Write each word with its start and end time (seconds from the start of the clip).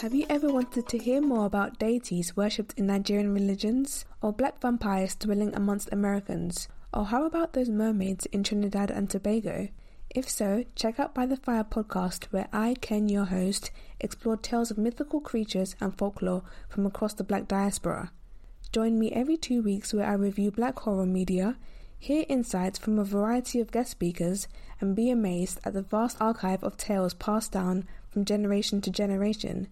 Have 0.00 0.14
you 0.14 0.26
ever 0.28 0.52
wanted 0.52 0.86
to 0.88 0.98
hear 0.98 1.22
more 1.22 1.46
about 1.46 1.78
deities 1.78 2.36
worshipped 2.36 2.74
in 2.76 2.86
Nigerian 2.86 3.32
religions, 3.32 4.04
or 4.20 4.30
black 4.30 4.60
vampires 4.60 5.14
dwelling 5.14 5.54
amongst 5.54 5.88
Americans, 5.90 6.68
or 6.92 7.06
how 7.06 7.24
about 7.24 7.54
those 7.54 7.70
mermaids 7.70 8.26
in 8.26 8.44
Trinidad 8.44 8.90
and 8.90 9.08
Tobago? 9.08 9.68
If 10.10 10.28
so, 10.28 10.64
check 10.74 11.00
out 11.00 11.14
By 11.14 11.24
the 11.24 11.38
Fire 11.38 11.64
podcast, 11.64 12.26
where 12.26 12.46
I, 12.52 12.74
Ken, 12.74 13.08
your 13.08 13.24
host, 13.24 13.70
explore 13.98 14.36
tales 14.36 14.70
of 14.70 14.76
mythical 14.76 15.18
creatures 15.18 15.74
and 15.80 15.96
folklore 15.96 16.42
from 16.68 16.84
across 16.84 17.14
the 17.14 17.24
black 17.24 17.48
diaspora. 17.48 18.12
Join 18.72 18.98
me 18.98 19.10
every 19.12 19.38
two 19.38 19.62
weeks 19.62 19.94
where 19.94 20.06
I 20.06 20.12
review 20.12 20.50
black 20.50 20.78
horror 20.80 21.06
media, 21.06 21.56
hear 21.98 22.26
insights 22.28 22.78
from 22.78 22.98
a 22.98 23.04
variety 23.04 23.60
of 23.60 23.72
guest 23.72 23.92
speakers, 23.92 24.46
and 24.78 24.94
be 24.94 25.08
amazed 25.08 25.58
at 25.64 25.72
the 25.72 25.80
vast 25.80 26.18
archive 26.20 26.62
of 26.62 26.76
tales 26.76 27.14
passed 27.14 27.52
down 27.52 27.88
from 28.10 28.26
generation 28.26 28.82
to 28.82 28.90
generation. 28.90 29.68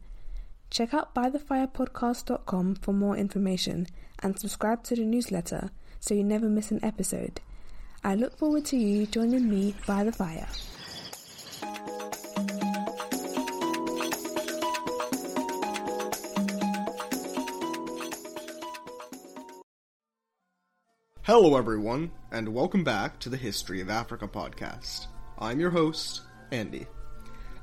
Check 0.75 0.93
out 0.93 1.15
bythefirepodcast.com 1.15 2.75
for 2.83 2.93
more 2.93 3.17
information 3.17 3.87
and 4.25 4.37
subscribe 4.37 4.83
to 4.83 4.97
the 4.97 5.05
newsletter 5.05 5.71
so 6.01 6.15
you 6.15 6.25
never 6.25 6.49
miss 6.49 6.73
an 6.73 6.85
episode. 6.85 7.41
I 8.03 8.17
look 8.17 8.37
forward 8.37 8.65
to 8.67 8.77
you 8.77 9.07
joining 9.07 9.49
me 9.49 9.77
by 9.87 10.03
the 10.03 10.11
fire. 10.11 10.49
Hello, 21.23 21.57
everyone, 21.57 22.11
and 22.33 22.49
welcome 22.49 22.83
back 22.83 23.21
to 23.21 23.29
the 23.29 23.37
History 23.37 23.81
of 23.81 23.91
Africa 23.91 24.27
podcast. 24.27 25.07
I'm 25.39 25.61
your 25.61 25.71
host, 25.71 26.23
Andy. 26.51 26.89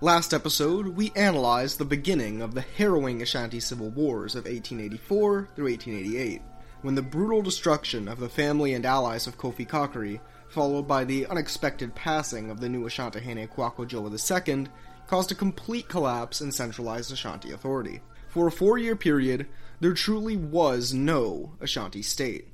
Last 0.04 0.34
episode, 0.34 0.88
we 0.88 1.12
analyzed 1.16 1.78
the 1.78 1.86
beginning 1.86 2.42
of 2.42 2.56
the 2.56 2.66
harrowing 2.76 3.22
Ashanti 3.22 3.60
civil 3.60 3.92
wars 3.92 4.34
of 4.34 4.46
1884 4.46 5.50
through 5.56 5.66
1888, 5.66 6.42
when 6.82 6.96
the 6.96 7.04
brutal 7.04 7.44
destruction 7.44 8.08
of 8.08 8.20
the 8.20 8.28
family 8.28 8.74
and 8.74 8.84
allies 8.84 9.28
of 9.28 9.38
Kofi 9.38 9.68
Kakari, 9.68 10.20
followed 10.48 10.88
by 10.88 11.04
the 11.04 11.28
unexpected 11.28 11.94
passing 11.94 12.50
of 12.50 12.60
the 12.60 12.68
new 12.68 12.86
Asantehene 12.86 13.48
Kwaku 13.48 13.86
II, 13.94 14.68
caused 15.06 15.32
a 15.32 15.36
complete 15.36 15.88
collapse 15.88 16.42
in 16.42 16.52
centralized 16.52 17.12
Ashanti 17.12 17.52
authority. 17.52 18.02
For 18.28 18.48
a 18.48 18.52
four 18.52 18.80
year 18.80 18.96
period, 18.96 19.46
there 19.82 19.94
truly 19.94 20.36
was 20.36 20.96
no 20.96 21.54
Ashanti 21.62 22.02
state. 22.02 22.48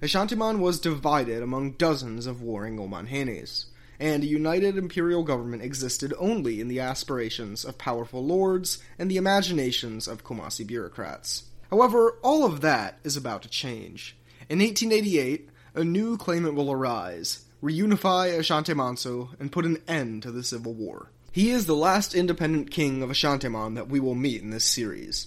Ashantiman 0.00 0.60
was 0.60 0.80
divided 0.80 1.42
among 1.42 1.72
dozens 1.72 2.24
of 2.24 2.40
warring 2.40 2.78
Omanhenes 2.78 3.66
and 3.98 4.22
a 4.22 4.26
united 4.26 4.76
imperial 4.76 5.22
government 5.22 5.62
existed 5.62 6.12
only 6.18 6.60
in 6.60 6.68
the 6.68 6.80
aspirations 6.80 7.64
of 7.64 7.78
powerful 7.78 8.24
lords 8.24 8.78
and 8.98 9.10
the 9.10 9.16
imaginations 9.16 10.06
of 10.06 10.24
Kumasi 10.24 10.66
bureaucrats. 10.66 11.44
However, 11.70 12.18
all 12.22 12.44
of 12.44 12.60
that 12.60 12.98
is 13.04 13.16
about 13.16 13.42
to 13.42 13.48
change. 13.48 14.16
In 14.48 14.60
1888, 14.60 15.48
a 15.74 15.84
new 15.84 16.16
claimant 16.16 16.54
will 16.54 16.70
arise, 16.70 17.44
reunify 17.62 18.38
Ashanti-Manso, 18.38 19.30
and 19.40 19.52
put 19.52 19.64
an 19.64 19.82
end 19.88 20.22
to 20.22 20.30
the 20.30 20.44
civil 20.44 20.74
war. 20.74 21.10
He 21.32 21.50
is 21.50 21.66
the 21.66 21.76
last 21.76 22.14
independent 22.14 22.70
king 22.70 23.02
of 23.02 23.10
Ashantiman 23.10 23.74
that 23.74 23.88
we 23.88 24.00
will 24.00 24.14
meet 24.14 24.42
in 24.42 24.50
this 24.50 24.64
series, 24.64 25.26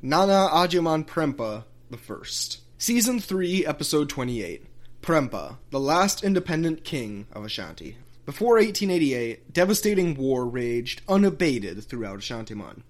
Nana 0.00 0.48
Agyeman 0.50 1.04
the 1.90 1.96
First. 1.98 2.60
Season 2.78 3.20
3, 3.20 3.66
Episode 3.66 4.08
28 4.08 4.64
Prempeh, 5.02 5.56
the 5.70 5.80
last 5.80 6.24
independent 6.24 6.84
king 6.84 7.26
of 7.32 7.44
Ashanti. 7.44 7.98
Before 8.30 8.58
1888, 8.58 9.52
devastating 9.52 10.14
war 10.14 10.46
raged 10.46 11.02
unabated 11.08 11.82
throughout 11.82 12.20
Ashantiman. 12.20 12.84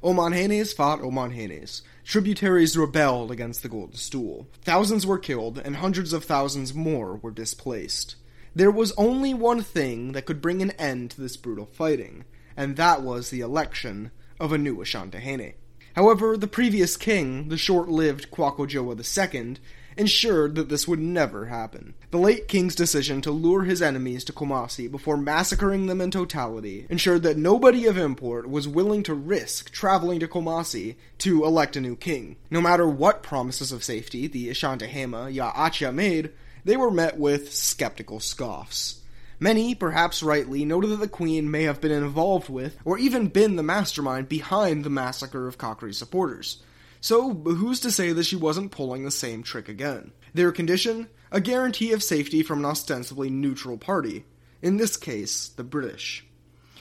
Omanhenes 0.00 0.72
fought 0.72 1.00
Omanhenes. 1.00 1.82
Tributaries 2.04 2.76
rebelled 2.76 3.32
against 3.32 3.64
the 3.64 3.68
Golden 3.68 3.96
Stool. 3.96 4.46
Thousands 4.62 5.04
were 5.04 5.18
killed, 5.18 5.58
and 5.58 5.74
hundreds 5.74 6.12
of 6.12 6.24
thousands 6.24 6.72
more 6.72 7.16
were 7.16 7.32
displaced. 7.32 8.14
There 8.54 8.70
was 8.70 8.92
only 8.96 9.34
one 9.34 9.60
thing 9.60 10.12
that 10.12 10.24
could 10.24 10.40
bring 10.40 10.62
an 10.62 10.70
end 10.78 11.10
to 11.10 11.20
this 11.20 11.36
brutal 11.36 11.66
fighting, 11.66 12.24
and 12.56 12.76
that 12.76 13.02
was 13.02 13.30
the 13.30 13.40
election 13.40 14.12
of 14.38 14.52
a 14.52 14.58
new 14.58 14.76
Asantehene. 14.76 15.54
However, 15.96 16.36
the 16.36 16.46
previous 16.46 16.96
king, 16.96 17.48
the 17.48 17.58
short-lived 17.58 18.30
Kwaku 18.30 18.70
II, 18.70 19.56
ensured 19.96 20.54
that 20.54 20.68
this 20.68 20.86
would 20.86 20.98
never 20.98 21.46
happen. 21.46 21.94
The 22.10 22.18
late 22.18 22.48
king's 22.48 22.74
decision 22.74 23.20
to 23.22 23.30
lure 23.30 23.64
his 23.64 23.82
enemies 23.82 24.24
to 24.24 24.32
Kumasi 24.32 24.90
before 24.90 25.16
massacring 25.16 25.86
them 25.86 26.00
in 26.00 26.10
totality 26.10 26.86
ensured 26.88 27.22
that 27.22 27.36
nobody 27.36 27.86
of 27.86 27.96
import 27.96 28.48
was 28.48 28.68
willing 28.68 29.02
to 29.04 29.14
risk 29.14 29.70
traveling 29.70 30.20
to 30.20 30.28
Kumasi 30.28 30.96
to 31.18 31.44
elect 31.44 31.76
a 31.76 31.80
new 31.80 31.96
king. 31.96 32.36
No 32.50 32.60
matter 32.60 32.88
what 32.88 33.22
promises 33.22 33.72
of 33.72 33.84
safety 33.84 34.26
the 34.26 34.48
Ashantehema 34.48 35.32
Ya 35.32 35.52
Acha 35.52 35.92
made, 35.94 36.30
they 36.64 36.76
were 36.76 36.90
met 36.90 37.18
with 37.18 37.52
skeptical 37.52 38.20
scoffs. 38.20 39.00
Many, 39.38 39.74
perhaps 39.74 40.22
rightly, 40.22 40.64
noted 40.64 40.88
that 40.88 41.00
the 41.00 41.08
Queen 41.08 41.50
may 41.50 41.64
have 41.64 41.80
been 41.80 41.92
involved 41.92 42.48
with, 42.48 42.78
or 42.84 42.98
even 42.98 43.28
been 43.28 43.56
the 43.56 43.62
mastermind 43.62 44.28
behind 44.28 44.82
the 44.82 44.90
massacre 44.90 45.46
of 45.46 45.58
Kakari's 45.58 45.98
supporters. 45.98 46.62
So, 47.06 47.32
who's 47.32 47.78
to 47.82 47.92
say 47.92 48.10
that 48.10 48.26
she 48.26 48.34
wasn't 48.34 48.72
pulling 48.72 49.04
the 49.04 49.12
same 49.12 49.44
trick 49.44 49.68
again? 49.68 50.10
Their 50.34 50.50
condition? 50.50 51.06
A 51.30 51.40
guarantee 51.40 51.92
of 51.92 52.02
safety 52.02 52.42
from 52.42 52.58
an 52.58 52.64
ostensibly 52.64 53.30
neutral 53.30 53.78
party. 53.78 54.24
In 54.60 54.76
this 54.76 54.96
case, 54.96 55.46
the 55.46 55.62
British. 55.62 56.26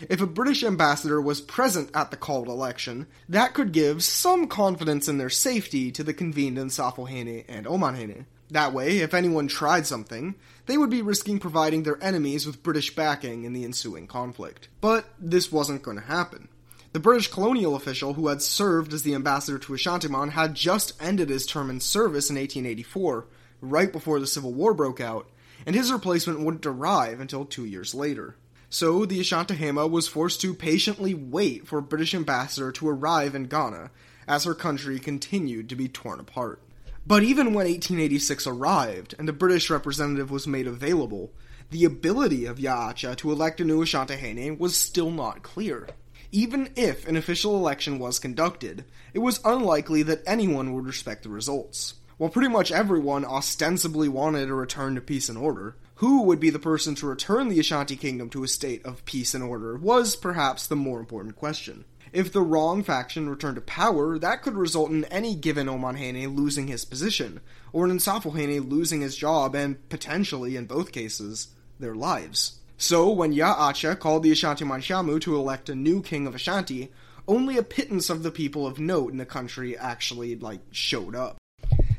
If 0.09 0.21
a 0.21 0.25
British 0.25 0.63
ambassador 0.63 1.21
was 1.21 1.41
present 1.41 1.91
at 1.93 2.09
the 2.09 2.17
called 2.17 2.47
election, 2.47 3.05
that 3.29 3.53
could 3.53 3.71
give 3.71 4.03
some 4.03 4.47
confidence 4.47 5.07
in 5.07 5.19
their 5.19 5.29
safety 5.29 5.91
to 5.91 6.03
the 6.03 6.11
convened 6.11 6.57
Nsafohene 6.57 7.45
and 7.47 7.67
Omanhene. 7.67 8.25
That 8.49 8.73
way, 8.73 9.01
if 9.01 9.13
anyone 9.13 9.47
tried 9.47 9.85
something, 9.85 10.33
they 10.65 10.75
would 10.75 10.89
be 10.89 11.03
risking 11.03 11.37
providing 11.37 11.83
their 11.83 12.03
enemies 12.03 12.47
with 12.47 12.63
British 12.63 12.95
backing 12.95 13.43
in 13.43 13.53
the 13.53 13.63
ensuing 13.63 14.07
conflict. 14.07 14.69
But 14.81 15.05
this 15.19 15.51
wasn't 15.51 15.83
going 15.83 15.97
to 15.97 16.03
happen. 16.03 16.49
The 16.95 17.01
British 17.01 17.27
colonial 17.27 17.75
official 17.75 18.13
who 18.13 18.29
had 18.29 18.41
served 18.41 18.93
as 18.93 19.03
the 19.03 19.15
ambassador 19.15 19.59
to 19.59 19.73
Ashantiman 19.73 20.29
had 20.29 20.55
just 20.55 20.93
ended 21.01 21.29
his 21.29 21.45
term 21.45 21.69
in 21.69 21.81
service 21.81 22.29
in 22.29 22.37
1884, 22.37 23.27
right 23.59 23.91
before 23.91 24.21
the 24.21 24.25
Civil 24.25 24.53
War 24.53 24.73
broke 24.73 25.01
out, 25.01 25.29
and 25.65 25.75
his 25.75 25.91
replacement 25.91 26.39
wouldn't 26.39 26.65
arrive 26.65 27.19
until 27.19 27.43
two 27.43 27.65
years 27.65 27.93
later. 27.93 28.37
So 28.69 29.03
the 29.03 29.19
Ashantehema 29.19 29.89
was 29.89 30.07
forced 30.07 30.39
to 30.39 30.53
patiently 30.53 31.13
wait 31.13 31.67
for 31.67 31.79
a 31.79 31.81
British 31.81 32.15
ambassador 32.15 32.71
to 32.71 32.87
arrive 32.87 33.35
in 33.35 33.47
Ghana 33.47 33.91
as 34.25 34.45
her 34.45 34.55
country 34.55 34.97
continued 34.97 35.67
to 35.67 35.75
be 35.75 35.89
torn 35.89 36.21
apart. 36.21 36.61
But 37.05 37.23
even 37.23 37.47
when 37.47 37.67
1886 37.67 38.47
arrived 38.47 39.15
and 39.19 39.27
the 39.27 39.33
British 39.33 39.69
representative 39.69 40.31
was 40.31 40.47
made 40.47 40.65
available, 40.65 41.33
the 41.71 41.83
ability 41.83 42.45
of 42.45 42.57
Yaacha 42.57 43.17
to 43.17 43.33
elect 43.33 43.59
a 43.59 43.65
new 43.65 43.83
Ashantehene 43.83 44.57
was 44.57 44.77
still 44.77 45.11
not 45.11 45.43
clear. 45.43 45.89
Even 46.31 46.69
if 46.75 47.07
an 47.07 47.15
official 47.15 47.55
election 47.55 47.99
was 47.99 48.19
conducted, 48.19 48.85
it 49.13 49.19
was 49.19 49.39
unlikely 49.45 50.03
that 50.03 50.23
anyone 50.25 50.73
would 50.73 50.85
respect 50.85 51.23
the 51.23 51.29
results. 51.29 51.95
While 52.17 52.29
pretty 52.29 52.49
much 52.49 52.71
everyone 52.71 53.25
ostensibly 53.25 54.07
wanted 54.07 54.49
a 54.49 54.53
return 54.53 54.95
to 54.95 55.01
peace 55.01 55.27
and 55.27 55.37
order, 55.37 55.75
who 55.95 56.23
would 56.23 56.39
be 56.39 56.49
the 56.49 56.59
person 56.59 56.95
to 56.95 57.07
return 57.07 57.49
the 57.49 57.59
Ashanti 57.59 57.95
kingdom 57.95 58.29
to 58.29 58.43
a 58.43 58.47
state 58.47 58.85
of 58.85 59.03
peace 59.05 59.33
and 59.33 59.43
order 59.43 59.77
was 59.77 60.15
perhaps 60.15 60.67
the 60.67 60.75
more 60.75 60.99
important 60.99 61.35
question. 61.35 61.85
If 62.13 62.31
the 62.31 62.41
wrong 62.41 62.83
faction 62.83 63.27
returned 63.27 63.55
to 63.55 63.61
power, 63.61 64.17
that 64.19 64.41
could 64.41 64.55
result 64.55 64.91
in 64.91 65.03
any 65.05 65.35
given 65.35 65.67
Omanhene 65.67 66.33
losing 66.33 66.67
his 66.67 66.85
position, 66.85 67.41
or 67.73 67.85
an 67.85 67.91
Nsafohene 67.91 68.69
losing 68.69 69.01
his 69.01 69.17
job 69.17 69.53
and, 69.53 69.89
potentially, 69.89 70.55
in 70.55 70.65
both 70.65 70.93
cases, 70.93 71.49
their 71.77 71.95
lives. 71.95 72.59
So, 72.77 73.09
when 73.09 73.31
Ya 73.31 73.55
Acha 73.55 73.97
called 73.97 74.23
the 74.23 74.31
Ashanti 74.31 74.65
Manshamu 74.65 75.21
to 75.21 75.35
elect 75.35 75.69
a 75.69 75.75
new 75.75 76.01
king 76.01 76.27
of 76.27 76.35
Ashanti, 76.35 76.91
only 77.27 77.57
a 77.57 77.63
pittance 77.63 78.09
of 78.09 78.21
the 78.21 78.31
people 78.31 78.67
of 78.67 78.79
note 78.79 79.11
in 79.11 79.17
the 79.17 79.25
country 79.25 79.77
actually, 79.77 80.35
like, 80.35 80.59
showed 80.71 81.15
up. 81.15 81.37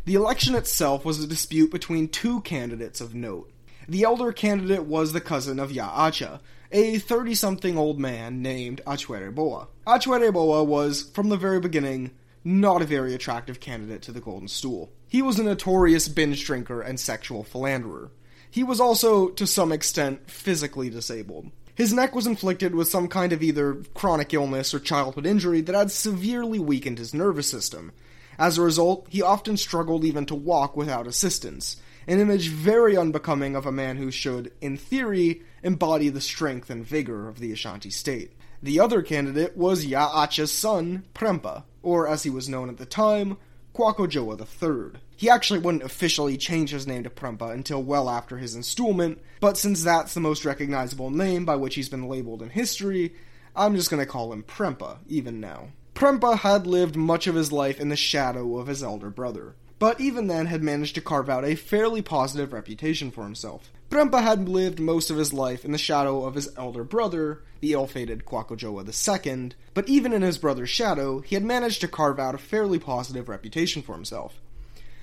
The 0.05 0.15
election 0.15 0.55
itself 0.55 1.05
was 1.05 1.23
a 1.23 1.27
dispute 1.27 1.71
between 1.71 2.09
two 2.09 2.41
candidates 2.43 3.01
of 3.01 3.15
note. 3.15 3.51
The 3.89 4.05
elder 4.05 4.33
candidate 4.33 4.85
was 4.85 5.13
the 5.13 5.21
cousin 5.21 5.59
of 5.59 5.73
Ya 5.73 5.91
Acha, 5.91 6.41
a 6.71 6.99
30 6.99 7.35
something 7.35 7.79
old 7.79 7.99
man 7.99 8.43
named 8.43 8.83
Achwere 8.87 9.35
Boa. 9.35 9.69
Achwere 9.87 10.33
Boa 10.33 10.63
was, 10.63 11.11
from 11.15 11.29
the 11.29 11.37
very 11.37 11.61
beginning, 11.61 12.11
not 12.45 12.83
a 12.83 12.87
very 12.87 13.15
attractive 13.15 13.61
candidate 13.61 14.03
to 14.03 14.13
the 14.13 14.21
Golden 14.21 14.49
Stool. 14.49 14.93
He 15.09 15.23
was 15.23 15.39
a 15.39 15.45
notorious 15.45 16.07
binge 16.09 16.45
drinker 16.45 16.81
and 16.81 17.01
sexual 17.01 17.43
philanderer. 17.43 18.11
He 18.57 18.65
was 18.65 18.81
also, 18.81 19.29
to 19.29 19.47
some 19.47 19.71
extent, 19.71 20.31
physically 20.31 20.89
disabled. 20.89 21.51
His 21.75 21.93
neck 21.93 22.15
was 22.15 22.27
inflicted 22.27 22.75
with 22.75 22.89
some 22.89 23.07
kind 23.07 23.35
of 23.35 23.43
either 23.43 23.83
chronic 23.93 24.33
illness 24.33 24.73
or 24.73 24.81
childhood 24.81 25.27
injury 25.27 25.61
that 25.61 25.75
had 25.75 25.91
severely 25.91 26.59
weakened 26.59 26.97
his 26.97 27.13
nervous 27.13 27.51
system. 27.51 27.93
As 28.39 28.57
a 28.57 28.63
result, 28.63 29.09
he 29.11 29.21
often 29.21 29.59
struggled 29.59 30.07
even 30.07 30.25
to 30.25 30.35
walk 30.35 30.75
without 30.75 31.07
assistance, 31.07 31.77
an 32.07 32.19
image 32.19 32.49
very 32.49 32.97
unbecoming 32.97 33.55
of 33.55 33.67
a 33.67 33.71
man 33.71 33.99
who 33.99 34.11
should, 34.11 34.51
in 34.63 34.79
theory, 34.79 35.43
embody 35.63 36.09
the 36.09 36.23
strength 36.23 36.71
and 36.71 36.83
vigor 36.83 37.29
of 37.29 37.41
the 37.41 37.53
Ashanti 37.53 37.91
state. 37.91 38.33
The 38.63 38.81
other 38.81 39.03
candidate 39.03 39.55
was 39.55 39.85
Ya'ach's 39.85 40.51
son, 40.51 41.05
Prempeh, 41.13 41.63
or 41.83 42.09
as 42.09 42.23
he 42.23 42.31
was 42.31 42.49
known 42.49 42.71
at 42.71 42.79
the 42.79 42.87
time, 42.87 43.37
Kwaku 43.75 44.11
Dua 44.11 44.39
III. 44.39 44.99
He 45.17 45.31
actually 45.31 45.61
wouldn't 45.61 45.83
officially 45.83 46.37
change 46.37 46.71
his 46.71 46.87
name 46.87 47.03
to 47.05 47.11
Prempeh 47.11 47.51
until 47.51 47.83
well 47.83 48.11
after 48.11 48.37
his 48.37 48.55
installment, 48.55 49.19
but 49.41 49.57
since 49.57 49.83
that's 49.83 50.13
the 50.13 50.21
most 50.21 50.45
recognizable 50.45 51.11
name 51.11 51.47
by 51.47 51.57
which 51.57 51.75
he's 51.75 51.89
been 51.89 52.07
labeled 52.07 52.43
in 52.43 52.51
history, 52.51 53.15
I'm 53.55 53.75
just 53.77 53.89
gonna 53.89 54.05
call 54.05 54.33
him 54.33 54.43
Prempeh, 54.43 54.99
even 55.09 55.41
now. 55.41 55.69
Prempeh 55.95 56.41
had 56.41 56.67
lived 56.67 56.97
much 56.97 57.27
of 57.27 57.35
his 57.35 57.51
life 57.51 57.81
in 57.81 57.89
the 57.89 57.97
shadow 57.97 58.59
of 58.59 58.67
his 58.67 58.83
elder 58.83 59.09
brother, 59.09 59.55
but 59.79 59.99
even 59.99 60.27
then 60.27 60.45
had 60.45 60.63
managed 60.63 60.95
to 60.97 61.01
carve 61.01 61.31
out 61.31 61.47
a 61.47 61.55
fairly 61.55 62.03
positive 62.03 62.53
reputation 62.53 63.11
for 63.11 63.25
himself. 63.25 63.73
Prempeh 63.89 64.23
had 64.23 64.49
lived 64.49 64.79
most 64.79 65.11
of 65.11 65.17
his 65.17 65.33
life 65.33 65.65
in 65.65 65.73
the 65.73 65.79
shadow 65.79 66.25
of 66.25 66.35
his 66.35 66.51
elder 66.59 66.85
brother, 66.85 67.43
the 67.61 67.73
ill-fated 67.73 68.27
Kwaku 68.27 68.59
Dua 68.59 68.85
II, 68.85 69.53
but 69.73 69.89
even 69.89 70.13
in 70.13 70.21
his 70.21 70.37
brother's 70.37 70.69
shadow, 70.69 71.21
he 71.21 71.35
had 71.35 71.45
managed 71.45 71.81
to 71.81 71.89
carve 71.89 72.19
out 72.19 72.35
a 72.35 72.39
fairly 72.39 72.79
positive 72.79 73.31
reputation 73.31 73.81
for 73.81 73.95
himself. 73.95 74.43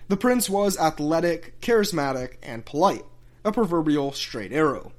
The 0.08 0.18
prince 0.18 0.50
was 0.50 0.78
athletic, 0.78 1.60
charismatic, 1.62 2.36
and 2.44 2.66
polite, 2.66 3.06
a 3.46 3.52
proverbial 3.52 4.12
straight 4.12 4.52
arrow. 4.52 4.92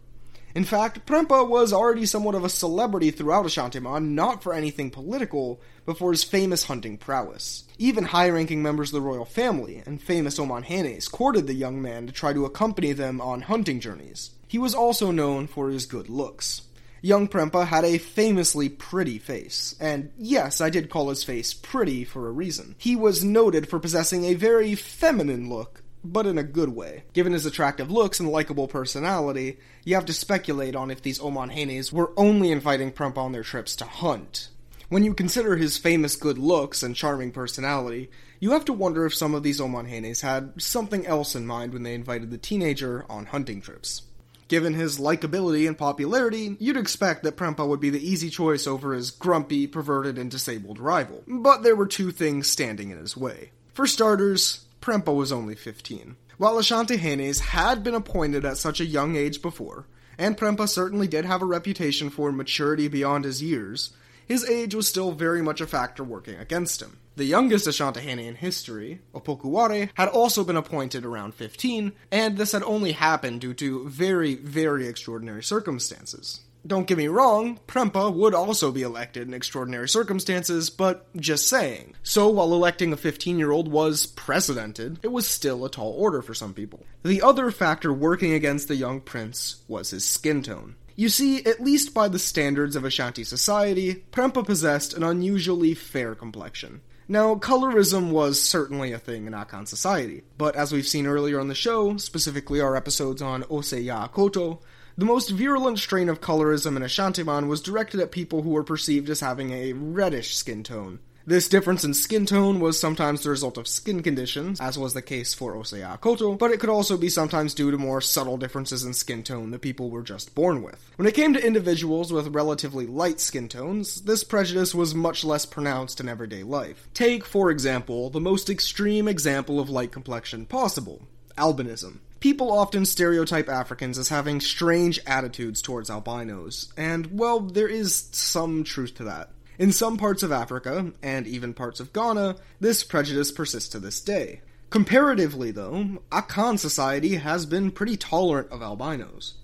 In 0.55 0.65
fact, 0.65 1.05
Prempeh 1.05 1.49
was 1.49 1.73
already 1.73 2.07
somewhat 2.07 2.37
of 2.37 2.45
a 2.45 2.49
celebrity 2.49 3.11
throughout 3.11 3.45
Ashantiman, 3.45 4.15
not 4.15 4.43
for 4.43 4.55
anything 4.55 4.89
political, 4.89 5.61
but 5.85 5.99
for 5.99 6.13
his 6.13 6.23
famous 6.23 6.65
hunting 6.65 6.97
prowess. 6.97 7.65
Even 7.77 8.05
high 8.05 8.31
ranking 8.31 8.63
members 8.63 8.91
of 8.91 8.95
the 8.95 9.07
royal 9.07 9.25
family 9.25 9.83
and 9.85 10.01
famous 10.01 10.39
Omanhenes 10.39 11.11
courted 11.11 11.49
the 11.49 11.55
young 11.55 11.83
man 11.83 12.07
to 12.07 12.13
try 12.13 12.33
to 12.33 12.45
accompany 12.45 12.93
them 12.93 13.21
on 13.21 13.43
hunting 13.43 13.81
journeys. 13.81 14.31
He 14.47 14.59
was 14.59 14.77
also 14.77 15.11
known 15.11 15.49
for 15.49 15.71
his 15.71 15.87
good 15.87 16.09
looks. 16.09 16.63
Young 17.05 17.29
Prempeh 17.29 17.67
had 17.67 17.85
a 17.85 17.99
famously 17.99 18.71
pretty 18.71 19.19
face, 19.19 19.77
and 19.79 20.11
yes, 20.17 20.63
I 20.63 20.71
did 20.71 20.89
call 20.89 21.11
his 21.11 21.23
face 21.23 21.53
pretty 21.53 22.03
for 22.03 22.27
a 22.27 22.33
reason. 22.33 22.77
He 22.79 22.97
was 22.97 23.23
noted 23.23 23.69
for 23.69 23.79
possessing 23.79 24.25
a 24.25 24.33
very 24.33 24.75
feminine 24.75 25.51
look, 25.51 25.83
but 26.03 26.25
in 26.25 26.39
a 26.39 26.43
good 26.43 26.71
way. 26.71 27.05
Given 27.13 27.35
his 27.35 27.45
attractive 27.45 27.91
looks 27.91 28.21
and 28.21 28.31
likable 28.31 28.69
personality, 28.69 29.59
you 29.85 29.97
have 29.97 30.07
to 30.07 30.15
speculate 30.15 30.75
on 30.75 30.91
if 30.91 31.03
these 31.03 31.19
Omanhenes 31.19 31.93
were 31.93 32.15
only 32.17 32.51
inviting 32.51 32.91
Prempeh 32.91 33.19
on 33.19 33.33
their 33.33 33.43
trips 33.43 33.77
to 33.77 33.85
hunt. 33.85 34.49
When 34.89 35.05
you 35.05 35.13
consider 35.13 35.57
his 35.57 35.77
famous 35.77 36.17
good 36.17 36.39
looks 36.39 36.83
and 36.83 36.97
charming 36.97 37.33
personality, 37.33 38.11
you 38.41 38.53
have 38.53 38.65
to 38.65 38.73
wonder 38.73 39.05
if 39.05 39.15
some 39.15 39.35
of 39.35 39.43
these 39.43 39.61
Omanhenes 39.61 40.23
had 40.23 40.55
something 40.57 41.07
else 41.07 41.35
in 41.35 41.47
mind 41.47 41.75
when 41.75 41.83
they 41.83 41.93
invited 41.93 42.31
the 42.31 42.39
teenager 42.39 43.05
on 43.11 43.27
hunting 43.27 43.61
trips. 43.61 44.05
Given 44.49 44.75
his 44.75 44.99
likability 44.99 45.67
and 45.67 45.77
popularity, 45.77 46.57
you'd 46.61 46.77
expect 46.77 47.23
that 47.23 47.37
Prempeh 47.37 47.67
would 47.67 47.81
be 47.81 47.91
the 47.91 48.07
easy 48.07 48.29
choice 48.29 48.67
over 48.67 48.93
his 48.93 49.11
grumpy, 49.11 49.67
perverted, 49.67 50.19
and 50.19 50.31
disabled 50.31 50.79
rival. 50.79 51.25
But 51.27 51.63
there 51.63 51.77
were 51.77 51.87
two 51.87 52.11
things 52.11 52.47
standing 52.47 52.91
in 52.91 52.99
his 52.99 53.17
way. 53.17 53.51
For 53.73 53.87
starters, 53.87 54.67
Prempeh 54.81 55.15
was 55.15 55.33
only 55.33 55.55
15. 55.55 56.17
While 56.37 56.57
Ashantihenes 56.57 57.41
had 57.41 57.83
been 57.83 57.95
appointed 57.95 58.45
at 58.45 58.59
such 58.59 58.81
a 58.81 58.87
young 58.87 59.17
age 59.17 59.41
before, 59.41 59.87
and 60.19 60.37
Prempeh 60.37 60.69
certainly 60.69 61.09
did 61.09 61.25
have 61.25 61.43
a 61.43 61.47
reputation 61.47 62.11
for 62.11 62.31
maturity 62.31 62.89
beyond 62.89 63.25
his 63.25 63.43
years, 63.43 63.93
his 64.27 64.49
age 64.49 64.75
was 64.75 64.89
still 64.89 65.13
very 65.13 65.43
much 65.43 65.61
a 65.61 65.67
factor 65.67 66.05
working 66.05 66.37
against 66.37 66.83
him. 66.83 66.99
The 67.17 67.25
youngest 67.25 67.69
Ashantahene 67.69 68.19
in 68.19 68.35
history, 68.35 69.01
Opokuware, 69.15 69.91
had 69.95 70.09
also 70.09 70.43
been 70.43 70.57
appointed 70.57 71.05
around 71.05 71.35
15, 71.35 71.93
and 72.11 72.37
this 72.37 72.53
had 72.53 72.65
only 72.65 72.93
happened 72.93 73.41
due 73.41 73.55
to 73.55 73.89
very, 73.89 74.35
very 74.35 74.89
extraordinary 74.89 75.43
circumstances. 75.43 76.41
Don't 76.67 76.87
get 76.87 76.97
me 76.97 77.09
wrong, 77.09 77.61
Prempeh 77.67 78.13
would 78.15 78.35
also 78.35 78.73
be 78.73 78.83
elected 78.83 79.29
in 79.29 79.35
extraordinary 79.35 79.89
circumstances, 79.89 80.71
but 80.71 81.15
just 81.15 81.47
saying. 81.47 81.95
So 82.03 82.29
while 82.31 82.55
electing 82.55 82.93
a 82.93 82.97
15 82.97 83.39
year 83.39 83.51
old 83.51 83.69
was 83.69 84.07
precedented, 84.07 84.99
it 85.03 85.13
was 85.13 85.27
still 85.27 85.65
a 85.65 85.71
tall 85.71 85.93
order 85.93 86.23
for 86.23 86.33
some 86.33 86.55
people. 86.55 86.87
The 87.03 87.21
other 87.21 87.51
factor 87.51 87.93
working 87.93 88.33
against 88.33 88.69
the 88.69 88.77
young 88.77 89.03
prince 89.03 89.57
was 89.69 89.91
his 89.91 90.07
skin 90.07 90.43
tone. 90.43 90.77
You 90.97 91.09
see, 91.09 91.45
at 91.45 91.61
least 91.61 91.93
by 91.93 92.09
the 92.09 92.21
standards 92.21 92.77
of 92.77 92.85
Ashanti 92.85 93.25
society, 93.25 94.05
Prempeh 94.13 94.47
possessed 94.47 94.95
an 94.95 95.03
unusually 95.03 95.75
fair 95.75 96.15
complexion. 96.15 96.83
Now, 97.09 97.35
colorism 97.35 98.11
was 98.11 98.41
certainly 98.41 98.93
a 98.93 98.99
thing 98.99 99.27
in 99.27 99.33
Akan 99.33 99.69
society, 99.69 100.23
but 100.39 100.57
as 100.57 100.73
we've 100.73 100.87
seen 100.87 101.07
earlier 101.07 101.39
on 101.39 101.49
the 101.49 101.55
show, 101.55 101.97
specifically 101.97 102.61
our 102.61 102.77
episodes 102.77 103.21
on 103.21 103.43
Osei 103.45 103.85
Yaw 103.85 104.09
Akoto, 104.09 104.61
the 104.97 105.05
most 105.05 105.31
virulent 105.31 105.81
strain 105.81 106.09
of 106.09 106.21
colorism 106.21 106.77
in 106.77 106.83
Ashantiman 106.83 107.49
was 107.49 107.61
directed 107.61 107.99
at 108.01 108.13
people 108.13 108.43
who 108.43 108.51
were 108.51 108.65
perceived 108.65 109.11
as 109.11 109.21
having 109.21 109.51
a 109.51 109.73
reddish 109.73 110.37
skin 110.37 110.63
tone. 110.63 111.01
This 111.27 111.49
difference 111.49 111.85
in 111.85 111.95
skin 111.95 112.27
tone 112.27 112.61
was 112.61 112.79
sometimes 112.79 113.23
the 113.23 113.31
result 113.31 113.57
of 113.57 113.67
skin 113.67 114.03
conditions, 114.03 114.61
as 114.61 114.79
was 114.79 114.93
the 114.93 115.01
case 115.01 115.33
for 115.33 115.55
Osei 115.55 115.79
Yaw 115.81 115.97
Akoto, 115.97 116.39
but 116.39 116.51
it 116.51 116.61
could 116.61 116.69
also 116.69 116.99
be 116.99 117.09
sometimes 117.09 117.55
due 117.55 117.71
to 117.71 117.79
more 117.79 118.03
subtle 118.03 118.37
differences 118.37 118.85
in 118.85 118.93
skin 118.93 119.23
tone 119.23 119.51
that 119.51 119.63
people 119.63 119.89
were 119.89 120.03
just 120.03 120.35
born 120.35 120.63
with. 120.63 120.93
When 120.97 121.09
it 121.09 121.15
came 121.15 121.33
to 121.33 121.43
individuals 121.43 122.13
with 122.13 122.35
relatively 122.35 122.87
light 122.87 123.21
skin 123.21 123.49
tones, 123.49 124.03
this 124.03 124.23
prejudice 124.23 124.75
was 124.75 124.95
much 124.95 125.25
less 125.25 125.47
pronounced 125.47 125.99
in 125.99 126.11
everyday 126.11 126.43
life. 126.43 126.89
Take, 126.93 127.25
for 127.25 127.51
example, 127.51 128.11
the 128.11 128.21
most 128.21 128.51
extreme 128.51 129.09
example 129.09 129.59
of 129.59 129.71
light 129.71 129.93
complexion 129.93 130.45
possible 130.45 131.09
albinism. 131.39 132.01
People 132.21 132.53
often 132.53 132.85
stereotype 132.85 133.49
Africans 133.49 133.97
as 133.97 134.11
having 134.11 134.43
strange 134.43 135.01
attitudes 135.07 135.63
towards 135.63 135.89
albinos, 135.89 136.71
and, 136.77 137.19
well, 137.19 137.41
there 137.41 137.69
is 137.69 138.11
some 138.13 138.63
truth 138.63 138.95
to 138.97 139.05
that. 139.05 139.31
In 139.57 139.71
some 139.71 139.97
parts 139.97 140.25
of 140.25 140.33
Africa, 140.33 140.93
and 141.03 141.27
even 141.27 141.55
parts 141.55 141.79
of 141.79 141.93
Ghana, 141.93 142.37
this 142.59 142.83
prejudice 142.83 143.31
persists 143.31 143.69
to 143.71 143.79
this 143.79 144.01
day. 144.01 144.41
Comparatively, 144.71 145.53
though, 145.53 145.99
Akan 146.11 146.59
society 146.59 147.15
has 147.17 147.47
been 147.47 147.71
pretty 147.71 147.97
tolerant 147.97 148.51
of 148.51 148.63
albinos. 148.63 149.35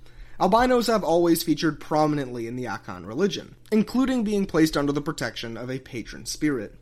Albinos 0.40 0.88
have 0.88 1.04
always 1.04 1.44
featured 1.44 1.78
prominently 1.78 2.48
in 2.48 2.56
the 2.56 2.64
Akan 2.64 3.06
religion, 3.06 3.54
including 3.70 4.24
being 4.24 4.46
placed 4.46 4.76
under 4.76 4.90
the 4.90 5.00
protection 5.00 5.56
of 5.56 5.70
a 5.70 5.78
patron 5.78 6.26
spirit. 6.26 6.74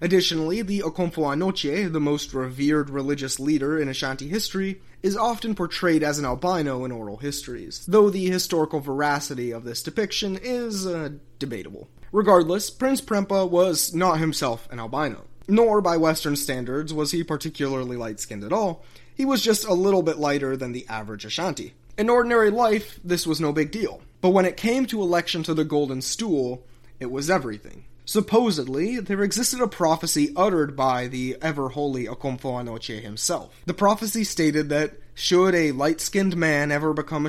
Additionally, 0.00 0.62
the 0.62 0.80
Okomfo 0.80 1.24
Anokye, 1.34 1.92
the 1.92 1.98
most 1.98 2.32
revered 2.32 2.90
religious 2.90 3.40
leader 3.40 3.80
in 3.80 3.88
Ashanti 3.88 4.28
history, 4.28 4.80
is 5.02 5.16
often 5.16 5.56
portrayed 5.56 6.04
as 6.04 6.20
an 6.20 6.24
albino 6.24 6.84
in 6.84 6.92
oral 6.92 7.16
histories, 7.16 7.84
though 7.86 8.10
the 8.10 8.26
historical 8.26 8.78
veracity 8.78 9.50
of 9.50 9.64
this 9.64 9.82
depiction 9.82 10.38
is 10.40 10.86
uh, 10.86 11.08
debatable. 11.40 11.88
Regardless, 12.12 12.70
Prince 12.70 13.00
Prempeh 13.00 13.48
was 13.50 13.94
not 13.94 14.18
himself 14.18 14.68
an 14.70 14.80
albino, 14.80 15.24
nor 15.46 15.80
by 15.80 15.96
Western 15.96 16.36
standards 16.36 16.94
was 16.94 17.10
he 17.10 17.22
particularly 17.22 17.96
light 17.96 18.18
skinned 18.20 18.44
at 18.44 18.52
all. 18.52 18.84
He 19.14 19.24
was 19.24 19.42
just 19.42 19.66
a 19.66 19.74
little 19.74 20.02
bit 20.02 20.18
lighter 20.18 20.56
than 20.56 20.72
the 20.72 20.86
average 20.88 21.24
Ashanti. 21.24 21.74
In 21.98 22.08
ordinary 22.08 22.50
life, 22.50 22.98
this 23.04 23.26
was 23.26 23.40
no 23.40 23.52
big 23.52 23.70
deal, 23.70 24.00
but 24.20 24.30
when 24.30 24.44
it 24.44 24.56
came 24.56 24.86
to 24.86 25.02
election 25.02 25.42
to 25.42 25.54
the 25.54 25.64
Golden 25.64 26.00
Stool, 26.00 26.64
it 27.00 27.10
was 27.10 27.28
everything. 27.28 27.84
Supposedly, 28.04 29.00
there 29.00 29.22
existed 29.22 29.60
a 29.60 29.68
prophecy 29.68 30.32
uttered 30.34 30.74
by 30.74 31.08
the 31.08 31.36
ever 31.42 31.68
holy 31.68 32.06
Okomfo 32.06 32.54
Anokye 32.54 33.02
himself. 33.02 33.54
The 33.66 33.74
prophecy 33.74 34.24
stated 34.24 34.70
that 34.70 34.94
should 35.12 35.54
a 35.54 35.72
light 35.72 36.00
skinned 36.00 36.34
man 36.34 36.72
ever 36.72 36.94
become 36.94 37.26
a 37.26 37.28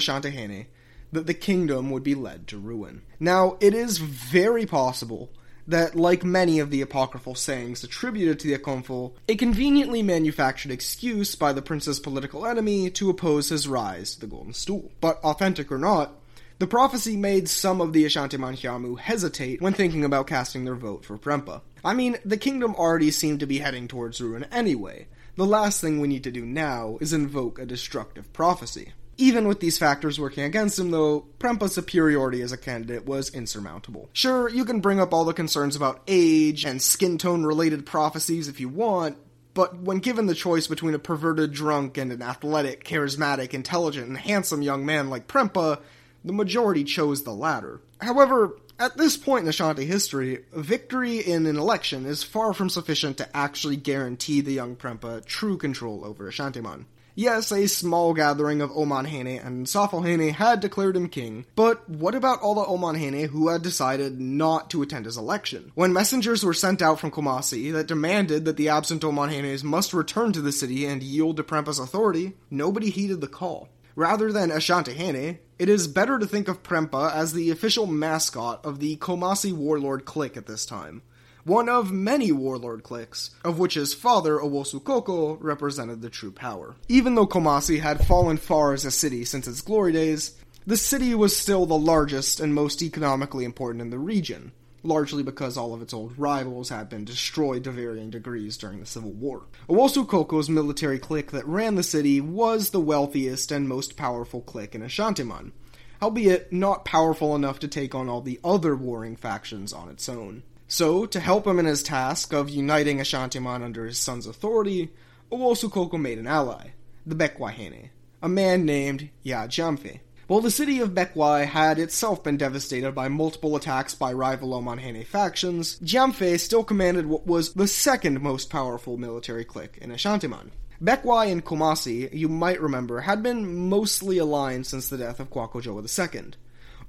that 1.11 1.27
the 1.27 1.33
kingdom 1.33 1.89
would 1.89 2.03
be 2.03 2.15
led 2.15 2.47
to 2.47 2.57
ruin. 2.57 3.01
Now, 3.19 3.57
it 3.59 3.73
is 3.73 3.97
very 3.97 4.65
possible 4.65 5.31
that, 5.67 5.95
like 5.95 6.23
many 6.23 6.59
of 6.59 6.71
the 6.71 6.81
apocryphal 6.81 7.35
sayings 7.35 7.83
attributed 7.83 8.39
to 8.39 8.47
the 8.47 8.57
Okomfo, 8.57 9.13
a 9.27 9.35
conveniently 9.35 10.01
manufactured 10.01 10.71
excuse 10.71 11.35
by 11.35 11.53
the 11.53 11.61
prince's 11.61 11.99
political 11.99 12.45
enemy 12.45 12.89
to 12.91 13.09
oppose 13.09 13.49
his 13.49 13.67
rise 13.67 14.15
to 14.15 14.21
the 14.21 14.27
Golden 14.27 14.53
Stool. 14.53 14.91
But 14.99 15.19
authentic 15.23 15.71
or 15.71 15.77
not, 15.77 16.15
the 16.57 16.67
prophecy 16.67 17.15
made 17.15 17.47
some 17.47 17.79
of 17.79 17.93
the 17.93 18.03
Ashanti 18.03 18.37
Manhyamu 18.37 18.99
hesitate 18.99 19.61
when 19.61 19.73
thinking 19.73 20.03
about 20.03 20.27
casting 20.27 20.65
their 20.65 20.75
vote 20.75 21.05
for 21.05 21.17
Prempeh. 21.17 21.61
I 21.85 21.93
mean, 21.93 22.17
the 22.25 22.35
kingdom 22.35 22.75
already 22.75 23.11
seemed 23.11 23.39
to 23.39 23.45
be 23.45 23.59
heading 23.59 23.87
towards 23.87 24.19
ruin 24.19 24.45
anyway. 24.51 25.07
The 25.37 25.45
last 25.45 25.79
thing 25.79 26.01
we 26.01 26.09
need 26.09 26.25
to 26.25 26.31
do 26.31 26.45
now 26.45 26.97
is 26.99 27.13
invoke 27.13 27.59
a 27.59 27.65
destructive 27.65 28.33
prophecy. 28.33 28.91
Even 29.19 29.49
with 29.49 29.59
these 29.59 29.77
factors 29.77 30.17
working 30.17 30.45
against 30.45 30.79
him, 30.79 30.91
though, 30.91 31.25
Prempeh's 31.39 31.75
superiority 31.75 32.41
as 32.41 32.53
a 32.53 32.57
candidate 32.57 33.05
was 33.05 33.29
insurmountable. 33.29 34.07
Sure, 34.13 34.47
you 34.47 34.63
can 34.63 34.79
bring 34.79 35.01
up 35.01 35.13
all 35.13 35.25
the 35.25 35.33
concerns 35.33 35.75
about 35.75 36.01
age 36.07 36.63
and 36.63 36.81
skin 36.81 37.17
tone 37.17 37.43
related 37.43 37.85
prophecies 37.85 38.47
if 38.47 38.61
you 38.61 38.69
want, 38.69 39.17
but 39.53 39.77
when 39.77 39.97
given 39.97 40.27
the 40.27 40.33
choice 40.33 40.67
between 40.67 40.93
a 40.93 40.99
perverted 40.99 41.51
drunk 41.51 41.97
and 41.97 42.13
an 42.13 42.21
athletic, 42.21 42.85
charismatic, 42.85 43.53
intelligent, 43.53 44.07
and 44.07 44.17
handsome 44.17 44.61
young 44.61 44.85
man 44.85 45.09
like 45.09 45.27
Prempeh, 45.27 45.81
the 46.23 46.31
majority 46.31 46.85
chose 46.85 47.23
the 47.23 47.33
latter. 47.33 47.81
However, 47.99 48.55
at 48.79 48.95
this 48.95 49.17
point 49.17 49.43
in 49.43 49.49
Ashanti 49.49 49.83
history, 49.83 50.45
victory 50.53 51.17
in 51.17 51.45
an 51.45 51.57
election 51.57 52.05
is 52.05 52.23
far 52.23 52.53
from 52.53 52.69
sufficient 52.69 53.17
to 53.17 53.35
actually 53.35 53.75
guarantee 53.75 54.39
the 54.39 54.53
young 54.53 54.77
Prempeh 54.77 55.25
true 55.25 55.57
control 55.57 56.05
over 56.05 56.31
Ashantiman. 56.31 56.85
Yes, 57.19 57.51
a 57.51 57.67
small 57.67 58.13
gathering 58.13 58.61
of 58.61 58.71
Omanhene 58.71 59.45
and 59.45 59.67
Nsafohene 59.67 60.31
had 60.31 60.61
declared 60.61 60.95
him 60.95 61.09
king, 61.09 61.45
but 61.53 61.89
what 61.89 62.15
about 62.15 62.39
all 62.39 62.55
the 62.55 62.63
Omanhene 62.63 63.27
who 63.27 63.49
had 63.49 63.61
decided 63.61 64.21
not 64.21 64.69
to 64.69 64.81
attend 64.81 65.03
his 65.03 65.17
election? 65.17 65.73
When 65.75 65.91
messengers 65.91 66.45
were 66.45 66.53
sent 66.53 66.81
out 66.81 66.97
from 66.97 67.11
Kumasi 67.11 67.73
that 67.73 67.87
demanded 67.87 68.45
that 68.45 68.55
the 68.55 68.69
absent 68.69 69.01
Omanhenes 69.01 69.65
must 69.65 69.93
return 69.93 70.31
to 70.31 70.39
the 70.39 70.53
city 70.53 70.85
and 70.85 71.03
yield 71.03 71.35
to 71.35 71.43
Prempeh's 71.43 71.77
authority, 71.77 72.37
nobody 72.49 72.89
heeded 72.89 73.19
the 73.19 73.27
call. 73.27 73.67
Rather 73.97 74.31
than 74.31 74.49
Ashantahene, 74.49 75.39
it 75.57 75.67
is 75.67 75.89
better 75.89 76.19
to 76.19 76.25
think 76.25 76.47
of 76.47 76.63
Prempeh 76.63 77.13
as 77.13 77.33
the 77.33 77.51
official 77.51 77.85
mascot 77.85 78.65
of 78.65 78.79
the 78.79 78.95
Kumasi 78.95 79.51
warlord 79.51 80.05
clique 80.05 80.37
at 80.37 80.45
this 80.45 80.65
time 80.65 81.01
one 81.49 81.67
of 81.67 81.91
many 81.91 82.31
warlord 82.31 82.83
cliques, 82.83 83.31
of 83.43 83.57
which 83.57 83.73
his 83.73 83.91
father, 83.91 84.37
Owusu 84.37 84.83
Koko, 84.83 85.33
represented 85.37 85.99
the 85.99 86.09
true 86.11 86.31
power. 86.31 86.75
Even 86.87 87.15
though 87.15 87.25
Kumasi 87.25 87.79
had 87.79 88.05
fallen 88.05 88.37
far 88.37 88.71
as 88.71 88.85
a 88.85 88.91
city 88.91 89.25
since 89.25 89.47
its 89.47 89.61
glory 89.61 89.91
days, 89.91 90.35
the 90.67 90.77
city 90.77 91.15
was 91.15 91.35
still 91.35 91.65
the 91.65 91.73
largest 91.73 92.39
and 92.39 92.53
most 92.53 92.83
economically 92.83 93.45
important 93.45 93.81
in 93.81 93.89
the 93.89 93.97
region, 93.97 94.51
largely 94.83 95.23
because 95.23 95.57
all 95.57 95.73
of 95.73 95.81
its 95.81 95.91
old 95.91 96.13
rivals 96.19 96.69
had 96.69 96.87
been 96.87 97.03
destroyed 97.03 97.63
to 97.63 97.71
varying 97.71 98.11
degrees 98.11 98.55
during 98.55 98.79
the 98.79 98.85
Civil 98.85 99.13
War. 99.13 99.47
Owusu 99.67 100.07
Koko's 100.07 100.51
military 100.51 100.99
clique 100.99 101.31
that 101.31 101.47
ran 101.47 101.73
the 101.73 101.81
city 101.81 102.21
was 102.21 102.69
the 102.69 102.79
wealthiest 102.79 103.51
and 103.51 103.67
most 103.67 103.97
powerful 103.97 104.41
clique 104.41 104.75
in 104.75 104.83
Ashantiman, 104.83 105.51
albeit 105.99 106.53
not 106.53 106.85
powerful 106.85 107.35
enough 107.35 107.57
to 107.57 107.67
take 107.67 107.95
on 107.95 108.07
all 108.07 108.21
the 108.21 108.39
other 108.43 108.75
warring 108.75 109.15
factions 109.15 109.73
on 109.73 109.89
its 109.89 110.07
own. 110.07 110.43
So, 110.71 111.07
to 111.07 111.19
help 111.19 111.47
him 111.47 111.57
in 111.57 111.65
his 111.65 111.81
task 111.81 112.31
of 112.31 112.47
uniting 112.47 112.99
Ashantiman 112.99 113.63
under 113.63 113.87
his 113.87 113.97
son's 113.97 114.27
authority, 114.27 114.91
Owusu 115.31 115.71
Koko 115.71 115.97
made 115.97 116.19
an 116.19 116.27
ally, 116.27 116.73
the 117.07 117.15
Bekwahene, 117.15 117.89
a 118.21 118.29
man 118.29 118.65
named 118.65 119.09
Ya 119.23 119.47
Gyamfi. 119.47 120.01
While 120.27 120.41
the 120.41 120.51
city 120.51 120.79
of 120.79 120.91
Bekwai 120.91 121.47
had 121.47 121.79
itself 121.79 122.23
been 122.23 122.37
devastated 122.37 122.91
by 122.91 123.07
multiple 123.07 123.55
attacks 123.55 123.95
by 123.95 124.13
rival 124.13 124.51
Omanhene 124.51 125.07
factions, 125.07 125.79
Gyamfi 125.79 126.39
still 126.39 126.63
commanded 126.63 127.07
what 127.07 127.25
was 127.25 127.53
the 127.55 127.67
second 127.67 128.21
most 128.21 128.51
powerful 128.51 128.95
military 128.95 129.45
clique 129.45 129.79
in 129.81 129.89
Ashantiman. 129.89 130.51
Bekwai 130.79 131.31
and 131.31 131.43
Kumasi, 131.43 132.13
you 132.13 132.29
might 132.29 132.61
remember, 132.61 133.01
had 133.01 133.23
been 133.23 133.69
mostly 133.69 134.19
aligned 134.19 134.67
since 134.67 134.87
the 134.87 134.99
death 134.99 135.19
of 135.19 135.31
Kwaku 135.31 135.63
Dua 135.63 135.81
II. 135.81 136.33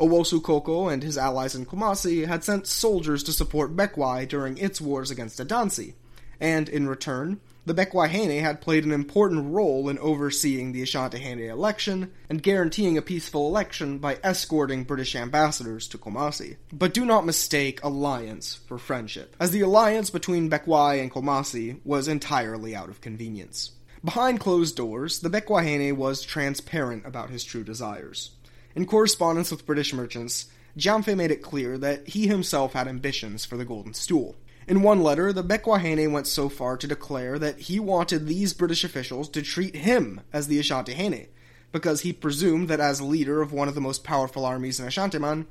Owusu 0.00 0.42
Koko 0.42 0.88
and 0.88 1.02
his 1.02 1.18
allies 1.18 1.54
in 1.54 1.66
Kumasi 1.66 2.26
had 2.26 2.42
sent 2.42 2.66
soldiers 2.66 3.22
to 3.24 3.32
support 3.32 3.76
Bekwai 3.76 4.26
during 4.26 4.56
its 4.56 4.80
wars 4.80 5.10
against 5.10 5.38
Adansi, 5.38 5.92
and 6.40 6.68
in 6.68 6.88
return, 6.88 7.38
the 7.66 7.74
Bekwahene 7.74 8.40
had 8.40 8.62
played 8.62 8.84
an 8.84 8.92
important 8.92 9.52
role 9.52 9.90
in 9.90 9.98
overseeing 9.98 10.72
the 10.72 10.82
Ashanti 10.82 11.46
election 11.46 12.10
and 12.30 12.42
guaranteeing 12.42 12.96
a 12.96 13.02
peaceful 13.02 13.46
election 13.46 13.98
by 13.98 14.18
escorting 14.24 14.84
British 14.84 15.14
ambassadors 15.14 15.86
to 15.88 15.98
Kumasi. 15.98 16.56
But 16.72 16.94
do 16.94 17.04
not 17.04 17.26
mistake 17.26 17.84
alliance 17.84 18.54
for 18.54 18.78
friendship, 18.78 19.36
as 19.38 19.50
the 19.50 19.60
alliance 19.60 20.08
between 20.08 20.48
Bekwai 20.48 21.02
and 21.02 21.12
Kumasi 21.12 21.78
was 21.84 22.08
entirely 22.08 22.74
out 22.74 22.88
of 22.88 23.02
convenience. 23.02 23.72
Behind 24.02 24.40
closed 24.40 24.76
doors, 24.76 25.20
the 25.20 25.28
Bekwahene 25.28 25.94
was 25.94 26.22
transparent 26.22 27.04
about 27.04 27.28
his 27.28 27.44
true 27.44 27.62
desires. 27.62 28.30
In 28.74 28.86
correspondence 28.86 29.50
with 29.50 29.66
British 29.66 29.92
merchants, 29.92 30.46
Gyamfi 30.78 31.16
made 31.16 31.30
it 31.30 31.42
clear 31.42 31.76
that 31.78 32.08
he 32.08 32.28
himself 32.28 32.72
had 32.72 32.86
ambitions 32.86 33.44
for 33.44 33.56
the 33.56 33.64
Golden 33.64 33.94
Stool. 33.94 34.36
In 34.68 34.82
one 34.82 35.02
letter, 35.02 35.32
the 35.32 35.42
Bekwahene 35.42 36.12
went 36.12 36.28
so 36.28 36.48
far 36.48 36.76
to 36.76 36.86
declare 36.86 37.38
that 37.40 37.58
he 37.60 37.80
wanted 37.80 38.26
these 38.26 38.54
British 38.54 38.84
officials 38.84 39.28
to 39.30 39.42
treat 39.42 39.74
him 39.74 40.20
as 40.32 40.46
the 40.46 40.60
Ashantihene, 40.60 41.26
because 41.72 42.02
he 42.02 42.12
presumed 42.12 42.68
that 42.68 42.78
as 42.78 43.00
leader 43.00 43.42
of 43.42 43.52
one 43.52 43.66
of 43.66 43.74
the 43.74 43.80
most 43.80 44.04
powerful 44.04 44.44
armies 44.44 44.78
in 44.78 44.86
Ashantiman, 44.86 45.46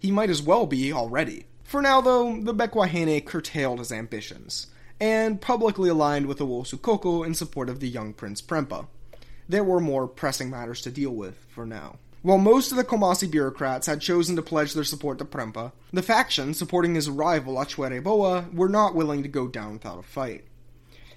he 0.00 0.10
might 0.10 0.30
as 0.30 0.42
well 0.42 0.66
be 0.66 0.92
already. 0.92 1.46
For 1.62 1.80
now, 1.80 2.00
though, 2.00 2.40
the 2.40 2.54
Bekwahene 2.54 3.24
curtailed 3.24 3.78
his 3.78 3.92
ambitions, 3.92 4.66
and 4.98 5.40
publicly 5.40 5.88
aligned 5.88 6.26
with 6.26 6.40
Owusu 6.40 6.82
Koko 6.82 7.22
in 7.22 7.34
support 7.34 7.68
of 7.68 7.78
the 7.78 7.88
young 7.88 8.12
Prince 8.12 8.42
Prempeh. 8.42 8.86
There 9.48 9.64
were 9.64 9.80
more 9.80 10.08
pressing 10.08 10.50
matters 10.50 10.82
to 10.82 10.90
deal 10.90 11.12
with 11.12 11.36
for 11.48 11.64
now. 11.64 11.98
While 12.24 12.38
most 12.38 12.70
of 12.70 12.78
the 12.78 12.84
Kumasi 12.84 13.30
bureaucrats 13.30 13.86
had 13.86 14.00
chosen 14.00 14.34
to 14.36 14.40
pledge 14.40 14.72
their 14.72 14.82
support 14.82 15.18
to 15.18 15.26
Prempeh, 15.26 15.72
the 15.92 16.00
faction 16.00 16.54
supporting 16.54 16.94
his 16.94 17.10
rival 17.10 17.56
Achwere 17.56 18.02
Boa 18.02 18.46
were 18.50 18.70
not 18.70 18.94
willing 18.94 19.22
to 19.22 19.28
go 19.28 19.46
down 19.46 19.74
without 19.74 19.98
a 19.98 20.02
fight. 20.02 20.46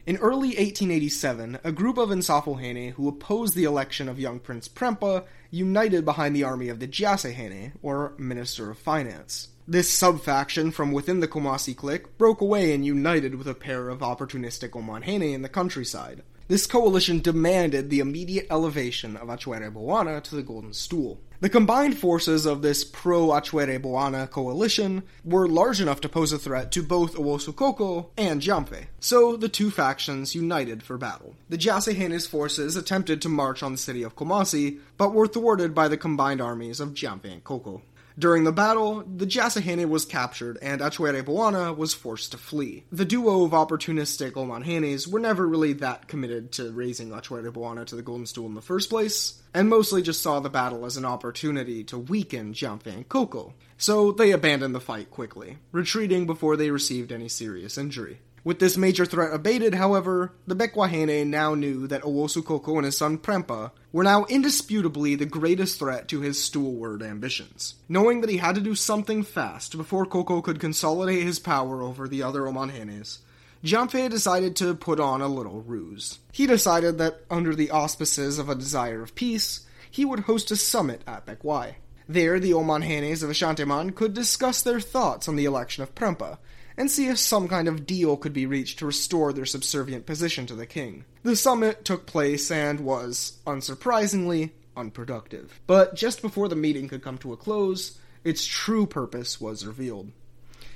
In 0.05 0.17
early 0.17 0.49
1887, 0.49 1.59
a 1.63 1.71
group 1.71 1.97
of 1.97 2.09
Nsafohene 2.09 2.91
who 2.91 3.07
opposed 3.07 3.55
the 3.55 3.63
election 3.63 4.09
of 4.09 4.19
young 4.19 4.41
Prince 4.41 4.67
Prempeh 4.67 5.23
united 5.49 6.03
behind 6.03 6.35
the 6.35 6.43
army 6.43 6.67
of 6.67 6.81
the 6.81 6.89
Gyaasehene, 6.89 7.71
or 7.81 8.11
Minister 8.17 8.69
of 8.69 8.77
Finance. 8.77 9.47
This 9.65 9.89
sub-faction 9.89 10.71
from 10.71 10.91
within 10.91 11.21
the 11.21 11.27
Kumasi 11.29 11.73
clique 11.73 12.17
broke 12.17 12.41
away 12.41 12.73
and 12.73 12.85
united 12.85 13.35
with 13.35 13.47
a 13.47 13.53
pair 13.53 13.87
of 13.87 13.99
opportunistic 13.99 14.71
Omanhene 14.71 15.33
in 15.33 15.41
the 15.41 15.47
countryside. 15.47 16.23
This 16.49 16.65
coalition 16.65 17.19
demanded 17.19 17.89
the 17.89 17.99
immediate 17.99 18.47
elevation 18.49 19.17
of 19.17 19.27
Atwereboanna 19.27 20.23
to 20.23 20.35
the 20.35 20.43
Golden 20.43 20.71
Stool. 20.71 21.19
The 21.41 21.49
combined 21.49 21.99
forces 21.99 22.45
of 22.45 22.61
this 22.61 22.85
pro 22.85 23.27
Atwereboanna 23.27 24.29
coalition 24.29 25.03
were 25.25 25.49
large 25.49 25.81
enough 25.81 25.99
to 26.01 26.09
pose 26.09 26.31
a 26.31 26.39
threat 26.39 26.71
to 26.71 26.81
both 26.81 27.15
Owusu 27.15 27.53
Koko 27.53 28.11
and 28.17 28.41
Gyamfi, 28.41 28.85
so 29.01 29.35
the 29.35 29.49
two 29.49 29.69
factions 29.69 30.35
united 30.35 30.83
for 30.83 30.97
battle. 30.97 31.35
The 31.49 31.57
Gyaasehene's 31.57 32.27
forces 32.27 32.77
attempted 32.77 33.21
to 33.23 33.29
march 33.29 33.61
on 33.61 33.73
the 33.73 33.77
city 33.77 34.01
of 34.01 34.15
Kumasi, 34.15 34.79
but 34.95 35.13
were 35.13 35.27
thwarted 35.27 35.75
by 35.75 35.89
the 35.89 35.97
combined 35.97 36.39
armies 36.39 36.79
of 36.79 36.93
Gyamfi 36.93 37.33
and 37.33 37.43
Koko. 37.43 37.81
During 38.19 38.45
the 38.45 38.51
battle, 38.51 39.03
the 39.03 39.27
Gyaasehene 39.27 39.89
was 39.89 40.03
captured 40.03 40.57
and 40.59 40.81
Atwereboanna 40.81 41.77
was 41.77 41.93
forced 41.93 42.31
to 42.31 42.37
flee. 42.39 42.83
The 42.91 43.05
duo 43.05 43.43
of 43.43 43.51
opportunistic 43.51 44.31
Omanhenes 44.31 45.07
were 45.07 45.19
never 45.19 45.47
really 45.47 45.73
that 45.73 46.07
committed 46.07 46.51
to 46.53 46.71
raising 46.71 47.11
Atwereboanna 47.11 47.85
to 47.85 47.95
the 47.95 48.01
Golden 48.01 48.25
Stool 48.25 48.47
in 48.47 48.55
the 48.55 48.61
first 48.61 48.89
place, 48.89 49.39
and 49.53 49.69
mostly 49.69 50.01
just 50.01 50.23
saw 50.23 50.39
the 50.39 50.49
battle 50.49 50.85
as 50.85 50.97
an 50.97 51.05
opportunity 51.05 51.83
to 51.83 51.99
weaken 51.99 52.53
Gyamfi 52.53 52.87
and 52.87 53.07
Koko. 53.07 53.53
So 53.77 54.11
they 54.11 54.31
abandoned 54.31 54.73
the 54.73 54.79
fight 54.79 55.11
quickly, 55.11 55.59
retreating 55.71 56.25
before 56.25 56.57
they 56.57 56.71
received 56.71 57.11
any 57.11 57.29
serious 57.29 57.77
injury. 57.77 58.19
With 58.47 58.59
this 58.59 58.77
major 58.77 59.05
threat 59.05 59.33
abated, 59.33 59.73
however, 59.73 60.31
the 60.47 60.55
Bekwahene 60.55 61.27
now 61.27 61.53
knew 61.53 61.85
that 61.87 62.03
Owusu 62.03 62.45
Koko 62.45 62.77
and 62.77 62.85
his 62.85 62.95
son 62.95 63.17
Prempeh 63.17 63.71
were 63.91 64.05
now 64.05 64.23
indisputably 64.29 65.15
the 65.15 65.25
greatest 65.25 65.77
threat 65.77 66.07
to 66.07 66.21
his 66.21 66.37
stoolward 66.37 67.03
ambitions. 67.03 67.75
Knowing 67.89 68.21
that 68.21 68.29
he 68.29 68.37
had 68.37 68.55
to 68.55 68.61
do 68.61 68.73
something 68.73 69.21
fast 69.21 69.75
before 69.75 70.05
Koko 70.05 70.41
could 70.41 70.61
consolidate 70.61 71.23
his 71.23 71.39
power 71.39 71.81
over 71.81 72.07
the 72.07 72.23
other 72.23 72.43
Omanhenes, 72.43 73.17
Gyamfi 73.65 74.09
decided 74.09 74.55
to 74.55 74.75
put 74.75 75.01
on 75.01 75.21
a 75.21 75.27
little 75.27 75.59
ruse. 75.59 76.19
He 76.31 76.47
decided 76.47 76.99
that, 76.99 77.25
under 77.29 77.53
the 77.53 77.71
auspices 77.71 78.39
of 78.39 78.47
a 78.47 78.55
desire 78.55 79.01
of 79.01 79.13
peace, 79.13 79.65
he 79.91 80.05
would 80.05 80.21
host 80.21 80.51
a 80.51 80.55
summit 80.55 81.01
at 81.05 81.25
Bekwai. 81.25 81.75
There, 82.07 82.39
the 82.39 82.51
Omanhenes 82.51 83.23
of 83.23 83.29
Ashantiman 83.29 83.93
could 83.93 84.13
discuss 84.13 84.61
their 84.61 84.79
thoughts 84.79 85.27
on 85.27 85.35
the 85.35 85.43
election 85.43 85.83
of 85.83 85.93
Prempeh, 85.93 86.37
and 86.77 86.91
see 86.91 87.07
if 87.07 87.17
some 87.17 87.47
kind 87.47 87.67
of 87.67 87.85
deal 87.85 88.15
could 88.15 88.33
be 88.33 88.45
reached 88.45 88.79
to 88.79 88.85
restore 88.85 89.33
their 89.33 89.45
subservient 89.45 90.05
position 90.05 90.45
to 90.45 90.53
the 90.53 90.67
king. 90.67 91.03
The 91.23 91.35
summit 91.35 91.83
took 91.83 92.05
place 92.05 92.51
and 92.51 92.81
was, 92.81 93.39
unsurprisingly, 93.47 94.51
unproductive. 94.75 95.59
But 95.65 95.95
just 95.95 96.21
before 96.21 96.47
the 96.47 96.55
meeting 96.55 96.87
could 96.87 97.01
come 97.01 97.17
to 97.19 97.33
a 97.33 97.37
close, 97.37 97.97
its 98.23 98.45
true 98.45 98.85
purpose 98.85 99.41
was 99.41 99.65
revealed. 99.65 100.11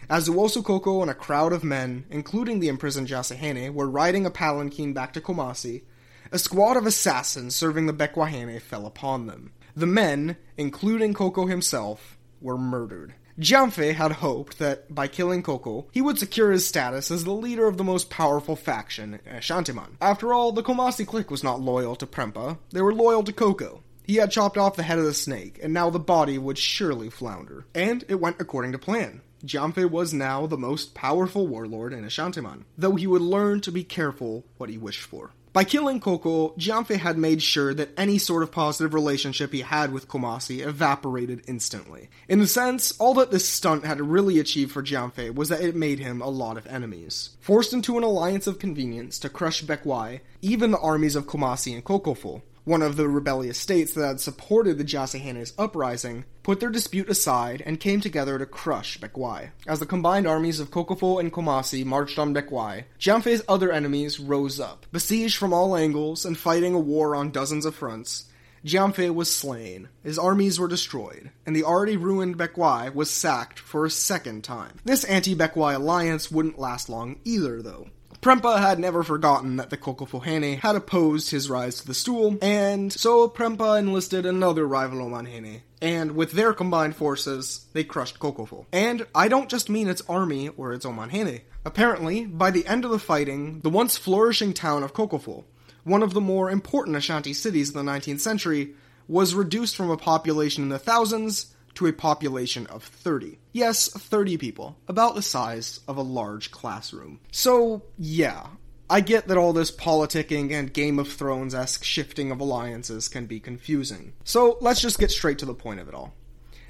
As 0.10 0.27
Owusu 0.27 0.63
Koko 0.63 1.01
and 1.01 1.12
a 1.12 1.15
crowd 1.15 1.53
of 1.53 1.63
men, 1.63 2.05
including 2.10 2.60
the 2.60 2.67
imprisoned 2.67 3.08
Gyaasehene, 3.08 3.74
were 3.74 3.89
riding 3.89 4.25
a 4.25 4.31
palanquin 4.31 4.93
back 4.93 5.13
to 5.13 5.22
Kumasi, 5.22 5.84
a 6.31 6.39
squad 6.39 6.77
of 6.77 6.86
assassins 6.86 7.55
serving 7.55 7.86
the 7.86 7.93
Bekwahene 7.93 8.60
fell 8.62 8.86
upon 8.86 9.27
them. 9.27 9.51
The 9.75 9.86
men, 9.86 10.38
including 10.58 11.13
Koko 11.13 11.46
himself, 11.46 12.17
were 12.41 12.58
murdered. 12.58 13.13
Gyamfi 13.42 13.96
had 13.96 14.12
hoped 14.12 14.60
that 14.60 14.94
by 14.94 15.08
killing 15.08 15.42
Koko, 15.42 15.88
he 15.92 16.00
would 16.00 16.20
secure 16.20 16.52
his 16.52 16.68
status 16.68 17.10
as 17.10 17.24
the 17.24 17.32
leader 17.34 17.68
of 17.68 17.78
the 17.78 17.84
most 17.84 18.12
powerful 18.12 18.56
faction 18.56 19.16
uh, 19.16 19.18
in 19.26 19.36
Ashantiman. 19.38 19.96
After 20.00 20.32
all, 20.32 20.52
the 20.52 20.62
Kumasi 20.62 21.08
clique 21.08 21.32
was 21.32 21.44
not 21.44 21.60
loyal 21.60 21.96
to 21.96 22.06
Prempeh, 22.06 22.60
they 22.70 22.84
were 22.84 22.94
loyal 22.94 23.24
to 23.24 23.34
Koko. 23.34 23.82
He 24.04 24.18
had 24.18 24.30
chopped 24.30 24.60
off 24.60 24.76
the 24.76 24.84
head 24.84 25.00
of 25.00 25.06
the 25.06 25.14
snake, 25.16 25.60
and 25.64 25.74
now 25.74 25.90
the 25.90 25.98
body 25.98 26.38
would 26.38 26.60
surely 26.60 27.10
flounder. 27.10 27.66
And 27.74 28.06
it 28.08 28.20
went 28.20 28.40
according 28.40 28.74
to 28.74 28.78
plan. 28.78 29.22
Gyamfi 29.44 29.90
was 29.90 30.14
now 30.14 30.46
the 30.46 30.58
most 30.58 30.94
powerful 30.94 31.48
warlord 31.48 31.94
in 31.94 32.06
Ashantiman, 32.06 32.66
though 32.78 32.96
he 32.96 33.08
would 33.08 33.24
learn 33.24 33.62
to 33.62 33.72
be 33.72 33.84
careful 33.84 34.46
what 34.58 34.70
he 34.70 34.78
wished 34.78 35.02
for. 35.02 35.32
By 35.53 35.65
killing 35.65 36.00
Koko, 36.00 36.51
Gyamfi 36.51 36.96
had 36.96 37.17
made 37.17 37.43
sure 37.43 37.74
that 37.74 37.89
any 37.98 38.17
sort 38.17 38.41
of 38.41 38.53
positive 38.53 38.93
relationship 38.93 39.51
he 39.51 39.60
had 39.60 39.91
with 39.91 40.08
Kumasi 40.08 40.65
evaporated 40.65 41.41
instantly. 41.46 42.10
In 42.29 42.39
a 42.39 42.48
sense, 42.48 42.93
all 43.00 43.13
that 43.15 43.31
this 43.31 43.50
stunt 43.50 43.84
had 43.84 44.00
really 44.00 44.39
achieved 44.39 44.72
for 44.72 44.81
Gyamfi 44.81 45.36
was 45.36 45.50
that 45.50 45.60
it 45.60 45.75
made 45.75 46.00
him 46.00 46.22
a 46.22 46.29
lot 46.29 46.55
of 46.55 46.65
enemies. 46.67 47.31
Forced 47.41 47.74
into 47.74 47.98
an 47.98 48.03
alliance 48.05 48.48
of 48.48 48.60
convenience 48.60 49.20
to 49.20 49.27
crush 49.27 49.62
Bekwai, 49.62 50.22
even 50.41 50.72
the 50.72 50.79
armies 50.79 51.17
of 51.17 51.27
Kumasi 51.27 51.74
and 51.74 51.84
Kokofo, 51.84 52.41
one 52.72 52.82
of 52.82 52.96
the 52.96 53.10
rebellious 53.10 53.58
states 53.58 53.94
that 53.94 54.08
had 54.08 54.22
supported 54.22 54.78
the 54.78 54.86
Gyaasehene's 54.86 55.51
uprising, 55.58 56.24
put 56.42 56.62
their 56.62 56.70
dispute 56.70 57.10
aside 57.10 57.62
and 57.66 57.82
came 57.82 58.00
together 58.00 58.40
to 58.40 58.46
crush 58.46 58.98
Bekwai. 58.98 59.50
As 59.68 59.82
the 59.82 59.86
combined 59.86 60.25
armies 60.25 60.62
of 60.62 60.72
Kokofo 60.72 61.20
and 61.20 61.34
Kumasi 61.34 61.84
marched 61.84 62.18
on 62.18 62.34
Bekwai, 62.34 62.86
Gyamfi's 62.98 63.44
other 63.50 63.74
enemies 63.74 64.22
rose 64.22 64.58
up. 64.58 64.86
Besieged 64.94 65.36
from 65.36 65.51
all 65.51 65.75
angles 65.75 66.24
and 66.24 66.38
fighting 66.38 66.74
a 66.74 66.80
war 66.80 67.13
on 67.13 67.32
dozens 67.32 67.66
of 67.66 67.75
fronts, 67.75 68.30
Gyamfi 68.66 69.13
was 69.13 69.36
slain, 69.36 69.90
his 70.01 70.18
armies 70.18 70.58
were 70.58 70.70
destroyed, 70.70 71.30
and 71.46 71.54
the 71.54 71.66
already 71.66 71.98
ruined 71.98 72.38
Bekwai 72.38 72.96
was 72.96 73.12
sacked 73.12 73.60
for 73.60 73.86
a 73.86 73.90
second 73.90 74.46
time. 74.46 74.78
This 74.86 75.04
anti-Bekwai 75.04 75.75
alliance 75.75 76.32
wouldn't 76.32 76.58
last 76.58 76.88
long 76.88 77.20
either, 77.25 77.62
though. 77.62 77.90
Prempeh 78.22 78.60
had 78.60 78.78
never 78.78 79.01
forgotten 79.01 79.56
that 79.56 79.72
the 79.72 79.78
Kokofohene 79.78 80.60
had 80.60 80.75
opposed 80.75 81.32
his 81.32 81.50
rise 81.50 81.80
to 81.80 81.88
the 81.88 81.96
stool, 81.96 82.38
and 82.40 82.94
so 82.94 83.28
Prempeh 83.28 83.80
enlisted 83.80 84.28
another 84.28 84.68
rival 84.68 85.00
Omanhene, 85.00 85.62
and 85.82 86.12
with 86.12 86.34
their 86.34 86.54
combined 86.54 86.96
forces, 86.96 87.66
they 87.74 87.84
crushed 87.84 88.20
Kokofo. 88.20 88.68
And 88.72 89.08
I 89.16 89.28
don't 89.28 89.50
just 89.50 89.72
mean 89.72 89.90
its 89.90 90.04
army 90.08 90.50
or 90.50 90.72
its 90.72 90.86
Omanhene. 90.86 91.42
Apparently, 91.66 92.25
by 92.28 92.51
the 92.51 92.68
end 92.68 92.86
of 92.86 92.92
the 92.92 93.00
fighting, 93.00 93.62
the 93.62 93.72
once 93.72 93.98
flourishing 93.98 94.54
town 94.54 94.84
of 94.84 94.94
Kokofo, 94.94 95.44
one 95.84 96.04
of 96.04 96.13
the 96.13 96.22
more 96.22 96.51
important 96.51 96.98
Ashanti 96.98 97.34
cities 97.34 97.70
of 97.70 97.74
the 97.74 97.82
19th 97.82 98.20
century, 98.20 98.75
was 99.08 99.34
reduced 99.34 99.75
from 99.75 99.90
a 99.90 99.98
population 99.98 100.62
in 100.62 100.70
the 100.70 100.78
thousands 100.78 101.50
to 101.75 101.88
a 101.88 101.94
population 101.94 102.68
of 102.68 102.84
30. 102.84 103.40
Yes, 103.51 103.90
30 103.90 104.38
people, 104.38 104.78
about 104.88 105.16
the 105.16 105.22
size 105.22 105.80
of 105.88 105.98
a 105.98 106.01
large 106.01 106.51
classroom. 106.51 107.20
So, 107.32 107.84
yeah, 107.98 108.48
I 108.90 109.01
get 109.01 109.28
that 109.28 109.38
all 109.38 109.54
this 109.54 109.72
politicking 109.72 110.51
and 110.51 110.74
Game 110.74 111.00
of 111.00 111.12
Thrones 111.12 111.56
esque 111.56 111.84
shifting 111.84 112.32
of 112.32 112.40
alliances 112.40 113.08
can 113.08 113.25
be 113.25 113.40
confusing. 113.40 114.13
So, 114.24 114.58
let's 114.62 114.82
just 114.82 115.00
get 115.00 115.12
straight 115.12 115.40
to 115.40 115.46
the 115.46 115.54
point 115.54 115.80
of 115.80 115.88
it 115.88 115.96
all. 115.96 116.13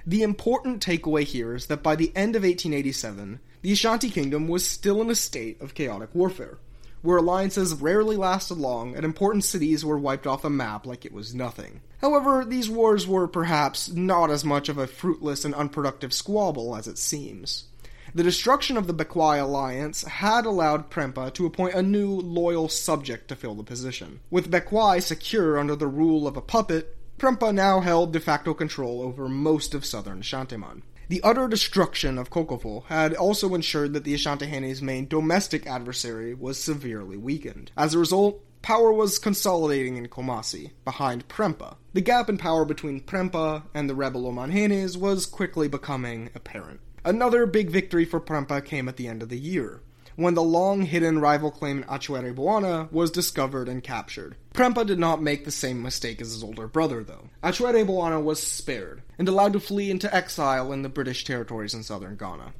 The 0.05 0.23
important 0.23 0.83
takeaway 0.83 1.23
here 1.23 1.55
is 1.55 1.67
that 1.67 1.83
by 1.83 1.95
the 1.95 2.11
end 2.15 2.35
of 2.35 2.43
1887, 2.43 3.39
the 3.61 3.71
Ashanti 3.71 4.09
Kingdom 4.09 4.47
was 4.47 4.67
still 4.67 5.01
in 5.01 5.09
a 5.09 5.15
state 5.15 5.61
of 5.61 5.75
chaotic 5.75 6.09
warfare 6.15 6.57
where 7.01 7.17
alliances 7.17 7.73
rarely 7.75 8.15
lasted 8.15 8.57
long 8.57 8.95
and 8.95 9.03
important 9.03 9.43
cities 9.43 9.83
were 9.83 9.97
wiped 9.97 10.27
off 10.27 10.41
the 10.41 10.49
map 10.49 10.85
like 10.85 11.05
it 11.05 11.13
was 11.13 11.33
nothing. 11.33 11.81
However, 11.99 12.43
these 12.45 12.69
wars 12.69 13.07
were 13.07 13.27
perhaps 13.27 13.91
not 13.91 14.31
as 14.31 14.43
much 14.43 14.69
of 14.69 14.77
a 14.77 14.87
fruitless 14.87 15.45
and 15.45 15.53
unproductive 15.53 16.13
squabble 16.13 16.75
as 16.75 16.87
it 16.87 16.97
seems. 16.97 17.65
The 18.13 18.23
destruction 18.23 18.75
of 18.75 18.87
the 18.87 18.93
Bekwai 18.93 19.41
alliance 19.41 20.03
had 20.03 20.45
allowed 20.45 20.89
Prempeh 20.89 21.33
to 21.35 21.45
appoint 21.45 21.75
a 21.75 21.81
new, 21.81 22.11
loyal 22.11 22.67
subject 22.67 23.29
to 23.29 23.35
fill 23.35 23.55
the 23.55 23.63
position. 23.63 24.19
With 24.29 24.51
Bekwai 24.51 25.01
secure 25.01 25.57
under 25.57 25.77
the 25.77 25.87
rule 25.87 26.27
of 26.27 26.35
a 26.35 26.41
puppet, 26.41 26.97
Prempeh 27.17 27.53
now 27.53 27.79
held 27.79 28.11
de 28.11 28.19
facto 28.19 28.53
control 28.53 29.01
over 29.01 29.29
most 29.29 29.73
of 29.73 29.85
southern 29.85 30.21
Shantiman. 30.21 30.81
The 31.11 31.23
utter 31.23 31.49
destruction 31.49 32.17
of 32.17 32.29
Kokofo 32.29 32.85
had 32.85 33.13
also 33.15 33.53
ensured 33.53 33.91
that 33.91 34.05
the 34.05 34.13
Ashantihene's 34.13 34.81
main 34.81 35.09
domestic 35.09 35.67
adversary 35.67 36.33
was 36.33 36.57
severely 36.57 37.17
weakened. 37.17 37.69
As 37.75 37.93
a 37.93 37.99
result, 37.99 38.41
power 38.61 38.93
was 38.93 39.19
consolidating 39.19 39.97
in 39.97 40.07
Kumasi, 40.07 40.71
behind 40.85 41.27
Prempeh. 41.27 41.75
The 41.91 41.99
gap 41.99 42.29
in 42.29 42.37
power 42.37 42.63
between 42.63 43.01
Prempeh 43.01 43.63
and 43.73 43.89
the 43.89 43.93
rebel 43.93 44.23
Omanhenes 44.23 44.95
was 44.95 45.25
quickly 45.25 45.67
becoming 45.67 46.29
apparent. 46.33 46.79
Another 47.03 47.45
big 47.45 47.69
victory 47.69 48.05
for 48.05 48.21
Prempeh 48.21 48.63
came 48.63 48.87
at 48.87 48.95
the 48.95 49.09
end 49.09 49.21
of 49.21 49.27
the 49.27 49.37
year 49.37 49.81
when 50.21 50.33
the 50.33 50.43
long 50.43 50.83
hidden 50.83 51.19
rival 51.19 51.51
claimant 51.51 51.87
Atwereboanna 51.87 52.91
was 52.91 53.11
discovered 53.11 53.67
and 53.67 53.83
captured. 53.83 54.35
Prempeh 54.53 54.85
did 54.85 54.99
not 54.99 55.21
make 55.21 55.45
the 55.45 55.51
same 55.51 55.81
mistake 55.81 56.21
as 56.21 56.31
his 56.33 56.43
older 56.43 56.67
brother, 56.67 57.03
though. 57.03 57.29
Atwereboanna 57.43 58.23
was 58.23 58.41
spared 58.41 59.01
and 59.17 59.27
allowed 59.27 59.53
to 59.53 59.59
flee 59.59 59.89
into 59.89 60.13
exile 60.13 60.71
in 60.71 60.81
the 60.81 60.89
British 60.89 61.23
territories 61.23 61.73
in 61.73 61.83
southern 61.83 62.15
Ghana. 62.15 62.53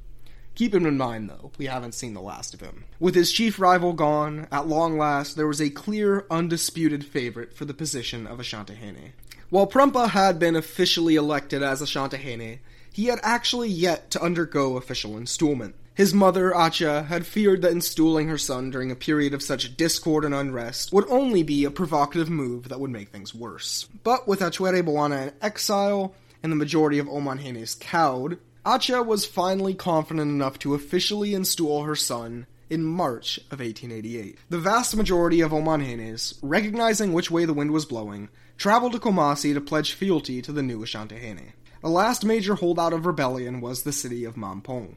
Keep 0.56 0.76
him 0.76 0.86
in 0.86 0.98
mind, 0.98 1.30
though, 1.30 1.52
we 1.58 1.66
haven't 1.66 1.94
seen 1.94 2.14
the 2.14 2.22
last 2.22 2.54
of 2.54 2.60
him. 2.60 2.84
With 3.00 3.16
his 3.16 3.32
chief 3.32 3.60
rival 3.60 3.94
gone, 3.94 4.48
at 4.52 4.68
long 4.68 4.98
last, 4.98 5.38
there 5.38 5.48
was 5.48 5.62
a 5.62 5.70
clear, 5.70 6.26
undisputed 6.30 7.06
favorite 7.06 7.54
for 7.54 7.66
the 7.66 7.74
position 7.74 8.28
of 8.28 8.40
Ashantahene. 8.40 9.14
While 9.50 9.68
Prempeh 9.68 10.10
had 10.10 10.40
been 10.40 10.56
officially 10.56 11.16
elected 11.16 11.64
as 11.64 11.82
Ashantahene, 11.82 12.60
he 12.92 13.06
had 13.06 13.20
actually 13.24 13.70
yet 13.70 14.12
to 14.12 14.22
undergo 14.22 14.76
official 14.78 15.18
installment. 15.18 15.76
His 15.94 16.14
mother, 16.14 16.52
Acha, 16.52 17.08
had 17.08 17.28
feared 17.28 17.62
that 17.62 17.74
installing 17.74 18.30
her 18.30 18.38
son 18.38 18.70
during 18.70 18.92
a 18.92 18.96
period 18.96 19.34
of 19.34 19.44
such 19.44 19.76
discord 19.76 20.24
and 20.24 20.34
unrest 20.34 20.94
would 20.94 21.06
only 21.10 21.44
be 21.44 21.66
a 21.66 21.72
provocative 21.72 22.30
move 22.30 22.70
that 22.70 22.80
would 22.80 22.92
make 22.92 23.10
things 23.10 23.36
worse. 23.36 23.90
But 24.04 24.26
with 24.26 24.40
Atwereboanna 24.40 25.28
in 25.28 25.34
exile, 25.42 26.16
and 26.42 26.52
the 26.52 26.56
majority 26.58 26.98
of 26.98 27.08
Omanhenes 27.08 27.78
cowed, 27.78 28.40
Acha 28.66 29.06
was 29.06 29.26
finally 29.26 29.74
confident 29.74 30.32
enough 30.32 30.58
to 30.60 30.76
officially 30.76 31.34
install 31.34 31.84
her 31.84 31.96
son 31.96 32.48
in 32.70 32.86
March 32.86 33.38
of 33.52 33.60
1888. 33.60 34.38
The 34.50 34.60
vast 34.60 34.96
majority 34.96 35.42
of 35.42 35.52
Omanhenes, 35.52 36.38
recognizing 36.42 37.12
which 37.12 37.30
way 37.30 37.44
the 37.44 37.54
wind 37.54 37.72
was 37.72 37.86
blowing, 37.86 38.30
traveled 38.58 38.94
to 38.94 39.00
Kumasi 39.00 39.54
to 39.54 39.62
pledge 39.62 39.92
fealty 39.92 40.42
to 40.42 40.54
the 40.54 40.64
new 40.64 40.80
Ashantahene. 40.80 41.52
The 41.82 41.90
last 41.90 42.24
major 42.24 42.56
holdout 42.56 42.94
of 42.94 43.06
rebellion 43.06 43.60
was 43.60 43.84
the 43.84 43.92
city 43.92 44.24
of 44.24 44.36
Mampong 44.36 44.96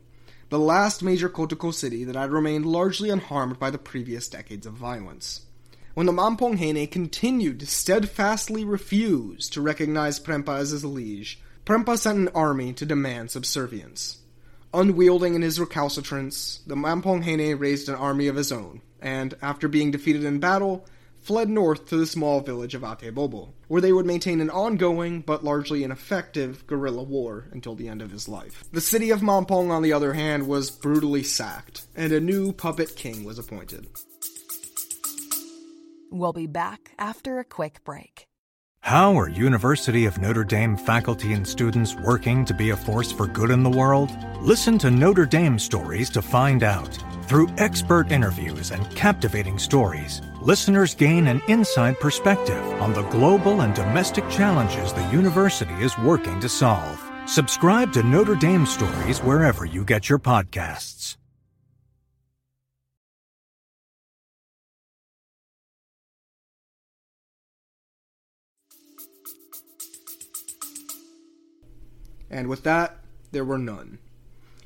the 0.49 0.59
last 0.59 1.03
major 1.03 1.29
Kotoko 1.29 1.73
city 1.73 2.05
that 2.05 2.17
had 2.17 2.31
remained 2.31 2.67
largely 2.67 3.11
unharmed 3.11 3.59
by 3.59 3.71
the 3.71 3.79
previous 3.79 4.29
decades 4.29 4.67
of 4.67 4.75
violence. 4.75 5.43
When 5.95 6.07
the 6.07 6.13
Mamponghene 6.13 6.91
continued 6.91 7.61
to 7.61 7.67
steadfastly 7.67 8.65
refuse 8.65 9.49
to 9.51 9.61
recognize 9.61 10.19
Prempeh 10.19 10.59
as 10.59 10.71
his 10.71 10.85
liege, 10.85 11.41
Prempeh 11.65 11.99
sent 11.99 12.19
an 12.19 12.29
army 12.35 12.73
to 12.73 12.85
demand 12.85 13.31
subservience. 13.31 14.19
Unwielding 14.75 15.35
in 15.35 15.43
his 15.43 15.61
recalcitrance, 15.61 16.61
the 16.67 16.75
Mamponghene 16.75 17.59
raised 17.59 17.89
an 17.89 17.95
army 17.95 18.27
of 18.27 18.35
his 18.35 18.51
own, 18.51 18.83
and, 19.01 19.35
after 19.41 19.69
being 19.69 19.93
defeated 19.93 20.25
in 20.25 20.41
battle, 20.41 20.85
fled 21.25 21.49
north 21.49 21.89
to 21.89 21.97
the 21.97 22.07
small 22.07 22.41
village 22.41 22.75
of 22.75 22.83
Atebubu, 22.83 23.49
where 23.69 23.81
they 23.81 23.93
would 23.93 24.05
maintain 24.05 24.41
an 24.41 24.51
ongoing 24.51 25.23
but 25.23 25.43
largely 25.43 25.83
ineffective 25.83 26.67
guerrilla 26.67 27.03
war 27.03 27.47
until 27.51 27.75
the 27.75 27.89
end 27.89 28.03
of 28.03 28.11
his 28.11 28.29
life. 28.29 28.63
The 28.73 28.83
city 28.83 29.11
of 29.11 29.23
Mampong, 29.23 29.71
on 29.71 29.83
the 29.83 29.95
other 29.95 30.13
hand, 30.13 30.47
was 30.47 30.71
brutally 30.71 31.23
sacked, 31.23 31.87
and 31.97 32.13
a 32.13 32.21
new 32.21 32.53
puppet 32.53 32.95
king 32.95 33.25
was 33.25 33.39
appointed. 33.39 33.87
We'll 36.11 36.35
be 36.35 36.47
back 36.47 36.93
after 36.99 37.39
a 37.39 37.45
quick 37.45 37.83
break. 37.85 38.29
How 38.81 39.19
are 39.19 39.31
University 39.31 40.05
of 40.05 40.19
Notre 40.19 40.45
Dame 40.45 40.77
faculty 40.77 41.33
and 41.33 41.49
students 41.49 41.95
working 41.95 42.45
to 42.45 42.53
be 42.53 42.69
a 42.69 42.77
force 42.77 43.11
for 43.11 43.27
good 43.27 43.51
in 43.51 43.63
the 43.63 43.71
world? 43.71 44.11
Listen 44.43 44.77
to 44.77 44.91
Notre 44.91 45.25
Dame 45.25 45.59
stories 45.59 46.11
to 46.11 46.21
find 46.21 46.63
out. 46.63 46.99
Through 47.23 47.49
expert 47.57 48.13
interviews 48.13 48.73
and 48.73 48.89
captivating 48.95 49.59
stories, 49.59 50.21
listeners 50.45 50.95
gain 50.95 51.27
an 51.27 51.41
inside 51.49 51.99
perspective 51.99 52.63
on 52.81 52.93
the 52.93 53.03
global 53.05 53.63
and 53.63 53.75
domestic 53.75 54.29
challenges 54.29 54.93
the 54.93 55.09
university 55.11 55.75
is 55.83 55.99
working 55.99 56.39
to 56.41 56.49
solve. 56.49 57.03
Subscribe 57.27 57.93
to 57.95 58.03
Notre 58.03 58.35
Dame 58.35 58.67
Stories 58.67 59.21
wherever 59.21 59.65
you 59.65 59.85
get 59.85 60.11
your 60.11 60.19
podcasts. 60.19 61.17
And 72.31 72.49
with 72.49 72.65
that, 72.65 72.99
there 73.31 73.45
were 73.45 73.59
none. 73.59 73.99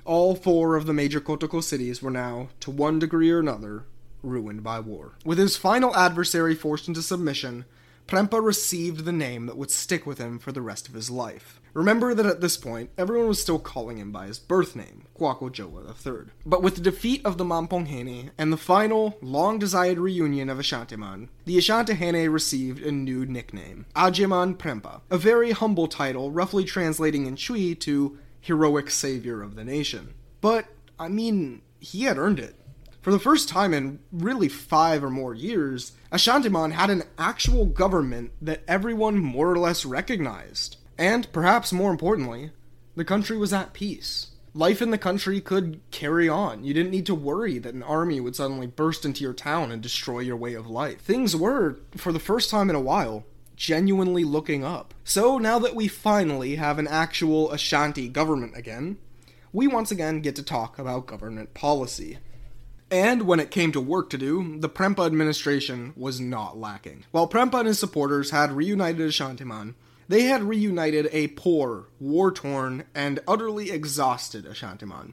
All 0.04 0.34
four 0.34 0.74
of 0.74 0.86
the 0.86 0.94
major 0.94 1.20
Kotoko 1.20 1.62
cities 1.62 2.02
were 2.02 2.10
now, 2.10 2.48
to 2.60 2.70
one 2.70 2.98
degree 2.98 3.30
or 3.30 3.40
another, 3.40 3.84
ruined 4.22 4.62
by 4.62 4.80
war. 4.80 5.12
With 5.24 5.38
his 5.38 5.56
final 5.56 5.94
adversary 5.96 6.54
forced 6.54 6.88
into 6.88 7.02
submission, 7.02 7.64
Prempeh 8.06 8.42
received 8.42 9.04
the 9.04 9.12
name 9.12 9.46
that 9.46 9.58
would 9.58 9.70
stick 9.70 10.06
with 10.06 10.18
him 10.18 10.38
for 10.38 10.50
the 10.50 10.62
rest 10.62 10.88
of 10.88 10.94
his 10.94 11.10
life. 11.10 11.60
Remember 11.74 12.14
that 12.14 12.24
at 12.24 12.40
this 12.40 12.56
point, 12.56 12.88
everyone 12.96 13.28
was 13.28 13.40
still 13.40 13.58
calling 13.58 13.98
him 13.98 14.10
by 14.10 14.26
his 14.26 14.38
birth 14.38 14.74
name, 14.74 15.02
Kwaku 15.16 15.50
III. 15.54 16.32
But 16.46 16.62
with 16.62 16.76
the 16.76 16.80
defeat 16.80 17.20
of 17.26 17.36
the 17.36 17.44
Mamponghene 17.44 18.30
and 18.38 18.50
the 18.50 18.56
final, 18.56 19.18
long-desired 19.20 19.98
reunion 19.98 20.48
of 20.48 20.58
Ashantiman, 20.58 21.28
the 21.44 21.58
Ashantahene 21.58 22.32
received 22.32 22.82
a 22.82 22.90
new 22.90 23.26
nickname, 23.26 23.84
Agyeman 23.94 24.56
Prempeh, 24.56 25.02
a 25.10 25.18
very 25.18 25.50
humble 25.50 25.86
title 25.86 26.30
roughly 26.30 26.64
translating 26.64 27.26
in 27.26 27.36
Twi 27.36 27.74
to 27.74 28.18
heroic 28.40 28.90
savior 28.90 29.42
of 29.42 29.54
the 29.54 29.64
nation. 29.64 30.14
But, 30.40 30.66
I 30.98 31.08
mean, 31.08 31.60
he 31.78 32.04
had 32.04 32.16
earned 32.16 32.40
it. 32.40 32.56
For 33.00 33.12
the 33.12 33.18
first 33.18 33.48
time 33.48 33.72
in 33.72 34.00
really 34.12 34.48
five 34.48 35.04
or 35.04 35.10
more 35.10 35.34
years, 35.34 35.92
Ashantiman 36.12 36.72
had 36.72 36.90
an 36.90 37.04
actual 37.16 37.64
government 37.64 38.32
that 38.42 38.62
everyone 38.66 39.18
more 39.18 39.50
or 39.50 39.58
less 39.58 39.84
recognized. 39.84 40.76
And, 40.98 41.30
perhaps 41.32 41.72
more 41.72 41.90
importantly, 41.90 42.50
the 42.96 43.04
country 43.04 43.38
was 43.38 43.52
at 43.52 43.72
peace. 43.72 44.32
Life 44.52 44.82
in 44.82 44.90
the 44.90 44.98
country 44.98 45.40
could 45.40 45.80
carry 45.92 46.28
on. 46.28 46.64
You 46.64 46.74
didn't 46.74 46.90
need 46.90 47.06
to 47.06 47.14
worry 47.14 47.58
that 47.58 47.74
an 47.74 47.84
army 47.84 48.18
would 48.18 48.34
suddenly 48.34 48.66
burst 48.66 49.04
into 49.04 49.22
your 49.22 49.32
town 49.32 49.70
and 49.70 49.80
destroy 49.80 50.18
your 50.18 50.36
way 50.36 50.54
of 50.54 50.68
life. 50.68 51.00
Things 51.00 51.36
were, 51.36 51.78
for 51.96 52.10
the 52.10 52.18
first 52.18 52.50
time 52.50 52.68
in 52.68 52.74
a 52.74 52.80
while, 52.80 53.24
genuinely 53.54 54.24
looking 54.24 54.64
up. 54.64 54.94
So 55.04 55.38
now 55.38 55.60
that 55.60 55.76
we 55.76 55.86
finally 55.86 56.56
have 56.56 56.78
an 56.78 56.88
actual 56.88 57.52
Ashanti 57.52 58.08
government 58.08 58.56
again, 58.56 58.98
we 59.52 59.68
once 59.68 59.92
again 59.92 60.20
get 60.20 60.34
to 60.36 60.42
talk 60.42 60.78
about 60.78 61.06
government 61.06 61.54
policy. 61.54 62.18
And 62.90 63.22
when 63.22 63.40
it 63.40 63.50
came 63.50 63.72
to 63.72 63.80
work 63.80 64.08
to 64.10 64.18
do, 64.18 64.58
the 64.58 64.68
Prempeh 64.68 65.04
administration 65.04 65.92
was 65.94 66.20
not 66.20 66.58
lacking. 66.58 67.04
While 67.10 67.28
Prempeh 67.28 67.58
and 67.58 67.68
his 67.68 67.78
supporters 67.78 68.30
had 68.30 68.52
reunited 68.52 69.06
Ashantiman, 69.08 69.74
they 70.08 70.22
had 70.22 70.42
reunited 70.42 71.08
a 71.12 71.28
poor, 71.28 71.88
war 72.00 72.32
torn, 72.32 72.84
and 72.94 73.20
utterly 73.28 73.70
exhausted 73.70 74.46
Ashantiman. 74.46 75.12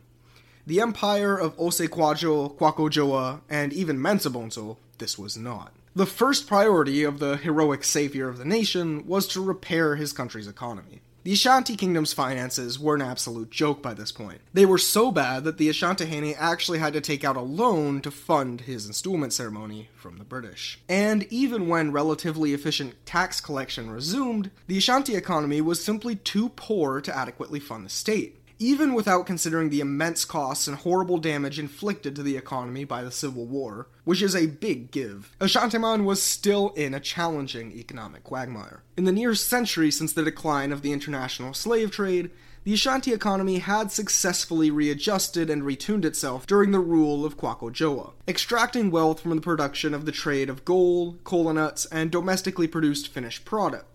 The 0.65 0.79
empire 0.79 1.37
of 1.37 1.57
Osekwajo, 1.57 2.57
Kwaku 2.57 2.89
Dua, 2.89 3.41
and 3.49 3.73
even 3.73 4.01
Mensa 4.01 4.29
Bonsu, 4.29 4.77
this 4.97 5.19
was 5.19 5.37
not. 5.37 5.73
The 5.93 6.05
first 6.05 6.47
priority 6.47 7.03
of 7.03 7.19
the 7.19 7.37
heroic 7.37 7.83
savior 7.83 8.29
of 8.29 8.37
the 8.37 8.45
nation 8.45 9.05
was 9.05 9.27
to 9.27 9.43
repair 9.43 9.95
his 9.95 10.13
country's 10.13 10.47
economy. 10.47 11.01
The 11.25 11.33
Ashanti 11.33 11.75
Kingdom's 11.75 12.13
finances 12.13 12.79
were 12.79 12.93
an 12.93 13.01
absolute 13.01 13.49
joke 13.49 13.81
by 13.81 13.95
this 13.95 14.11
point. 14.11 14.41
They 14.53 14.67
were 14.67 14.77
so 14.77 15.11
bad 15.11 15.43
that 15.45 15.57
the 15.57 15.69
Asantehene 15.69 16.35
actually 16.37 16.77
had 16.77 16.93
to 16.93 17.01
take 17.01 17.23
out 17.23 17.35
a 17.35 17.41
loan 17.41 18.01
to 18.01 18.11
fund 18.11 18.61
his 18.61 18.85
installment 18.85 19.33
ceremony 19.33 19.89
from 19.95 20.17
the 20.17 20.23
British. 20.23 20.79
And 20.87 21.23
even 21.31 21.67
when 21.67 21.91
relatively 21.91 22.53
efficient 22.53 22.93
tax 23.07 23.41
collection 23.41 23.89
resumed, 23.89 24.51
the 24.67 24.77
Ashanti 24.77 25.15
economy 25.15 25.61
was 25.61 25.83
simply 25.83 26.15
too 26.15 26.49
poor 26.49 27.01
to 27.01 27.17
adequately 27.17 27.59
fund 27.59 27.87
the 27.87 27.89
state 27.89 28.37
even 28.59 28.93
without 28.93 29.25
considering 29.25 29.69
the 29.69 29.79
immense 29.79 30.25
costs 30.25 30.67
and 30.67 30.77
horrible 30.77 31.17
damage 31.17 31.59
inflicted 31.59 32.15
to 32.15 32.23
the 32.23 32.37
economy 32.37 32.83
by 32.83 33.03
the 33.03 33.11
Civil 33.11 33.45
War, 33.45 33.87
which 34.03 34.21
is 34.21 34.35
a 34.35 34.47
big 34.47 34.91
give, 34.91 35.35
Ashantiman 35.39 36.05
was 36.05 36.21
still 36.21 36.69
in 36.69 36.93
a 36.93 36.99
challenging 36.99 37.71
economic 37.73 38.23
quagmire. 38.23 38.83
In 38.97 39.03
the 39.03 39.11
near 39.11 39.35
century 39.35 39.91
since 39.91 40.13
the 40.13 40.23
decline 40.23 40.71
of 40.71 40.81
the 40.81 40.93
international 40.93 41.53
slave 41.53 41.91
trade, 41.91 42.31
the 42.65 42.73
Ashanti 42.73 43.13
economy 43.13 43.59
had 43.59 43.91
successfully 43.91 44.71
readjusted 44.71 45.51
and 45.51 45.61
retuned 45.61 46.03
itself 46.03 46.47
during 46.47 46.71
the 46.71 46.79
rule 46.79 47.23
of 47.23 47.37
Kwaku 47.37 47.71
Dua, 47.71 48.13
extracting 48.27 48.89
wealth 48.89 49.19
from 49.19 49.35
the 49.35 49.41
production 49.41 49.93
of 49.93 50.05
the 50.05 50.11
trade 50.11 50.49
of 50.49 50.65
gold, 50.65 51.23
kola 51.23 51.53
nuts, 51.53 51.85
and 51.85 52.09
domestically 52.09 52.67
produced 52.67 53.09
finished 53.09 53.45
products 53.45 53.85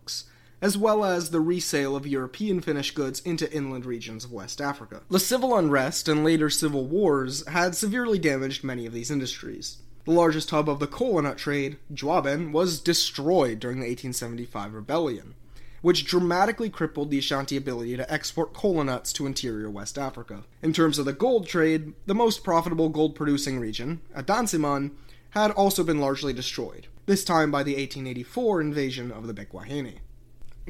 as 0.63 0.77
well 0.77 1.05
as 1.05 1.31
the 1.31 1.41
resale 1.41 1.97
of 1.97 2.07
European 2.07 2.61
finished 2.61 2.95
goods 2.95 3.21
into 3.21 3.53
inland 3.53 3.87
regions 3.87 4.25
of 4.25 4.33
West 4.33 4.61
Africa. 4.61 5.03
The 5.11 5.21
civil 5.21 5.57
unrest 5.57 6.09
and 6.09 6.25
later 6.25 6.51
civil 6.51 6.87
wars 6.87 7.47
had 7.47 7.75
severely 7.75 8.19
damaged 8.19 8.63
many 8.63 8.87
of 8.87 8.93
these 8.93 9.11
industries. 9.11 9.79
The 10.05 10.13
largest 10.13 10.51
hub 10.51 10.69
of 10.69 10.81
the 10.81 10.87
kola 10.87 11.23
nut 11.23 11.39
trade, 11.39 11.79
Juaben, 11.93 12.53
was 12.53 12.81
destroyed 12.81 13.61
during 13.61 13.79
the 13.79 13.87
1875 13.87 14.75
rebellion, 14.75 15.35
which 15.83 16.05
dramatically 16.05 16.71
crippled 16.71 17.11
the 17.11 17.19
Ashanti 17.19 17.57
ability 17.57 17.97
to 17.97 18.13
export 18.13 18.55
kola 18.55 18.85
nuts 18.85 19.13
to 19.15 19.27
interior 19.27 19.71
West 19.71 19.99
Africa. 19.99 20.45
In 20.63 20.73
terms 20.73 20.99
of 20.99 21.05
the 21.05 21.13
gold 21.13 21.47
trade, 21.47 21.95
the 22.07 22.15
most 22.15 22.45
profitable 22.45 22.89
gold 22.89 23.15
producing 23.15 23.59
region, 23.59 24.01
Adansiman, 24.17 24.93
had 25.31 25.51
also 25.53 25.85
been 25.85 26.01
largely 26.01 26.33
destroyed, 26.33 26.89
this 27.07 27.25
time 27.25 27.51
by 27.51 27.63
the 27.63 27.73
1884 27.73 28.61
invasion 28.61 29.13
of 29.13 29.27
the 29.27 29.35
Bekwahene. 29.35 29.99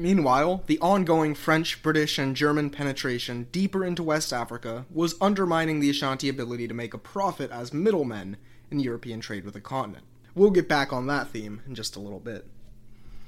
Meanwhile, 0.01 0.63
the 0.65 0.79
ongoing 0.79 1.35
French, 1.35 1.83
British, 1.83 2.17
and 2.17 2.35
German 2.35 2.71
penetration 2.71 3.45
deeper 3.51 3.85
into 3.85 4.01
West 4.01 4.33
Africa 4.33 4.87
was 4.89 5.13
undermining 5.21 5.79
the 5.79 5.91
Ashanti 5.91 6.27
ability 6.27 6.67
to 6.67 6.73
make 6.73 6.95
a 6.95 6.97
profit 6.97 7.51
as 7.51 7.71
middlemen 7.71 8.37
in 8.71 8.79
European 8.79 9.19
trade 9.19 9.45
with 9.45 9.53
the 9.53 9.61
continent. 9.61 10.03
We'll 10.33 10.49
get 10.49 10.67
back 10.67 10.91
on 10.91 11.05
that 11.05 11.27
theme 11.27 11.61
in 11.67 11.75
just 11.75 11.95
a 11.95 11.99
little 11.99 12.19
bit. 12.19 12.47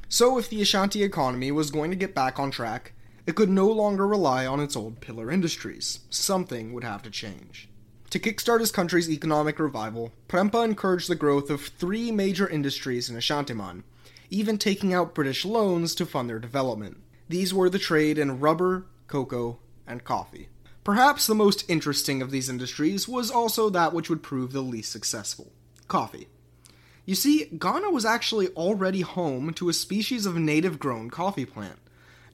So, 0.09 0.39
if 0.39 0.49
the 0.49 0.63
Ashanti 0.63 1.03
economy 1.03 1.51
was 1.51 1.69
going 1.69 1.91
to 1.91 1.95
get 1.95 2.15
back 2.15 2.39
on 2.39 2.49
track, 2.49 2.93
it 3.27 3.35
could 3.35 3.51
no 3.51 3.67
longer 3.67 4.07
rely 4.07 4.47
on 4.47 4.59
its 4.59 4.75
old 4.75 4.99
pillar 4.99 5.29
industries. 5.29 5.99
Something 6.09 6.73
would 6.73 6.83
have 6.83 7.03
to 7.03 7.11
change. 7.11 7.69
To 8.09 8.19
kickstart 8.19 8.61
his 8.61 8.71
country's 8.71 9.11
economic 9.11 9.59
revival, 9.59 10.11
Prempeh 10.27 10.65
encouraged 10.65 11.07
the 11.07 11.15
growth 11.15 11.51
of 11.51 11.61
three 11.61 12.11
major 12.11 12.49
industries 12.49 13.11
in 13.11 13.15
Ashantiman 13.15 13.83
even 14.29 14.57
taking 14.57 14.93
out 14.93 15.15
British 15.15 15.45
loans 15.45 15.95
to 15.95 16.05
fund 16.05 16.29
their 16.29 16.39
development. 16.39 16.97
These 17.29 17.53
were 17.53 17.69
the 17.69 17.79
trade 17.79 18.17
in 18.17 18.39
rubber, 18.39 18.85
cocoa, 19.07 19.59
and 19.87 20.03
coffee. 20.03 20.49
Perhaps 20.83 21.27
the 21.27 21.35
most 21.35 21.69
interesting 21.69 22.21
of 22.21 22.31
these 22.31 22.49
industries 22.49 23.07
was 23.07 23.31
also 23.31 23.69
that 23.69 23.93
which 23.93 24.09
would 24.09 24.21
prove 24.21 24.51
the 24.51 24.61
least 24.61 24.91
successful 24.91 25.51
coffee. 25.87 26.27
You 27.05 27.15
see, 27.15 27.45
Ghana 27.45 27.91
was 27.91 28.05
actually 28.05 28.47
already 28.49 29.01
home 29.01 29.53
to 29.55 29.69
a 29.69 29.73
species 29.73 30.25
of 30.25 30.35
native 30.37 30.79
grown 30.79 31.09
coffee 31.09 31.45
plant. 31.45 31.79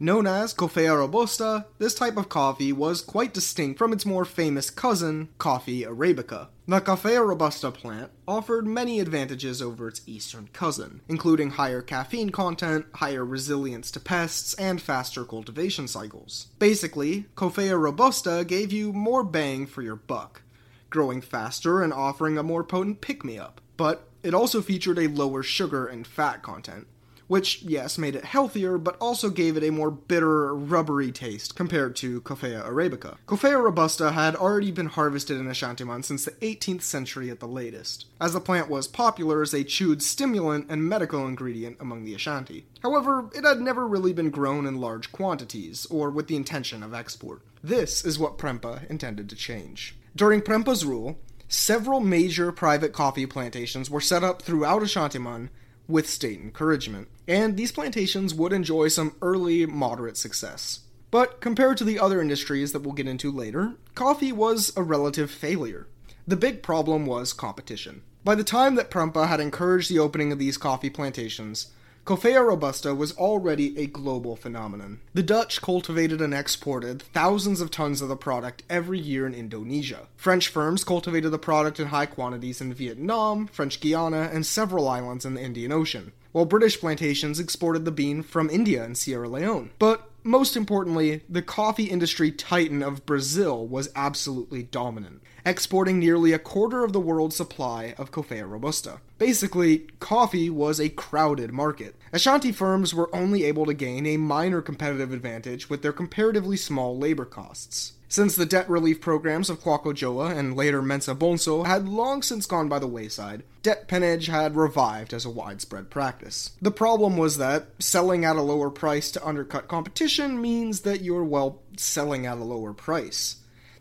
Known 0.02 0.28
as 0.28 0.54
Coffea 0.54 0.98
robusta, 0.98 1.66
this 1.78 1.94
type 1.94 2.16
of 2.16 2.30
coffee 2.30 2.72
was 2.72 3.02
quite 3.02 3.34
distinct 3.34 3.78
from 3.78 3.92
its 3.92 4.06
more 4.06 4.24
famous 4.24 4.70
cousin, 4.70 5.28
Coffea 5.38 5.88
arabica. 5.88 6.48
The 6.70 6.80
Coffea 6.80 7.28
robusta 7.28 7.70
plant 7.70 8.10
offered 8.26 8.66
many 8.66 9.02
advantages 9.02 9.62
over 9.62 9.90
its 9.90 10.02
eastern 10.06 10.48
cousin, 10.54 11.02
including 11.10 11.50
higher 11.50 11.82
caffeine 11.82 12.30
content, 12.30 12.86
higher 12.96 13.26
resilience 13.26 13.92
to 13.92 14.00
pests, 14.00 14.54
and 14.54 14.82
faster 14.82 15.26
cultivation 15.26 15.86
cycles. 15.86 16.48
Basically, 16.60 17.26
Coffea 17.36 17.78
robusta 17.78 18.46
gave 18.48 18.72
you 18.72 18.94
more 18.94 19.26
bang 19.26 19.66
for 19.66 19.82
your 19.82 19.98
buck, 19.98 20.44
growing 20.90 21.20
faster 21.20 21.84
and 21.84 21.92
offering 21.92 22.38
a 22.38 22.44
more 22.44 22.64
potent 22.64 23.02
pick 23.02 23.26
me 23.26 23.38
up. 23.38 23.60
But 23.76 24.08
it 24.24 24.34
also 24.34 24.62
featured 24.62 24.98
a 24.98 25.08
lower 25.08 25.44
sugar 25.44 25.88
and 25.88 26.08
fat 26.08 26.42
content, 26.42 26.88
which, 27.30 27.62
yes, 27.62 27.98
made 27.98 28.16
it 28.16 28.26
healthier, 28.26 28.78
but 28.80 28.98
also 29.00 29.30
gave 29.30 29.56
it 29.56 29.64
a 29.64 29.72
more 29.72 29.92
bitter, 29.92 30.54
rubbery 30.54 31.12
taste 31.12 31.56
compared 31.56 31.96
to 31.96 32.22
Coffea 32.22 32.66
arabica. 32.68 33.18
Coffea 33.28 33.64
robusta 33.64 34.12
had 34.12 34.36
already 34.36 34.72
been 34.72 34.88
harvested 34.88 35.38
in 35.38 35.46
Ashantiman 35.46 36.04
since 36.04 36.26
the 36.26 36.32
18th 36.32 36.82
century 36.82 37.30
at 37.30 37.40
the 37.40 37.48
latest, 37.48 38.08
as 38.20 38.34
the 38.34 38.42
plant 38.42 38.68
was 38.68 38.88
popular 38.88 39.44
as 39.44 39.54
a 39.54 39.64
chewed 39.64 40.02
stimulant 40.02 40.66
and 40.70 40.84
medical 40.84 41.28
ingredient 41.28 41.78
among 41.80 42.04
the 42.04 42.16
Ashanti. 42.16 42.66
However, 42.82 43.30
it 43.36 43.46
had 43.46 43.62
never 43.62 43.88
really 43.88 44.12
been 44.12 44.32
grown 44.32 44.66
in 44.66 44.82
large 44.82 45.12
quantities, 45.12 45.86
or 45.92 46.10
with 46.10 46.28
the 46.28 46.36
intention 46.36 46.82
of 46.82 46.96
export. 46.96 47.44
This 47.64 48.04
is 48.04 48.18
what 48.18 48.40
Prempeh 48.40 48.90
intended 48.90 49.30
to 49.30 49.36
change. 49.36 49.96
During 50.16 50.42
Prempeh's 50.42 50.84
rule, 50.84 51.20
several 51.48 52.00
major 52.00 52.52
private 52.52 52.92
coffee 52.92 53.28
plantations 53.28 53.88
were 53.88 54.02
set 54.02 54.24
up 54.24 54.42
throughout 54.42 54.82
Ashantiman 54.82 55.50
with 55.90 56.10
state 56.10 56.40
encouragement, 56.40 57.10
and 57.28 57.58
these 57.58 57.72
plantations 57.72 58.34
would 58.34 58.54
enjoy 58.54 58.88
some 58.88 59.16
early 59.22 59.66
moderate 59.66 60.16
success. 60.16 60.82
But 61.12 61.42
compared 61.42 61.78
to 61.78 61.84
the 61.84 62.00
other 62.00 62.22
industries 62.22 62.72
that 62.72 62.82
we'll 62.84 62.94
get 62.94 63.08
into 63.08 63.32
later, 63.32 63.74
coffee 63.96 64.32
was 64.32 64.72
a 64.78 64.84
relative 64.84 65.32
failure. 65.32 65.88
The 66.28 66.38
big 66.38 66.62
problem 66.62 67.08
was 67.08 67.34
competition. 67.34 68.04
By 68.24 68.36
the 68.36 68.44
time 68.44 68.76
that 68.76 68.92
Prempeh 68.92 69.28
had 69.28 69.40
encouraged 69.40 69.90
the 69.90 70.00
opening 70.00 70.32
of 70.32 70.38
these 70.38 70.58
coffee 70.58 70.92
plantations, 70.92 71.72
Coffea 72.10 72.44
robusta 72.44 72.96
was 72.96 73.16
already 73.18 73.78
a 73.78 73.86
global 73.86 74.36
phenomenon. 74.36 75.00
The 75.14 75.22
Dutch 75.22 75.62
cultivated 75.62 76.22
and 76.22 76.34
exported 76.34 77.04
thousands 77.04 77.62
of 77.62 77.70
tons 77.70 78.02
of 78.02 78.10
the 78.10 78.16
product 78.16 78.64
every 78.68 78.98
year 78.98 79.28
in 79.28 79.36
Indonesia. 79.36 80.08
French 80.16 80.48
firms 80.48 80.84
cultivated 80.84 81.30
the 81.30 81.38
product 81.38 81.80
in 81.80 81.90
high 81.90 82.08
quantities 82.08 82.62
in 82.62 82.74
Vietnam, 82.74 83.46
French 83.46 83.80
Guiana, 83.80 84.28
and 84.34 84.44
several 84.44 84.88
islands 84.88 85.24
in 85.24 85.36
the 85.36 85.44
Indian 85.44 85.72
Ocean, 85.72 86.12
while 86.32 86.46
British 86.46 86.80
plantations 86.80 87.40
exported 87.40 87.86
the 87.86 87.92
bean 87.92 88.24
from 88.24 88.50
India 88.50 88.84
and 88.84 88.98
Sierra 88.98 89.30
Leone. 89.30 89.70
But 89.78 90.10
most 90.24 90.58
importantly, 90.58 91.22
the 91.30 91.44
coffee 91.44 91.86
industry 91.86 92.32
titan 92.32 92.82
of 92.82 93.06
Brazil 93.06 93.68
was 93.68 93.90
absolutely 93.96 94.64
dominant, 94.64 95.22
exporting 95.50 96.00
nearly 96.00 96.32
a 96.32 96.40
quarter 96.40 96.84
of 96.84 96.94
the 96.94 97.00
world's 97.00 97.36
supply 97.36 97.94
of 97.98 98.12
Coffea 98.12 98.50
robusta. 98.50 99.02
Basically, 99.18 99.80
coffee 100.00 100.50
was 100.50 100.80
a 100.80 100.90
crowded 100.90 101.52
market. 101.52 101.96
Ashanti 102.14 102.52
firms 102.52 102.94
were 102.94 103.14
only 103.14 103.44
able 103.44 103.66
to 103.66 103.74
gain 103.74 104.06
a 104.06 104.18
minor 104.18 104.62
competitive 104.62 105.12
advantage 105.12 105.70
with 105.70 105.82
their 105.82 105.92
comparatively 105.92 106.56
small 106.56 106.98
labor 106.98 107.26
costs. 107.26 107.94
Since 108.12 108.36
the 108.36 108.46
debt 108.48 108.68
relief 108.68 109.02
programs 109.02 109.52
of 109.52 109.62
Kwaku 109.62 109.96
Dua 109.96 110.34
and 110.34 110.56
later 110.56 110.82
Mensa 110.82 111.14
Bonsu 111.14 111.68
had 111.68 111.88
long 111.88 112.24
since 112.24 112.48
gone 112.48 112.68
by 112.68 112.80
the 112.80 112.88
wayside, 112.88 113.44
debt 113.62 113.88
peonage 113.88 114.26
had 114.26 114.56
revived 114.56 115.14
as 115.14 115.26
a 115.26 115.30
widespread 115.30 115.92
practice. 115.92 116.52
The 116.60 116.72
problem 116.72 117.18
was 117.18 117.38
that 117.38 117.68
selling 117.78 118.26
at 118.26 118.36
a 118.36 118.42
lower 118.42 118.72
price 118.72 119.12
to 119.12 119.28
undercut 119.28 119.68
competition 119.68 120.42
means 120.42 120.82
that 120.82 121.02
you're, 121.02 121.24
well, 121.24 121.62
selling 121.78 122.26
at 122.26 122.40
a 122.40 122.44
lower 122.44 122.74
price. 122.74 123.36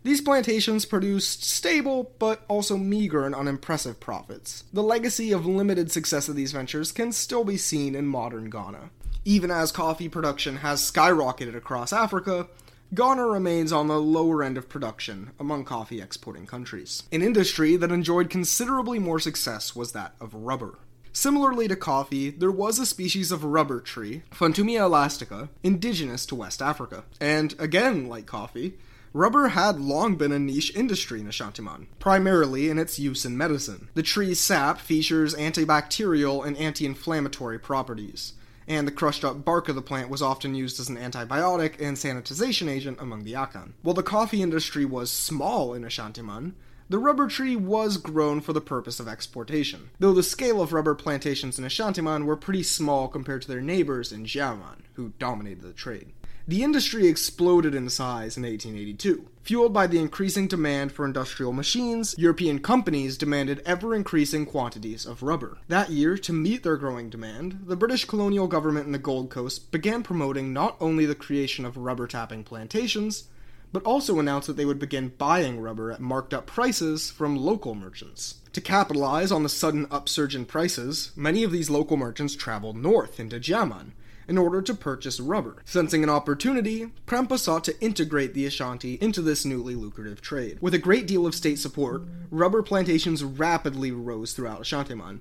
These 0.04 0.20
plantations 0.20 0.84
produced 0.84 1.42
stable, 1.44 2.12
but 2.18 2.44
also 2.48 2.76
meager 2.76 3.26
and 3.26 3.34
unimpressive 3.34 4.00
profits. 4.00 4.64
The 4.72 4.82
legacy 4.82 5.32
of 5.32 5.44
limited 5.44 5.90
success 5.90 6.28
of 6.28 6.36
these 6.36 6.52
ventures 6.52 6.92
can 6.92 7.12
still 7.12 7.44
be 7.44 7.56
seen 7.56 7.94
in 7.94 8.06
modern 8.06 8.48
Ghana. 8.48 8.90
Even 9.24 9.50
as 9.50 9.72
coffee 9.72 10.08
production 10.08 10.58
has 10.58 10.80
skyrocketed 10.80 11.54
across 11.54 11.92
Africa, 11.92 12.48
Ghana 12.94 13.26
remains 13.26 13.72
on 13.72 13.88
the 13.88 14.00
lower 14.00 14.42
end 14.42 14.56
of 14.56 14.68
production 14.68 15.32
among 15.38 15.64
coffee 15.64 16.00
exporting 16.00 16.46
countries. 16.46 17.02
An 17.12 17.20
industry 17.20 17.76
that 17.76 17.92
enjoyed 17.92 18.30
considerably 18.30 18.98
more 18.98 19.20
success 19.20 19.76
was 19.76 19.92
that 19.92 20.14
of 20.20 20.32
rubber. 20.32 20.78
Similarly 21.12 21.68
to 21.68 21.76
coffee, 21.76 22.30
there 22.30 22.50
was 22.50 22.78
a 22.78 22.86
species 22.86 23.30
of 23.30 23.44
rubber 23.44 23.80
tree, 23.80 24.22
Funtumia 24.30 24.82
elastica, 24.82 25.50
indigenous 25.62 26.24
to 26.26 26.34
West 26.36 26.62
Africa. 26.62 27.04
And 27.20 27.54
again, 27.58 28.08
like 28.08 28.24
coffee, 28.24 28.78
Rubber 29.14 29.48
had 29.48 29.80
long 29.80 30.16
been 30.16 30.32
a 30.32 30.38
niche 30.38 30.74
industry 30.74 31.20
in 31.20 31.26
Ashantiman, 31.26 31.86
primarily 31.98 32.68
in 32.68 32.78
its 32.78 32.98
use 32.98 33.24
in 33.24 33.38
medicine. 33.38 33.88
The 33.94 34.02
tree's 34.02 34.38
sap 34.38 34.80
features 34.80 35.34
antibacterial 35.34 36.46
and 36.46 36.56
anti 36.58 36.84
inflammatory 36.84 37.58
properties, 37.58 38.34
and 38.66 38.86
the 38.86 38.92
crushed 38.92 39.24
up 39.24 39.44
bark 39.44 39.68
of 39.70 39.76
the 39.76 39.82
plant 39.82 40.10
was 40.10 40.20
often 40.20 40.54
used 40.54 40.78
as 40.78 40.90
an 40.90 40.98
antibiotic 40.98 41.80
and 41.80 41.96
sanitization 41.96 42.68
agent 42.68 42.98
among 43.00 43.24
the 43.24 43.32
Akan. 43.32 43.72
While 43.82 43.94
the 43.94 44.02
coffee 44.02 44.42
industry 44.42 44.84
was 44.84 45.10
small 45.10 45.72
in 45.72 45.84
Ashantiman, 45.84 46.52
the 46.90 46.98
rubber 46.98 47.28
tree 47.28 47.56
was 47.56 47.96
grown 47.96 48.40
for 48.40 48.52
the 48.52 48.60
purpose 48.60 49.00
of 49.00 49.08
exportation, 49.08 49.90
though 49.98 50.14
the 50.14 50.22
scale 50.22 50.60
of 50.60 50.72
rubber 50.72 50.94
plantations 50.94 51.58
in 51.58 51.64
Ashantiman 51.64 52.24
were 52.24 52.36
pretty 52.36 52.62
small 52.62 53.08
compared 53.08 53.42
to 53.42 53.48
their 53.48 53.60
neighbors 53.60 54.12
in 54.12 54.24
Gyaman, 54.24 54.82
who 54.94 55.12
dominated 55.18 55.62
the 55.62 55.72
trade. 55.72 56.12
The 56.48 56.62
industry 56.62 57.06
exploded 57.06 57.74
in 57.74 57.90
size 57.90 58.38
in 58.38 58.42
1882. 58.42 59.28
Fueled 59.42 59.74
by 59.74 59.86
the 59.86 59.98
increasing 59.98 60.48
demand 60.48 60.92
for 60.92 61.04
industrial 61.04 61.52
machines, 61.52 62.14
European 62.16 62.60
companies 62.60 63.18
demanded 63.18 63.60
ever 63.66 63.94
increasing 63.94 64.46
quantities 64.46 65.04
of 65.04 65.22
rubber. 65.22 65.58
That 65.68 65.90
year, 65.90 66.16
to 66.16 66.32
meet 66.32 66.62
their 66.62 66.78
growing 66.78 67.10
demand, 67.10 67.64
the 67.66 67.76
British 67.76 68.06
colonial 68.06 68.46
government 68.46 68.86
in 68.86 68.92
the 68.92 68.98
Gold 68.98 69.28
Coast 69.28 69.70
began 69.70 70.02
promoting 70.02 70.54
not 70.54 70.78
only 70.80 71.04
the 71.04 71.14
creation 71.14 71.66
of 71.66 71.76
rubber 71.76 72.06
tapping 72.06 72.44
plantations, 72.44 73.24
but 73.70 73.82
also 73.82 74.18
announced 74.18 74.46
that 74.46 74.56
they 74.56 74.64
would 74.64 74.78
begin 74.78 75.12
buying 75.18 75.60
rubber 75.60 75.92
at 75.92 76.00
marked 76.00 76.32
up 76.32 76.46
prices 76.46 77.10
from 77.10 77.36
local 77.36 77.74
merchants. 77.74 78.36
To 78.54 78.62
capitalize 78.62 79.30
on 79.30 79.42
the 79.42 79.50
sudden 79.50 79.86
upsurge 79.90 80.34
in 80.34 80.46
prices, 80.46 81.12
many 81.14 81.44
of 81.44 81.52
these 81.52 81.68
local 81.68 81.98
merchants 81.98 82.34
traveled 82.34 82.78
north 82.78 83.20
into 83.20 83.38
Gyaman 83.38 83.90
in 84.28 84.38
order 84.38 84.62
to 84.62 84.74
purchase 84.74 85.18
rubber. 85.18 85.62
Sensing 85.64 86.04
an 86.04 86.10
opportunity, 86.10 86.92
Prempeh 87.06 87.38
sought 87.38 87.64
to 87.64 87.80
integrate 87.80 88.34
the 88.34 88.46
Ashanti 88.46 88.98
into 89.00 89.22
this 89.22 89.44
newly 89.44 89.74
lucrative 89.74 90.20
trade. 90.20 90.58
With 90.60 90.74
a 90.74 90.78
great 90.78 91.06
deal 91.06 91.26
of 91.26 91.34
state 91.34 91.58
support, 91.58 92.02
rubber 92.30 92.62
plantations 92.62 93.24
rapidly 93.24 93.90
rose 93.90 94.34
throughout 94.34 94.60
Ashantiman. 94.60 95.20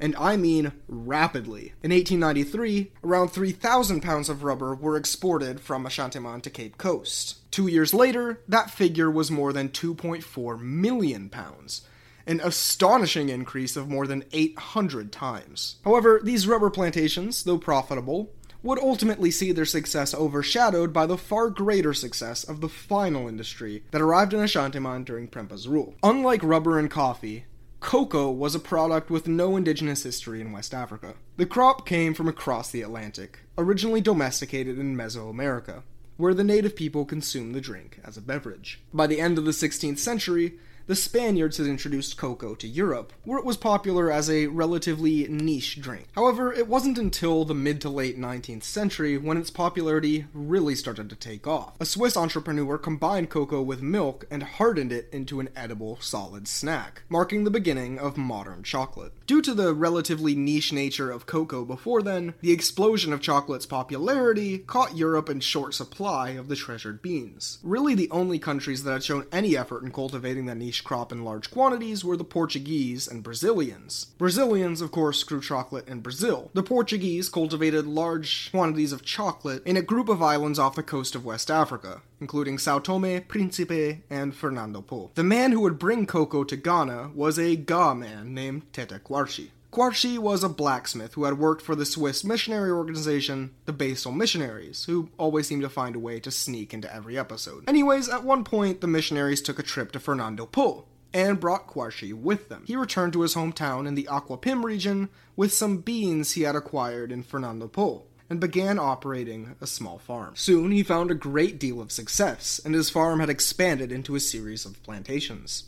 And 0.00 0.16
I 0.16 0.36
mean 0.38 0.72
rapidly. 0.88 1.74
In 1.82 1.92
1893, 1.92 2.90
around 3.04 3.28
3,000 3.28 4.00
pounds 4.00 4.30
of 4.30 4.42
rubber 4.42 4.74
were 4.74 4.96
exported 4.96 5.60
from 5.60 5.84
Ashantiman 5.84 6.42
to 6.42 6.50
Cape 6.50 6.78
Coast. 6.78 7.36
Two 7.50 7.66
years 7.66 7.92
later, 7.92 8.40
that 8.48 8.70
figure 8.70 9.10
was 9.10 9.30
more 9.30 9.52
than 9.52 9.68
2.4 9.68 10.58
million 10.58 11.28
pounds, 11.28 11.82
an 12.26 12.40
astonishing 12.42 13.28
increase 13.28 13.76
of 13.76 13.90
more 13.90 14.06
than 14.06 14.24
800 14.32 15.12
times. 15.12 15.76
However, 15.84 16.18
these 16.24 16.46
rubber 16.46 16.70
plantations, 16.70 17.44
though 17.44 17.58
profitable, 17.58 18.32
would 18.62 18.78
ultimately 18.78 19.30
see 19.30 19.52
their 19.52 19.64
success 19.64 20.14
overshadowed 20.14 20.92
by 20.92 21.06
the 21.06 21.16
far 21.16 21.50
greater 21.50 21.94
success 21.94 22.44
of 22.44 22.60
the 22.60 22.68
final 22.68 23.28
industry 23.28 23.82
that 23.90 24.02
arrived 24.02 24.34
in 24.34 24.40
Ashantiman 24.40 25.04
during 25.04 25.28
Prempeh's 25.28 25.68
rule. 25.68 25.94
Unlike 26.02 26.42
rubber 26.42 26.78
and 26.78 26.90
coffee, 26.90 27.44
cocoa 27.80 28.30
was 28.30 28.54
a 28.54 28.60
product 28.60 29.10
with 29.10 29.26
no 29.26 29.56
indigenous 29.56 30.02
history 30.02 30.40
in 30.40 30.52
West 30.52 30.74
Africa. 30.74 31.14
The 31.36 31.46
crop 31.46 31.86
came 31.86 32.14
from 32.14 32.28
across 32.28 32.70
the 32.70 32.82
Atlantic, 32.82 33.40
originally 33.56 34.00
domesticated 34.00 34.78
in 34.78 34.96
Mesoamerica, 34.96 35.82
where 36.18 36.34
the 36.34 36.44
native 36.44 36.76
people 36.76 37.06
consumed 37.06 37.54
the 37.54 37.60
drink 37.60 37.98
as 38.04 38.18
a 38.18 38.22
beverage. 38.22 38.82
By 38.92 39.06
the 39.06 39.20
end 39.20 39.38
of 39.38 39.46
the 39.46 39.52
16th 39.52 39.98
century, 39.98 40.58
the 40.86 40.96
Spaniards 40.96 41.56
had 41.58 41.66
introduced 41.66 42.16
cocoa 42.16 42.54
to 42.54 42.68
Europe, 42.68 43.12
where 43.24 43.38
it 43.38 43.44
was 43.44 43.56
popular 43.56 44.10
as 44.10 44.28
a 44.30 44.46
relatively 44.46 45.26
niche 45.28 45.80
drink. 45.80 46.08
However, 46.14 46.52
it 46.52 46.68
wasn't 46.68 46.98
until 46.98 47.44
the 47.44 47.54
mid 47.54 47.80
to 47.82 47.88
late 47.88 48.18
19th 48.18 48.64
century 48.64 49.16
when 49.16 49.36
its 49.36 49.50
popularity 49.50 50.26
really 50.32 50.74
started 50.74 51.08
to 51.10 51.16
take 51.16 51.46
off. 51.46 51.74
A 51.80 51.84
Swiss 51.84 52.16
entrepreneur 52.16 52.78
combined 52.78 53.30
cocoa 53.30 53.62
with 53.62 53.82
milk 53.82 54.24
and 54.30 54.42
hardened 54.42 54.92
it 54.92 55.08
into 55.12 55.40
an 55.40 55.48
edible 55.54 55.98
solid 56.00 56.48
snack, 56.48 57.02
marking 57.08 57.44
the 57.44 57.50
beginning 57.50 57.98
of 57.98 58.16
modern 58.16 58.62
chocolate. 58.62 59.12
Due 59.30 59.40
to 59.42 59.54
the 59.54 59.72
relatively 59.72 60.34
niche 60.34 60.72
nature 60.72 61.12
of 61.12 61.24
cocoa 61.24 61.64
before 61.64 62.02
then, 62.02 62.34
the 62.40 62.50
explosion 62.50 63.12
of 63.12 63.20
chocolate's 63.20 63.64
popularity 63.64 64.58
caught 64.58 64.96
Europe 64.96 65.28
in 65.28 65.38
short 65.38 65.72
supply 65.72 66.30
of 66.30 66.48
the 66.48 66.56
treasured 66.56 67.00
beans. 67.00 67.58
Really, 67.62 67.94
the 67.94 68.10
only 68.10 68.40
countries 68.40 68.82
that 68.82 68.90
had 68.90 69.04
shown 69.04 69.28
any 69.30 69.56
effort 69.56 69.84
in 69.84 69.92
cultivating 69.92 70.46
that 70.46 70.56
niche 70.56 70.82
crop 70.82 71.12
in 71.12 71.22
large 71.22 71.48
quantities 71.52 72.04
were 72.04 72.16
the 72.16 72.24
Portuguese 72.24 73.06
and 73.06 73.22
Brazilians. 73.22 74.06
Brazilians, 74.18 74.80
of 74.80 74.90
course, 74.90 75.22
grew 75.22 75.40
chocolate 75.40 75.86
in 75.86 76.00
Brazil. 76.00 76.50
The 76.52 76.64
Portuguese 76.64 77.28
cultivated 77.28 77.86
large 77.86 78.50
quantities 78.50 78.92
of 78.92 79.04
chocolate 79.04 79.64
in 79.64 79.76
a 79.76 79.80
group 79.80 80.08
of 80.08 80.20
islands 80.20 80.58
off 80.58 80.74
the 80.74 80.82
coast 80.82 81.14
of 81.14 81.24
West 81.24 81.52
Africa, 81.52 82.02
including 82.20 82.58
Sao 82.58 82.78
Tome, 82.78 83.22
Principe, 83.22 84.02
and 84.10 84.34
Fernando 84.34 84.82
Po. 84.82 85.10
The 85.14 85.24
man 85.24 85.52
who 85.52 85.60
would 85.60 85.78
bring 85.78 86.06
cocoa 86.06 86.44
to 86.44 86.56
Ghana 86.56 87.10
was 87.14 87.38
a 87.38 87.56
Ga 87.56 87.94
man 87.94 88.34
named 88.34 88.72
Tetteh 88.72 89.00
Quarshie. 89.00 89.50
Quarshie 89.72 90.18
was 90.18 90.42
a 90.42 90.48
blacksmith 90.48 91.14
who 91.14 91.24
had 91.24 91.38
worked 91.38 91.62
for 91.62 91.76
the 91.76 91.86
Swiss 91.86 92.24
missionary 92.24 92.72
organization, 92.72 93.52
the 93.66 93.72
Basel 93.72 94.10
Missionaries, 94.10 94.84
who 94.84 95.10
always 95.16 95.46
seemed 95.46 95.62
to 95.62 95.68
find 95.68 95.94
a 95.94 96.00
way 96.00 96.18
to 96.18 96.30
sneak 96.32 96.74
into 96.74 96.92
every 96.92 97.16
episode. 97.16 97.68
Anyways, 97.68 98.08
at 98.08 98.24
one 98.24 98.42
point, 98.42 98.80
the 98.80 98.88
missionaries 98.88 99.40
took 99.40 99.60
a 99.60 99.62
trip 99.62 99.92
to 99.92 100.00
Fernando 100.00 100.44
Po 100.44 100.86
and 101.14 101.38
brought 101.38 101.68
Quarshie 101.68 102.12
with 102.12 102.48
them. 102.48 102.64
He 102.66 102.74
returned 102.74 103.12
to 103.12 103.22
his 103.22 103.34
hometown 103.36 103.86
in 103.86 103.94
the 103.94 104.08
Akuapem 104.10 104.64
region 104.64 105.08
with 105.36 105.52
some 105.52 105.78
beans 105.78 106.32
he 106.32 106.42
had 106.42 106.56
acquired 106.56 107.12
in 107.12 107.22
Fernando 107.22 107.68
Po 107.68 108.04
and 108.30 108.40
began 108.40 108.78
operating 108.78 109.56
a 109.60 109.66
small 109.66 109.98
farm. 109.98 110.34
Soon 110.36 110.70
he 110.70 110.84
found 110.84 111.10
a 111.10 111.14
great 111.14 111.58
deal 111.58 111.80
of 111.80 111.90
success, 111.90 112.60
and 112.64 112.74
his 112.74 112.88
farm 112.88 113.18
had 113.18 113.28
expanded 113.28 113.90
into 113.90 114.14
a 114.14 114.20
series 114.20 114.64
of 114.64 114.80
plantations. 114.84 115.64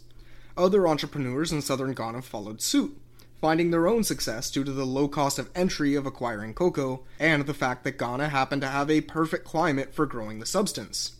Other 0.57 0.87
entrepreneurs 0.87 1.51
in 1.51 1.61
southern 1.61 1.93
Ghana 1.93 2.23
followed 2.23 2.63
suit, 2.63 2.97
finding 3.41 3.73
their 3.73 3.89
own 3.89 4.05
success 4.05 4.51
due 4.51 4.63
to 4.63 4.71
the 4.71 4.87
low 4.87 5.09
cost 5.09 5.41
of 5.41 5.51
entry 5.57 5.97
of 5.97 6.07
acquiring 6.07 6.55
cocoa 6.55 7.03
and 7.19 7.45
the 7.45 7.55
fact 7.55 7.83
that 7.83 7.99
Ghana 7.99 8.29
happened 8.29 8.63
to 8.63 8.69
have 8.69 8.89
a 8.89 9.01
perfect 9.01 9.45
climate 9.45 9.93
for 9.93 10.07
growing 10.07 10.39
the 10.39 10.47
substance. 10.47 11.17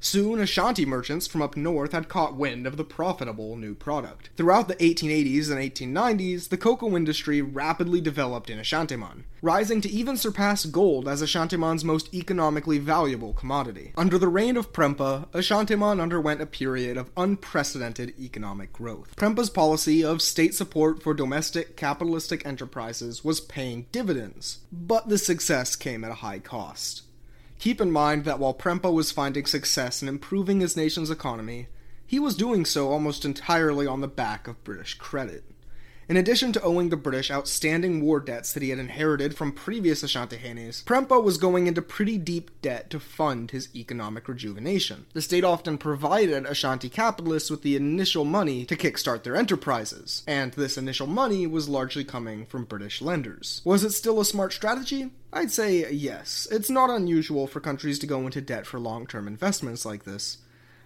Soon, 0.00 0.38
Ashanti 0.38 0.86
merchants 0.86 1.26
from 1.26 1.42
up 1.42 1.56
north 1.56 1.90
had 1.90 2.08
caught 2.08 2.36
wind 2.36 2.68
of 2.68 2.76
the 2.76 2.84
profitable 2.84 3.56
new 3.56 3.74
product. 3.74 4.30
Throughout 4.36 4.68
the 4.68 4.76
1880s 4.76 5.50
and 5.50 5.58
1890s, 5.58 6.50
the 6.50 6.56
cocoa 6.56 6.96
industry 6.96 7.42
rapidly 7.42 8.00
developed 8.00 8.48
in 8.48 8.60
Ashantiman, 8.60 9.24
rising 9.42 9.80
to 9.80 9.90
even 9.90 10.16
surpass 10.16 10.66
gold 10.66 11.08
as 11.08 11.20
Ashantiman's 11.20 11.84
most 11.84 12.14
economically 12.14 12.78
valuable 12.78 13.32
commodity. 13.32 13.92
Under 13.96 14.18
the 14.18 14.28
reign 14.28 14.56
of 14.56 14.72
Prempeh, 14.72 15.26
Ashantiman 15.32 16.00
underwent 16.00 16.40
a 16.40 16.46
period 16.46 16.96
of 16.96 17.10
unprecedented 17.16 18.14
economic 18.20 18.72
growth. 18.72 19.16
Prempeh's 19.16 19.50
policy 19.50 20.04
of 20.04 20.22
state 20.22 20.54
support 20.54 21.02
for 21.02 21.12
domestic 21.12 21.76
capitalistic 21.76 22.46
enterprises 22.46 23.24
was 23.24 23.40
paying 23.40 23.86
dividends, 23.90 24.58
but 24.70 25.08
the 25.08 25.18
success 25.18 25.74
came 25.74 26.04
at 26.04 26.12
a 26.12 26.22
high 26.22 26.38
cost. 26.38 27.02
Keep 27.58 27.80
in 27.80 27.90
mind 27.90 28.24
that 28.24 28.38
while 28.38 28.54
Prempeh 28.54 28.92
was 28.92 29.10
finding 29.10 29.44
success 29.44 30.00
in 30.00 30.08
improving 30.08 30.60
his 30.60 30.76
nation's 30.76 31.10
economy, 31.10 31.66
he 32.06 32.18
was 32.18 32.36
doing 32.36 32.64
so 32.64 32.90
almost 32.90 33.24
entirely 33.24 33.86
on 33.86 34.00
the 34.00 34.08
back 34.08 34.46
of 34.46 34.62
British 34.62 34.94
credit. 34.94 35.44
In 36.08 36.16
addition 36.16 36.54
to 36.54 36.62
owing 36.62 36.88
the 36.88 36.96
British 36.96 37.30
outstanding 37.30 38.00
war 38.00 38.18
debts 38.18 38.54
that 38.54 38.62
he 38.62 38.70
had 38.70 38.78
inherited 38.78 39.36
from 39.36 39.52
previous 39.52 40.02
Ashantihanes, 40.02 40.82
Prempeh 40.84 41.22
was 41.22 41.36
going 41.36 41.66
into 41.66 41.82
pretty 41.82 42.16
deep 42.16 42.50
debt 42.62 42.88
to 42.88 42.98
fund 42.98 43.50
his 43.50 43.68
economic 43.76 44.26
rejuvenation. 44.26 45.04
The 45.12 45.20
state 45.20 45.44
often 45.44 45.76
provided 45.76 46.46
Ashanti 46.46 46.88
capitalists 46.88 47.50
with 47.50 47.60
the 47.60 47.76
initial 47.76 48.24
money 48.24 48.64
to 48.64 48.74
kickstart 48.74 49.22
their 49.22 49.36
enterprises, 49.36 50.22
and 50.26 50.54
this 50.54 50.78
initial 50.78 51.06
money 51.06 51.46
was 51.46 51.68
largely 51.68 52.04
coming 52.04 52.46
from 52.46 52.64
British 52.64 53.02
lenders. 53.02 53.60
Was 53.66 53.84
it 53.84 53.92
still 53.92 54.18
a 54.18 54.24
smart 54.24 54.54
strategy? 54.54 55.10
I'd 55.30 55.52
say 55.52 55.92
yes. 55.92 56.48
It's 56.50 56.70
not 56.70 56.88
unusual 56.88 57.46
for 57.46 57.60
countries 57.60 57.98
to 57.98 58.06
go 58.06 58.20
into 58.20 58.40
debt 58.40 58.64
for 58.64 58.80
long 58.80 59.06
term 59.06 59.28
investments 59.28 59.84
like 59.84 60.04
this. 60.04 60.38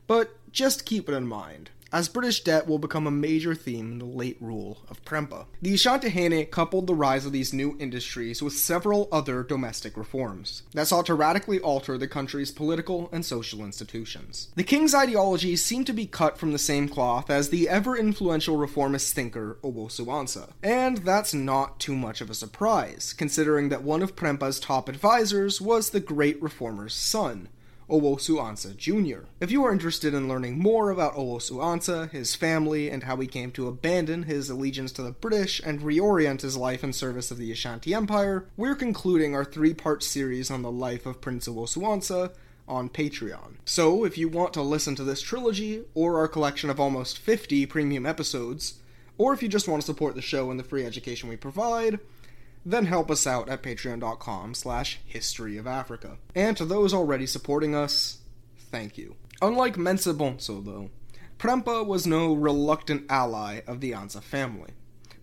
But 0.09 0.37
just 0.51 0.85
keep 0.85 1.09
it 1.09 1.15
in 1.15 1.29
mind 1.29 1.71
as 1.93 2.09
British 2.09 2.43
debt 2.43 2.67
will 2.67 2.79
become 2.79 3.07
a 3.07 3.11
major 3.11 3.55
theme 3.55 3.93
in 3.93 3.99
the 3.99 4.05
late 4.05 4.39
rule 4.41 4.79
of 4.89 5.05
Prempeh. 5.05 5.45
The 5.61 5.75
Asantehene 5.75 6.51
coupled 6.51 6.87
the 6.87 6.95
rise 6.95 7.27
of 7.27 7.33
these 7.33 7.53
new 7.53 7.77
industries 7.79 8.43
with 8.43 8.55
several 8.55 9.09
other 9.13 9.43
domestic 9.43 9.97
reforms 9.97 10.63
that 10.73 10.89
sought 10.89 11.07
to 11.07 11.15
radically 11.15 11.61
alter 11.61 11.99
the 11.99 12.09
country's 12.09 12.51
political 12.51 13.09
and 13.13 13.25
social 13.25 13.61
institutions. 13.65 14.49
The 14.57 14.65
king's 14.65 14.95
ideologies 14.95 15.65
seem 15.65 15.85
to 15.85 15.93
be 15.93 16.07
cut 16.07 16.39
from 16.39 16.53
the 16.53 16.59
same 16.59 16.89
cloth 16.89 17.31
as 17.31 17.51
the 17.51 17.69
ever 17.69 17.97
influential 17.97 18.57
reformist 18.57 19.15
thinker 19.15 19.59
Owusu 19.63 20.07
Ansah, 20.07 20.51
and 20.63 20.99
that's 20.99 21.35
not 21.35 21.79
too 21.79 21.95
much 21.95 22.21
of 22.21 22.31
a 22.31 22.35
surprise, 22.35 23.13
considering 23.13 23.69
that 23.69 23.83
one 23.83 24.03
of 24.03 24.17
Prempeh's 24.17 24.59
top 24.59 24.89
advisors 24.89 25.61
was 25.61 25.91
the 25.91 26.01
great 26.01 26.43
reformer's 26.43 26.95
son, 26.95 27.49
Owusu 27.89 28.37
Ansah 28.37 28.77
Jr. 28.77 29.25
If 29.41 29.51
you 29.51 29.65
are 29.65 29.73
interested 29.73 30.15
in 30.15 30.29
learning 30.29 30.59
more 30.59 30.91
about 30.91 31.15
Owusu 31.15 31.53
Ansah, 31.53 32.11
his 32.11 32.35
family, 32.35 32.91
and 32.91 33.03
how 33.03 33.17
he 33.17 33.27
came 33.27 33.51
to 33.53 33.69
abandon 33.69 34.25
his 34.25 34.49
allegiance 34.51 34.93
to 34.93 35.03
the 35.03 35.11
British 35.11 35.61
and 35.65 35.81
reorient 35.81 36.43
his 36.43 36.57
life 36.57 36.83
in 36.85 36.93
service 36.93 37.31
of 37.31 37.39
the 37.39 37.53
Ashanti 37.53 37.95
Empire, 37.95 38.47
we're 38.57 38.75
concluding 38.75 39.35
our 39.35 39.45
three 39.45 39.75
part 39.75 40.03
series 40.03 40.51
on 40.51 40.63
the 40.63 40.71
life 40.71 41.07
of 41.07 41.21
Prince 41.21 41.49
Owusu 41.49 41.83
Ansah 41.83 42.33
on 42.69 42.89
Patreon. 42.89 43.57
So, 43.65 44.05
if 44.05 44.17
you 44.17 44.29
want 44.29 44.55
to 44.55 44.63
listen 44.63 44.95
to 44.97 45.05
this 45.05 45.21
trilogy, 45.21 45.85
or 45.95 46.19
our 46.19 46.29
collection 46.29 46.71
of 46.71 46.81
almost 46.81 47.19
50 47.19 47.67
premium 47.67 48.07
episodes, 48.07 48.81
or 49.19 49.33
if 49.33 49.43
you 49.43 49.49
just 49.49 49.69
want 49.69 49.83
to 49.83 49.87
support 49.87 50.15
the 50.15 50.23
show 50.23 50.51
and 50.51 50.59
the 50.59 50.65
free 50.65 50.85
education 50.85 51.29
we 51.29 51.37
provide, 51.37 51.99
then 52.65 52.87
help 52.87 53.11
us 53.11 53.27
out 53.27 53.49
at 53.49 53.63
patreon.com 53.63 54.55
slash 54.55 55.01
history 55.05 55.57
of 55.57 55.67
Africa. 55.67 56.19
And 56.35 56.57
to 56.57 56.65
those 56.65 56.95
already 56.95 57.27
supporting 57.27 57.75
us, 57.75 58.19
thank 58.71 58.97
you. 58.97 59.17
Unlike 59.41 59.77
Mensa 59.77 60.15
Bonsu, 60.15 60.65
though, 60.65 60.91
Prempeh 61.39 61.85
was 61.85 62.07
no 62.07 62.33
reluctant 62.33 63.05
ally 63.11 63.63
of 63.67 63.81
the 63.81 63.91
Ansah 63.91 64.23
family, 64.23 64.71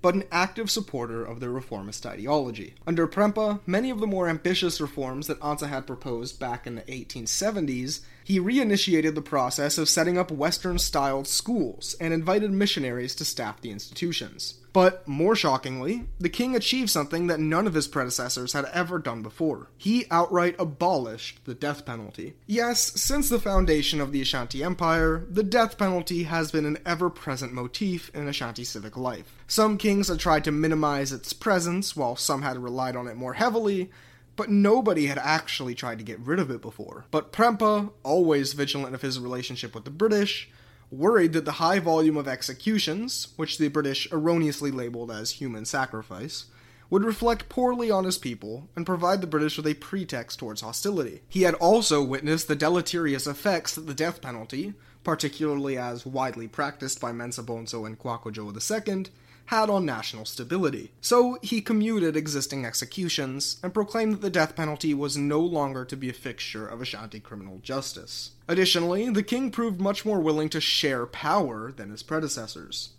but 0.01 0.15
an 0.15 0.25
active 0.29 0.69
supporter 0.69 1.23
of 1.23 1.39
their 1.39 1.49
reformist 1.49 2.05
ideology. 2.05 2.75
Under 2.85 3.07
Prempeh, 3.07 3.61
many 3.65 3.89
of 3.89 4.01
the 4.01 4.07
more 4.07 4.27
ambitious 4.27 4.81
reforms 4.81 5.27
that 5.27 5.39
Ansah 5.39 5.69
had 5.69 5.87
proposed 5.87 6.37
back 6.37 6.67
in 6.67 6.75
the 6.75 6.81
1870s, 6.81 8.01
he 8.21 8.39
reinitiated 8.39 9.15
the 9.15 9.21
process 9.21 9.77
of 9.77 9.87
setting 9.87 10.17
up 10.17 10.29
Western 10.29 10.77
styled 10.77 11.27
schools 11.27 11.95
and 12.01 12.13
invited 12.13 12.51
missionaries 12.51 13.15
to 13.15 13.23
staff 13.23 13.61
the 13.61 13.71
institutions. 13.71 14.58
But 14.71 15.07
more 15.07 15.35
shockingly, 15.35 16.05
the 16.19 16.29
king 16.29 16.55
achieved 16.55 16.89
something 16.89 17.27
that 17.27 17.39
none 17.39 17.65
of 17.65 17.73
his 17.73 17.87
predecessors 17.87 18.53
had 18.53 18.65
ever 18.65 18.99
done 18.99 19.23
before. 19.23 19.69
He 19.77 20.05
outright 20.11 20.55
abolished 20.59 21.43
the 21.45 21.55
death 21.55 21.85
penalty. 21.85 22.35
Yes, 22.45 23.01
since 23.01 23.29
the 23.29 23.39
foundation 23.39 23.99
of 23.99 24.11
the 24.11 24.21
Ashanti 24.21 24.63
Empire, 24.63 25.25
the 25.29 25.43
death 25.43 25.77
penalty 25.77 26.23
has 26.23 26.51
been 26.51 26.65
an 26.65 26.77
ever 26.85 27.09
present 27.09 27.53
motif 27.53 28.11
in 28.13 28.27
Ashanti 28.27 28.63
civic 28.63 28.95
life. 28.95 29.35
Some 29.47 29.77
kings 29.77 30.07
had 30.07 30.19
tried 30.19 30.43
to 30.43 30.51
minimize 30.51 31.11
its 31.11 31.33
presence, 31.33 31.95
while 31.95 32.15
some 32.15 32.43
had 32.43 32.57
relied 32.57 32.95
on 32.95 33.07
it 33.07 33.17
more 33.17 33.33
heavily, 33.33 33.89
but 34.35 34.49
nobody 34.49 35.07
had 35.07 35.17
actually 35.17 35.75
tried 35.75 35.97
to 35.97 36.03
get 36.05 36.19
rid 36.19 36.39
of 36.39 36.49
it 36.49 36.61
before. 36.61 37.05
But 37.11 37.33
Prempeh, 37.33 37.91
always 38.03 38.53
vigilant 38.53 38.95
of 38.95 39.01
his 39.01 39.19
relationship 39.19 39.75
with 39.75 39.83
the 39.83 39.89
British, 39.89 40.49
worried 40.91 41.33
that 41.33 41.45
the 41.45 41.53
high 41.53 41.79
volume 41.79 42.17
of 42.17 42.27
executions, 42.27 43.29
which 43.35 43.57
the 43.57 43.67
British 43.67 44.11
erroneously 44.11 44.71
labeled 44.71 45.11
as 45.11 45.31
human 45.31 45.65
sacrifice, 45.65 46.45
would 46.89 47.03
reflect 47.03 47.49
poorly 47.49 47.91
on 47.91 48.03
his 48.03 48.17
people 48.17 48.67
and 48.75 48.85
provide 48.85 49.21
the 49.21 49.27
British 49.27 49.57
with 49.57 49.67
a 49.67 49.75
pretext 49.75 50.39
towards 50.39 50.61
hostility. 50.61 51.21
He 51.29 51.43
had 51.43 51.53
also 51.55 52.03
witnessed 52.03 52.47
the 52.47 52.55
deleterious 52.55 53.27
effects 53.27 53.75
that 53.75 53.85
the 53.85 53.93
death 53.93 54.21
penalty, 54.21 54.73
particularly 55.03 55.77
as 55.77 56.05
widely 56.05 56.47
practiced 56.47 56.99
by 56.99 57.11
Mensa 57.11 57.43
Bonsu 57.43 57.85
and 57.85 57.99
Kwaku 57.99 58.35
II, 58.35 59.05
had 59.49 59.67
on 59.67 59.83
national 59.83 60.25
stability. 60.25 60.91
So 61.01 61.39
he 61.41 61.59
commuted 61.59 62.15
existing 62.15 62.67
executions 62.67 63.57
and 63.63 63.73
proclaimed 63.73 64.13
that 64.13 64.21
the 64.21 64.29
death 64.29 64.55
penalty 64.55 64.93
was 64.93 65.17
no 65.17 65.39
longer 65.39 65.83
to 65.85 65.97
be 65.97 66.07
a 66.07 66.13
fixture 66.13 66.67
of 66.67 66.83
Ashanti 66.83 67.19
criminal 67.19 67.57
justice. 67.63 68.29
Additionally, 68.47 69.09
the 69.09 69.23
king 69.23 69.49
proved 69.49 69.81
much 69.81 70.05
more 70.05 70.19
willing 70.19 70.49
to 70.49 70.61
share 70.61 71.07
power 71.07 71.71
than 71.71 71.89
his 71.89 72.03
predecessors. 72.03 72.89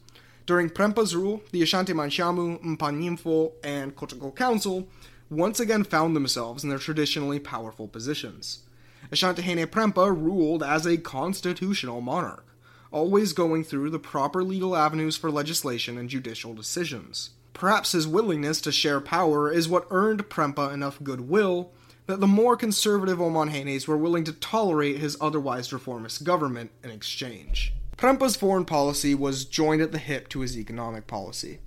During 0.45 0.71
Prempeh's 0.71 1.15
rule, 1.15 1.41
the 1.53 1.63
Ashanti 1.63 1.93
Manshamu, 1.93 2.61
Mpanyimfo, 2.77 3.53
and 3.63 3.95
Kotoko 3.95 4.35
Council 4.35 4.89
once 5.31 5.61
again 5.61 5.85
found 5.85 6.17
themselves 6.17 6.65
in 6.65 6.71
their 6.71 6.81
traditionally 6.81 7.39
powerful 7.39 7.87
positions. 7.87 8.65
Ashantihene 9.13 9.67
Prempeh 9.67 10.11
ruled 10.11 10.65
as 10.65 10.85
a 10.85 10.97
constitutional 10.97 12.01
monarch 12.01 12.45
always 12.93 13.33
going 13.33 13.65
through 13.65 13.91
the 13.91 13.99
proper 13.99 14.43
legal 14.43 14.77
avenues 14.77 15.17
for 15.17 15.31
legislation 15.31 15.97
and 15.97 16.09
judicial 16.09 16.55
decisions. 16.55 17.31
Perhaps 17.53 17.93
his 17.93 18.09
willingness 18.09 18.61
to 18.63 18.73
share 18.73 19.01
power 19.01 19.51
is 19.51 19.69
what 19.69 19.87
earned 19.91 20.29
Prempeh 20.29 20.73
enough 20.73 21.03
goodwill 21.03 21.73
that 22.07 22.21
the 22.21 22.27
more 22.27 22.57
conservative 22.57 23.19
Omanhenes 23.19 23.87
were 23.87 23.97
willing 23.97 24.25
to 24.25 24.33
tolerate 24.33 24.99
his 24.99 25.17
otherwise 25.21 25.73
reformist 25.73 26.25
government 26.25 26.71
in 26.83 26.91
exchange. 26.91 27.73
Prempeh's 27.97 28.37
foreign 28.37 28.65
policy 28.65 29.15
was 29.15 29.45
joined 29.45 29.83
at 29.83 29.93
the 29.93 29.99
hip 29.99 30.29
to 30.31 30.41
his 30.41 30.57
economic 30.57 31.07
policy. 31.07 31.59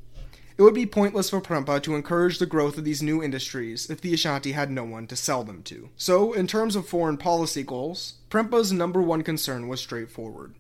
It 0.58 0.62
would 0.62 0.74
be 0.74 0.86
pointless 0.86 1.30
for 1.30 1.42
Prempeh 1.42 1.82
to 1.84 1.96
encourage 1.96 2.40
the 2.40 2.46
growth 2.46 2.78
of 2.78 2.84
these 2.84 3.02
new 3.02 3.24
industries 3.24 3.90
if 3.90 4.02
the 4.02 4.14
Ashanti 4.14 4.52
had 4.52 4.70
no 4.70 4.84
one 4.84 5.08
to 5.08 5.16
sell 5.16 5.44
them 5.44 5.64
to. 5.64 5.90
So, 5.96 6.34
in 6.34 6.46
terms 6.46 6.76
of 6.76 6.88
foreign 6.88 7.18
policy 7.18 7.64
goals, 7.64 8.16
Prempeh's 8.30 8.72
number 8.72 9.02
one 9.02 9.24
concern 9.24 9.68
was 9.68 9.80
straightforward 9.80 10.56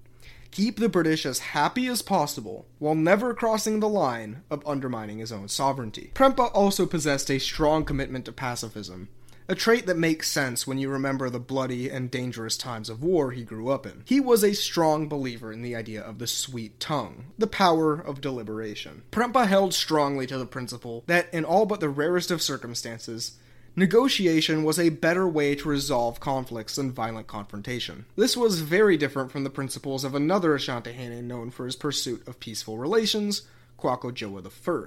keep 0.54 0.78
the 0.78 0.88
British 0.88 1.26
as 1.26 1.40
happy 1.40 1.88
as 1.88 2.04
possible 2.04 2.68
while 2.78 2.94
never 2.94 3.34
crossing 3.34 3.80
the 3.80 3.90
line 3.90 4.44
of 4.52 4.66
undermining 4.68 5.18
his 5.18 5.32
own 5.32 5.48
sovereignty. 5.48 6.12
Prempeh 6.14 6.52
also 6.54 6.86
possessed 6.86 7.32
a 7.32 7.40
strong 7.40 7.84
commitment 7.84 8.26
to 8.26 8.32
pacifism, 8.32 9.10
a 9.50 9.56
trait 9.56 9.88
that 9.88 9.98
makes 9.98 10.30
sense 10.30 10.68
when 10.68 10.78
you 10.78 10.90
remember 10.90 11.30
the 11.30 11.40
bloody 11.40 11.90
and 11.90 12.12
dangerous 12.12 12.56
times 12.56 12.88
of 12.88 13.02
war 13.02 13.32
he 13.32 13.44
grew 13.44 13.70
up 13.70 13.88
in. 13.88 14.04
He 14.06 14.20
was 14.20 14.44
a 14.44 14.54
strong 14.54 15.10
believer 15.10 15.52
in 15.52 15.64
the 15.64 15.76
idea 15.76 16.02
of 16.02 16.20
the 16.20 16.28
sweet 16.28 16.80
tongue, 16.80 17.26
the 17.38 17.48
power 17.48 17.94
of 17.94 18.22
deliberation. 18.22 19.02
Prempeh 19.12 19.48
held 19.48 19.74
strongly 19.74 20.28
to 20.28 20.38
the 20.38 20.46
principle 20.46 21.04
that, 21.08 21.34
in 21.34 21.44
all 21.44 21.66
but 21.66 21.80
the 21.80 21.90
rarest 21.90 22.30
of 22.30 22.44
circumstances, 22.44 23.40
Negotiation 23.76 24.64
was 24.64 24.78
a 24.78 24.90
better 24.90 25.28
way 25.28 25.56
to 25.56 25.68
resolve 25.68 26.20
conflicts 26.20 26.76
than 26.76 26.92
violent 26.92 27.26
confrontation. 27.26 28.06
This 28.16 28.38
was 28.38 28.62
very 28.62 28.98
different 28.98 29.32
from 29.32 29.44
the 29.44 29.50
principles 29.50 30.04
of 30.04 30.14
another 30.14 30.56
Asantehene 30.56 31.24
known 31.24 31.50
for 31.50 31.66
his 31.66 31.76
pursuit 31.76 32.28
of 32.28 32.40
peaceful 32.40 32.78
relations, 32.78 33.42
Kwaku 33.80 34.14
Dua 34.14 34.44
I. 34.44 34.86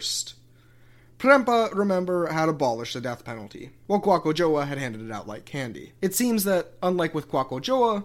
Prempeh, 1.19 1.75
remember, 1.75 2.29
had 2.29 2.49
abolished 2.49 2.95
the 2.95 3.01
death 3.01 3.25
penalty, 3.25 3.71
while 3.89 4.01
Kwaku 4.01 4.33
Dua 4.33 4.67
had 4.67 4.79
handed 4.79 5.05
it 5.05 5.11
out 5.11 5.27
like 5.27 5.45
candy. 5.45 5.93
It 6.01 6.15
seems 6.15 6.45
that, 6.45 6.75
unlike 6.81 7.13
with 7.13 7.29
Kwaku 7.29 7.61
Dua, 7.61 8.05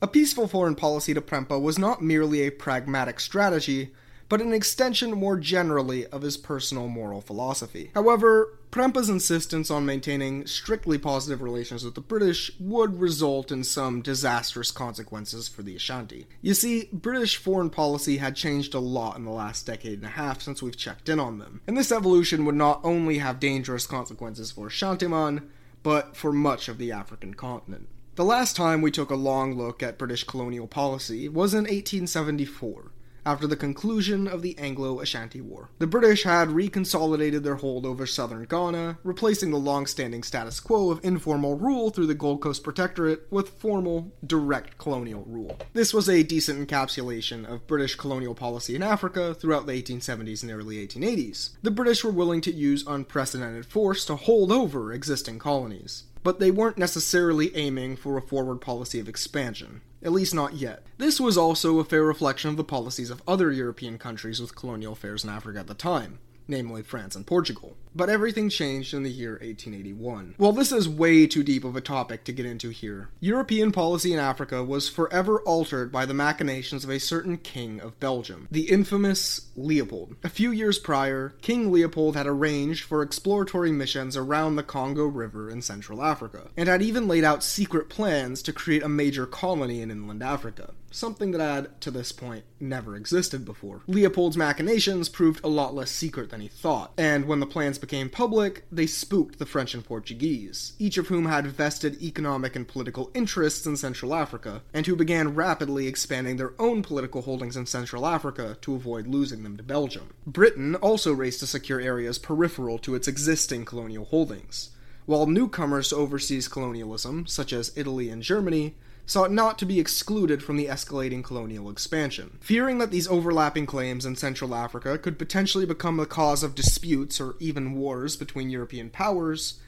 a 0.00 0.08
peaceful 0.08 0.48
foreign 0.48 0.76
policy 0.76 1.12
to 1.12 1.20
Prempeh 1.20 1.60
was 1.60 1.78
not 1.78 2.00
merely 2.00 2.40
a 2.40 2.50
pragmatic 2.50 3.20
strategy, 3.20 3.92
but 4.32 4.40
an 4.40 4.54
extension 4.54 5.10
more 5.10 5.36
generally 5.36 6.06
of 6.06 6.22
his 6.22 6.38
personal 6.38 6.88
moral 6.88 7.20
philosophy. 7.20 7.90
However, 7.94 8.58
Prempeh's 8.70 9.10
insistence 9.10 9.70
on 9.70 9.84
maintaining 9.84 10.46
strictly 10.46 10.96
positive 10.96 11.42
relations 11.42 11.84
with 11.84 11.94
the 11.94 12.00
British 12.00 12.50
would 12.58 12.98
result 12.98 13.52
in 13.52 13.62
some 13.62 14.00
disastrous 14.00 14.70
consequences 14.70 15.48
for 15.48 15.60
the 15.60 15.76
Ashanti. 15.76 16.26
You 16.40 16.54
see, 16.54 16.88
British 16.94 17.36
foreign 17.36 17.68
policy 17.68 18.16
had 18.16 18.34
changed 18.34 18.72
a 18.72 18.78
lot 18.78 19.18
in 19.18 19.26
the 19.26 19.30
last 19.30 19.66
decade 19.66 19.98
and 19.98 20.06
a 20.06 20.16
half 20.16 20.40
since 20.40 20.62
we've 20.62 20.78
checked 20.78 21.10
in 21.10 21.20
on 21.20 21.38
them, 21.38 21.60
and 21.66 21.76
this 21.76 21.92
evolution 21.92 22.46
would 22.46 22.54
not 22.54 22.80
only 22.82 23.18
have 23.18 23.38
dangerous 23.38 23.86
consequences 23.86 24.50
for 24.50 24.70
Ashantiman, 24.70 25.46
but 25.82 26.16
for 26.16 26.32
much 26.32 26.70
of 26.70 26.78
the 26.78 26.90
African 26.90 27.34
continent. 27.34 27.86
The 28.14 28.24
last 28.24 28.56
time 28.56 28.80
we 28.80 28.90
took 28.90 29.10
a 29.10 29.14
long 29.14 29.58
look 29.58 29.82
at 29.82 29.98
British 29.98 30.24
colonial 30.24 30.66
policy 30.66 31.28
was 31.28 31.52
in 31.52 31.64
1874 31.64 32.91
after 33.24 33.46
the 33.46 33.56
conclusion 33.56 34.26
of 34.26 34.42
the 34.42 34.58
Anglo 34.58 35.00
Ashanti 35.00 35.40
War. 35.40 35.70
The 35.78 35.86
British 35.86 36.24
had 36.24 36.48
reconsolidated 36.48 37.42
their 37.42 37.56
hold 37.56 37.86
over 37.86 38.06
southern 38.06 38.44
Ghana, 38.44 38.98
replacing 39.02 39.50
the 39.50 39.58
long 39.58 39.86
standing 39.86 40.22
status 40.22 40.60
quo 40.60 40.90
of 40.90 41.04
informal 41.04 41.56
rule 41.56 41.90
through 41.90 42.06
the 42.06 42.14
Gold 42.14 42.40
Coast 42.40 42.62
Protectorate 42.62 43.26
with 43.30 43.50
formal, 43.50 44.12
direct 44.26 44.78
colonial 44.78 45.24
rule. 45.26 45.58
This 45.72 45.94
was 45.94 46.08
a 46.08 46.22
decent 46.22 46.66
encapsulation 46.66 47.44
of 47.44 47.66
British 47.66 47.94
colonial 47.94 48.34
policy 48.34 48.74
in 48.74 48.82
Africa 48.82 49.34
throughout 49.34 49.66
the 49.66 49.80
1870s 49.80 50.42
and 50.42 50.52
early 50.52 50.86
1880s. 50.86 51.50
The 51.62 51.70
British 51.70 52.04
were 52.04 52.10
willing 52.10 52.40
to 52.42 52.52
use 52.52 52.86
unprecedented 52.86 53.66
force 53.66 54.04
to 54.06 54.16
hold 54.16 54.50
over 54.50 54.92
existing 54.92 55.38
colonies 55.38 56.04
but 56.24 56.38
they 56.38 56.50
weren't 56.50 56.78
necessarily 56.78 57.54
aiming 57.56 57.96
for 57.96 58.16
a 58.16 58.22
forward 58.22 58.60
policy 58.60 59.00
of 59.00 59.08
expansion 59.08 59.80
at 60.02 60.12
least 60.12 60.34
not 60.34 60.54
yet. 60.54 60.84
This 60.98 61.20
was 61.20 61.38
also 61.38 61.78
a 61.78 61.84
fair 61.84 62.02
reflection 62.02 62.50
of 62.50 62.56
the 62.56 62.64
policies 62.64 63.10
of 63.10 63.22
other 63.26 63.52
European 63.52 63.98
countries 63.98 64.40
with 64.40 64.56
colonial 64.56 64.92
affairs 64.92 65.24
in 65.24 65.30
Africa 65.30 65.60
at 65.60 65.66
the 65.66 65.74
time, 65.74 66.18
namely 66.48 66.82
France 66.82 67.16
and 67.16 67.26
Portugal. 67.26 67.76
But 67.94 68.08
everything 68.08 68.48
changed 68.48 68.94
in 68.94 69.02
the 69.02 69.10
year 69.10 69.32
1881. 69.32 70.36
Well, 70.38 70.52
this 70.52 70.72
is 70.72 70.88
way 70.88 71.26
too 71.26 71.42
deep 71.42 71.64
of 71.64 71.76
a 71.76 71.80
topic 71.80 72.24
to 72.24 72.32
get 72.32 72.46
into 72.46 72.70
here. 72.70 73.10
European 73.20 73.72
policy 73.72 74.12
in 74.12 74.18
Africa 74.18 74.64
was 74.64 74.88
forever 74.88 75.40
altered 75.42 75.92
by 75.92 76.06
the 76.06 76.14
machinations 76.14 76.84
of 76.84 76.90
a 76.90 76.98
certain 76.98 77.36
king 77.36 77.80
of 77.80 78.00
Belgium, 78.00 78.48
the 78.50 78.70
infamous 78.70 79.48
Leopold. 79.56 80.16
A 80.24 80.28
few 80.28 80.50
years 80.50 80.78
prior, 80.78 81.34
King 81.42 81.70
Leopold 81.70 82.16
had 82.16 82.26
arranged 82.26 82.84
for 82.84 83.02
exploratory 83.02 83.72
missions 83.72 84.16
around 84.16 84.56
the 84.56 84.62
Congo 84.62 85.04
River 85.04 85.50
in 85.50 85.60
Central 85.60 86.02
Africa, 86.02 86.50
and 86.56 86.68
had 86.68 86.82
even 86.82 87.06
laid 87.06 87.24
out 87.24 87.44
secret 87.44 87.88
plans 87.88 88.42
to 88.42 88.52
create 88.52 88.82
a 88.82 88.88
major 88.88 89.26
colony 89.26 89.82
in 89.82 89.90
inland 89.90 90.22
Africa 90.22 90.72
something 90.94 91.32
that 91.32 91.40
had, 91.40 91.80
to 91.80 91.90
this 91.90 92.12
point, 92.12 92.44
never 92.60 92.96
existed 92.96 93.44
before. 93.44 93.82
Leopold's 93.86 94.36
machinations 94.36 95.08
proved 95.08 95.40
a 95.42 95.48
lot 95.48 95.74
less 95.74 95.90
secret 95.90 96.30
than 96.30 96.40
he 96.40 96.48
thought, 96.48 96.92
and 96.96 97.24
when 97.24 97.40
the 97.40 97.46
plans 97.46 97.78
became 97.82 98.08
public, 98.08 98.64
they 98.70 98.86
spooked 98.86 99.40
the 99.40 99.44
French 99.44 99.74
and 99.74 99.84
Portuguese, 99.84 100.72
each 100.78 100.96
of 100.96 101.08
whom 101.08 101.26
had 101.26 101.48
vested 101.48 102.00
economic 102.00 102.54
and 102.54 102.68
political 102.68 103.10
interests 103.12 103.66
in 103.66 103.76
Central 103.76 104.14
Africa, 104.14 104.62
and 104.72 104.86
who 104.86 104.94
began 104.94 105.34
rapidly 105.34 105.88
expanding 105.88 106.36
their 106.36 106.54
own 106.60 106.80
political 106.80 107.22
holdings 107.22 107.56
in 107.56 107.66
Central 107.66 108.06
Africa 108.06 108.56
to 108.60 108.76
avoid 108.76 109.08
losing 109.08 109.42
them 109.42 109.56
to 109.56 109.64
Belgium. 109.64 110.14
Britain 110.24 110.76
also 110.76 111.12
raced 111.12 111.40
to 111.40 111.46
secure 111.46 111.80
areas 111.80 112.20
peripheral 112.20 112.78
to 112.78 112.94
its 112.94 113.08
existing 113.08 113.64
colonial 113.64 114.04
holdings, 114.04 114.70
while 115.04 115.26
newcomers 115.26 115.88
to 115.88 115.96
overseas 115.96 116.46
colonialism, 116.46 117.26
such 117.26 117.52
as 117.52 117.76
Italy 117.76 118.08
and 118.08 118.22
Germany, 118.22 118.76
sought 119.06 119.32
not 119.32 119.58
to 119.58 119.66
be 119.66 119.80
excluded 119.80 120.42
from 120.42 120.56
the 120.56 120.66
escalating 120.66 121.22
colonial 121.22 121.68
expansion. 121.70 122.38
Fearing 122.40 122.78
that 122.78 122.90
these 122.90 123.08
overlapping 123.08 123.66
claims 123.66 124.06
in 124.06 124.16
Central 124.16 124.54
Africa 124.54 124.98
could 124.98 125.18
potentially 125.18 125.66
become 125.66 125.96
the 125.96 126.06
cause 126.06 126.42
of 126.42 126.54
disputes 126.54 127.20
or 127.20 127.34
even 127.40 127.74
wars 127.74 128.16
between 128.16 128.50
European 128.50 128.90
powers, 128.90 129.60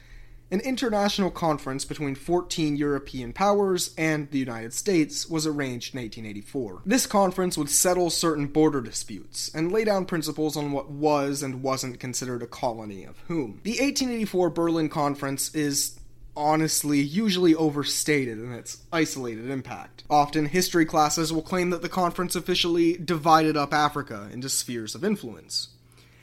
an 0.51 0.59
international 0.59 1.31
conference 1.31 1.85
between 1.85 2.13
14 2.13 2.75
European 2.75 3.33
powers 3.33 3.93
and 3.97 4.29
the 4.29 4.37
United 4.37 4.73
States 4.73 5.27
was 5.27 5.47
arranged 5.47 5.93
in 5.93 6.01
1884. 6.01 6.83
This 6.85 7.07
conference 7.07 7.57
would 7.57 7.69
settle 7.69 8.09
certain 8.09 8.47
border 8.47 8.79
disputes 8.81 9.51
and 9.53 9.71
lay 9.71 9.83
down 9.83 10.05
principles 10.05 10.55
on 10.55 10.71
what 10.71 10.89
was 10.89 11.41
and 11.41 11.63
wasn't 11.63 11.99
considered 11.99 12.43
a 12.43 12.47
colony 12.47 13.03
of 13.03 13.19
whom. 13.27 13.59
The 13.63 13.71
1884 13.71 14.49
Berlin 14.51 14.89
Conference 14.89 15.53
is 15.55 15.99
honestly 16.35 16.99
usually 16.99 17.55
overstated 17.55 18.37
in 18.39 18.51
its 18.51 18.83
isolated 18.91 19.49
impact. 19.49 20.03
Often, 20.09 20.47
history 20.47 20.85
classes 20.85 21.31
will 21.31 21.41
claim 21.41 21.69
that 21.69 21.81
the 21.81 21.89
conference 21.89 22.35
officially 22.35 22.97
divided 22.97 23.57
up 23.57 23.73
Africa 23.73 24.29
into 24.31 24.49
spheres 24.49 24.95
of 24.95 25.03
influence. 25.03 25.69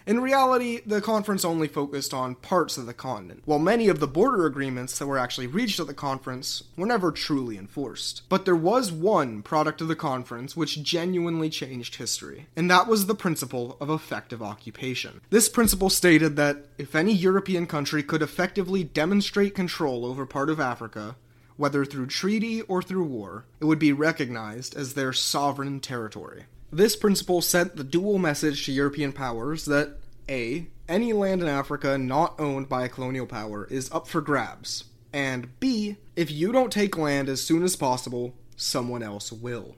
In 0.05 0.21
reality, 0.21 0.81
the 0.85 1.01
conference 1.01 1.45
only 1.45 1.69
focused 1.69 2.13
on 2.13 2.35
parts 2.35 2.77
of 2.77 2.87
the 2.87 2.95
continent, 2.95 3.43
while 3.45 3.61
many 3.61 3.89
of 3.89 4.01
the 4.01 4.09
border 4.09 4.47
agreements 4.47 4.99
that 4.99 5.07
were 5.07 5.19
actually 5.19 5.47
reached 5.47 5.79
at 5.79 5.87
the 5.87 5.95
conference 5.95 6.65
were 6.77 6.87
never 6.87 7.13
truly 7.13 7.57
enforced. 7.57 8.23
But 8.29 8.45
there 8.45 8.57
was 8.57 8.91
one 8.91 9.43
product 9.43 9.81
of 9.81 9.89
the 9.89 9.95
conference 9.95 10.57
which 10.57 10.83
genuinely 10.83 11.51
changed 11.51 11.97
history, 11.97 12.47
and 12.57 12.69
that 12.71 12.89
was 12.89 13.07
the 13.07 13.15
principle 13.15 13.77
of 13.81 13.91
effective 13.91 14.43
occupation. 14.43 15.21
This 15.31 15.49
principle 15.49 15.91
stated 15.91 16.35
that 16.37 16.67
if 16.79 16.97
any 16.97 17.13
European 17.13 17.67
country 17.67 18.03
could 18.03 18.23
effectively 18.23 18.83
demonstrate 18.83 19.55
control 19.55 20.05
over 20.05 20.27
part 20.27 20.51
of 20.51 20.59
Africa, 20.59 21.15
whether 21.57 21.85
through 21.85 22.07
treaty 22.07 22.63
or 22.63 22.83
through 22.83 23.05
war, 23.05 23.45
it 23.61 23.67
would 23.67 23.79
be 23.79 23.93
recognized 23.93 24.77
as 24.77 24.95
their 24.95 25.13
sovereign 25.13 25.79
territory. 25.79 26.47
This 26.75 26.97
principle 26.97 27.43
sent 27.43 27.77
the 27.77 27.85
dual 27.85 28.19
message 28.19 28.65
to 28.65 28.73
European 28.73 29.13
powers 29.13 29.67
that 29.67 29.99
A. 30.27 30.69
Any 30.89 31.13
land 31.13 31.43
in 31.43 31.49
Africa 31.49 31.99
not 31.99 32.41
owned 32.41 32.71
by 32.71 32.85
a 32.85 32.89
colonial 32.89 33.27
power 33.27 33.69
is 33.71 33.93
up 33.93 34.09
for 34.09 34.23
grabs, 34.23 34.85
and 35.13 35.61
B. 35.61 35.99
If 36.17 36.31
you 36.31 36.51
don't 36.51 36.73
take 36.73 36.97
land 36.97 37.29
as 37.29 37.43
soon 37.43 37.63
as 37.63 37.77
possible, 37.77 38.35
someone 38.57 39.03
else 39.03 39.31
will. 39.31 39.77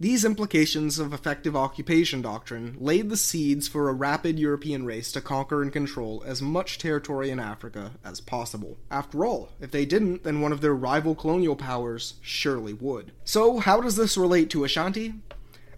These 0.00 0.24
implications 0.24 0.98
of 0.98 1.12
effective 1.12 1.54
occupation 1.54 2.22
doctrine 2.22 2.78
laid 2.80 3.10
the 3.10 3.16
seeds 3.18 3.68
for 3.68 3.90
a 3.90 3.92
rapid 3.92 4.38
European 4.38 4.86
race 4.86 5.12
to 5.12 5.20
conquer 5.20 5.60
and 5.60 5.70
control 5.70 6.22
as 6.24 6.40
much 6.40 6.78
territory 6.78 7.28
in 7.28 7.38
Africa 7.38 7.92
as 8.02 8.22
possible. 8.22 8.78
After 8.90 9.26
all, 9.26 9.50
if 9.60 9.70
they 9.70 9.84
didn't, 9.84 10.24
then 10.24 10.40
one 10.40 10.52
of 10.52 10.62
their 10.62 10.74
rival 10.74 11.14
colonial 11.14 11.56
powers 11.56 12.14
surely 12.22 12.72
would. 12.72 13.12
So, 13.24 13.58
how 13.58 13.82
does 13.82 13.96
this 13.96 14.16
relate 14.16 14.48
to 14.50 14.64
Ashanti? 14.64 15.12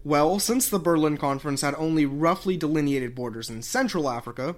Well, 0.05 0.37
since 0.39 0.67
the 0.67 0.79
Berlin 0.79 1.17
Conference 1.17 1.61
had 1.61 1.75
only 1.75 2.05
roughly 2.05 2.57
delineated 2.57 3.15
borders 3.15 3.49
in 3.49 3.61
Central 3.61 4.09
Africa, 4.09 4.55